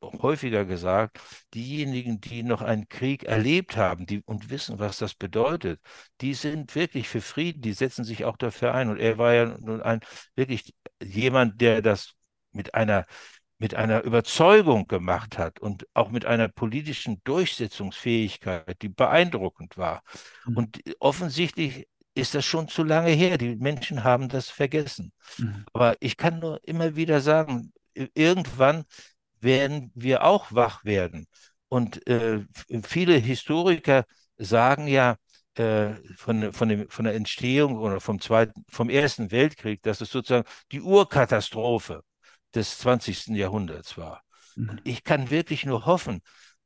[0.00, 1.18] häufiger gesagt,
[1.54, 5.80] diejenigen, die noch einen Krieg erlebt haben die, und wissen, was das bedeutet,
[6.20, 8.90] die sind wirklich für Frieden, die setzen sich auch dafür ein.
[8.90, 9.98] Und er war ja nun ein
[10.36, 10.72] wirklich
[11.02, 12.14] jemand, der das
[12.52, 13.06] mit einer
[13.62, 20.02] mit einer Überzeugung gemacht hat und auch mit einer politischen Durchsetzungsfähigkeit, die beeindruckend war.
[20.44, 20.56] Mhm.
[20.56, 23.38] Und offensichtlich ist das schon zu lange her.
[23.38, 25.12] Die Menschen haben das vergessen.
[25.38, 25.64] Mhm.
[25.72, 27.72] Aber ich kann nur immer wieder sagen,
[28.14, 28.82] irgendwann
[29.38, 31.28] werden wir auch wach werden.
[31.68, 32.40] Und äh,
[32.82, 34.06] viele Historiker
[34.38, 35.18] sagen ja
[35.54, 40.10] äh, von, von, dem, von der Entstehung oder vom, zweiten, vom Ersten Weltkrieg, dass es
[40.10, 42.02] sozusagen die Urkatastrophe
[42.54, 43.28] des 20.
[43.36, 44.22] Jahrhunderts war.
[44.56, 44.70] Mhm.
[44.70, 46.20] Und ich kann wirklich nur hoffen,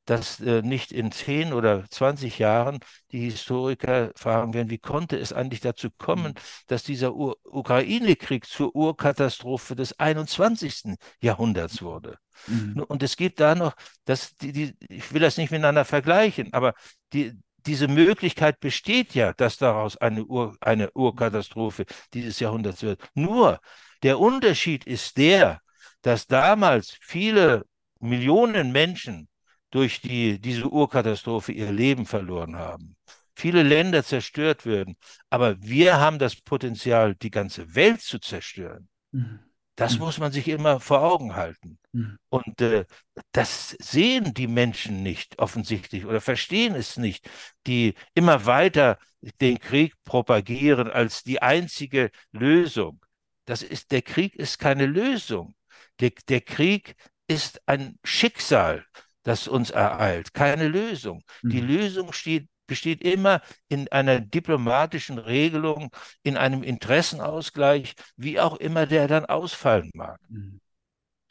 [0.07, 2.79] dass äh, nicht in 10 oder 20 Jahren
[3.11, 6.41] die Historiker fragen werden, wie konnte es eigentlich dazu kommen, mhm.
[6.69, 10.95] dass dieser Ukraine-Krieg zur Urkatastrophe des 21.
[11.21, 12.19] Jahrhunderts wurde.
[12.47, 12.85] Mhm.
[12.87, 16.75] Und es gibt da noch, dass die, die, ich will das nicht miteinander vergleichen, aber
[17.13, 17.33] die,
[17.67, 21.85] diese Möglichkeit besteht ja, dass daraus eine, Ur, eine Urkatastrophe
[22.15, 23.01] dieses Jahrhunderts wird.
[23.15, 23.59] Nur
[24.05, 25.61] der Unterschied ist der,
[26.07, 27.67] dass damals viele
[27.99, 29.27] Millionen Menschen
[29.73, 32.95] durch die, diese Urkatastrophe ihr Leben verloren haben.
[33.35, 34.97] Viele Länder zerstört werden.
[35.31, 38.89] Aber wir haben das Potenzial, die ganze Welt zu zerstören.
[39.11, 39.41] Mhm.
[39.75, 40.05] Das mhm.
[40.05, 41.77] muss man sich immer vor Augen halten.
[41.91, 42.19] Mhm.
[42.29, 42.85] Und äh,
[43.33, 47.29] das sehen die Menschen nicht offensichtlich oder verstehen es nicht,
[47.67, 48.97] die immer weiter
[49.41, 53.05] den Krieg propagieren als die einzige Lösung.
[53.45, 55.56] Das ist, der Krieg ist keine Lösung.
[56.01, 56.95] Der, der Krieg
[57.29, 58.85] ist ein Schicksal,
[59.23, 61.23] das uns ereilt, keine Lösung.
[61.43, 61.51] Mhm.
[61.51, 65.91] Die Lösung steht, besteht immer in einer diplomatischen Regelung,
[66.23, 70.21] in einem Interessenausgleich, wie auch immer der dann ausfallen mag.
[70.29, 70.61] Mhm.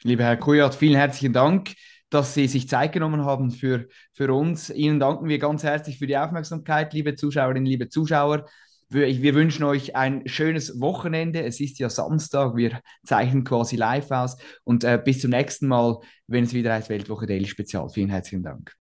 [0.02, 1.72] Lieber Herr Kujat, vielen herzlichen Dank,
[2.10, 4.70] dass Sie sich Zeit genommen haben für, für uns.
[4.70, 8.46] Ihnen danken wir ganz herzlich für die Aufmerksamkeit, liebe Zuschauerinnen, liebe Zuschauer.
[8.88, 11.42] Wir wünschen euch ein schönes Wochenende.
[11.42, 14.36] Es ist ja Samstag, wir zeichnen quasi live aus.
[14.62, 15.98] Und äh, bis zum nächsten Mal,
[16.28, 17.88] wenn es wieder heißt Weltwoche Daily Spezial.
[17.88, 18.76] Vielen herzlichen Dank.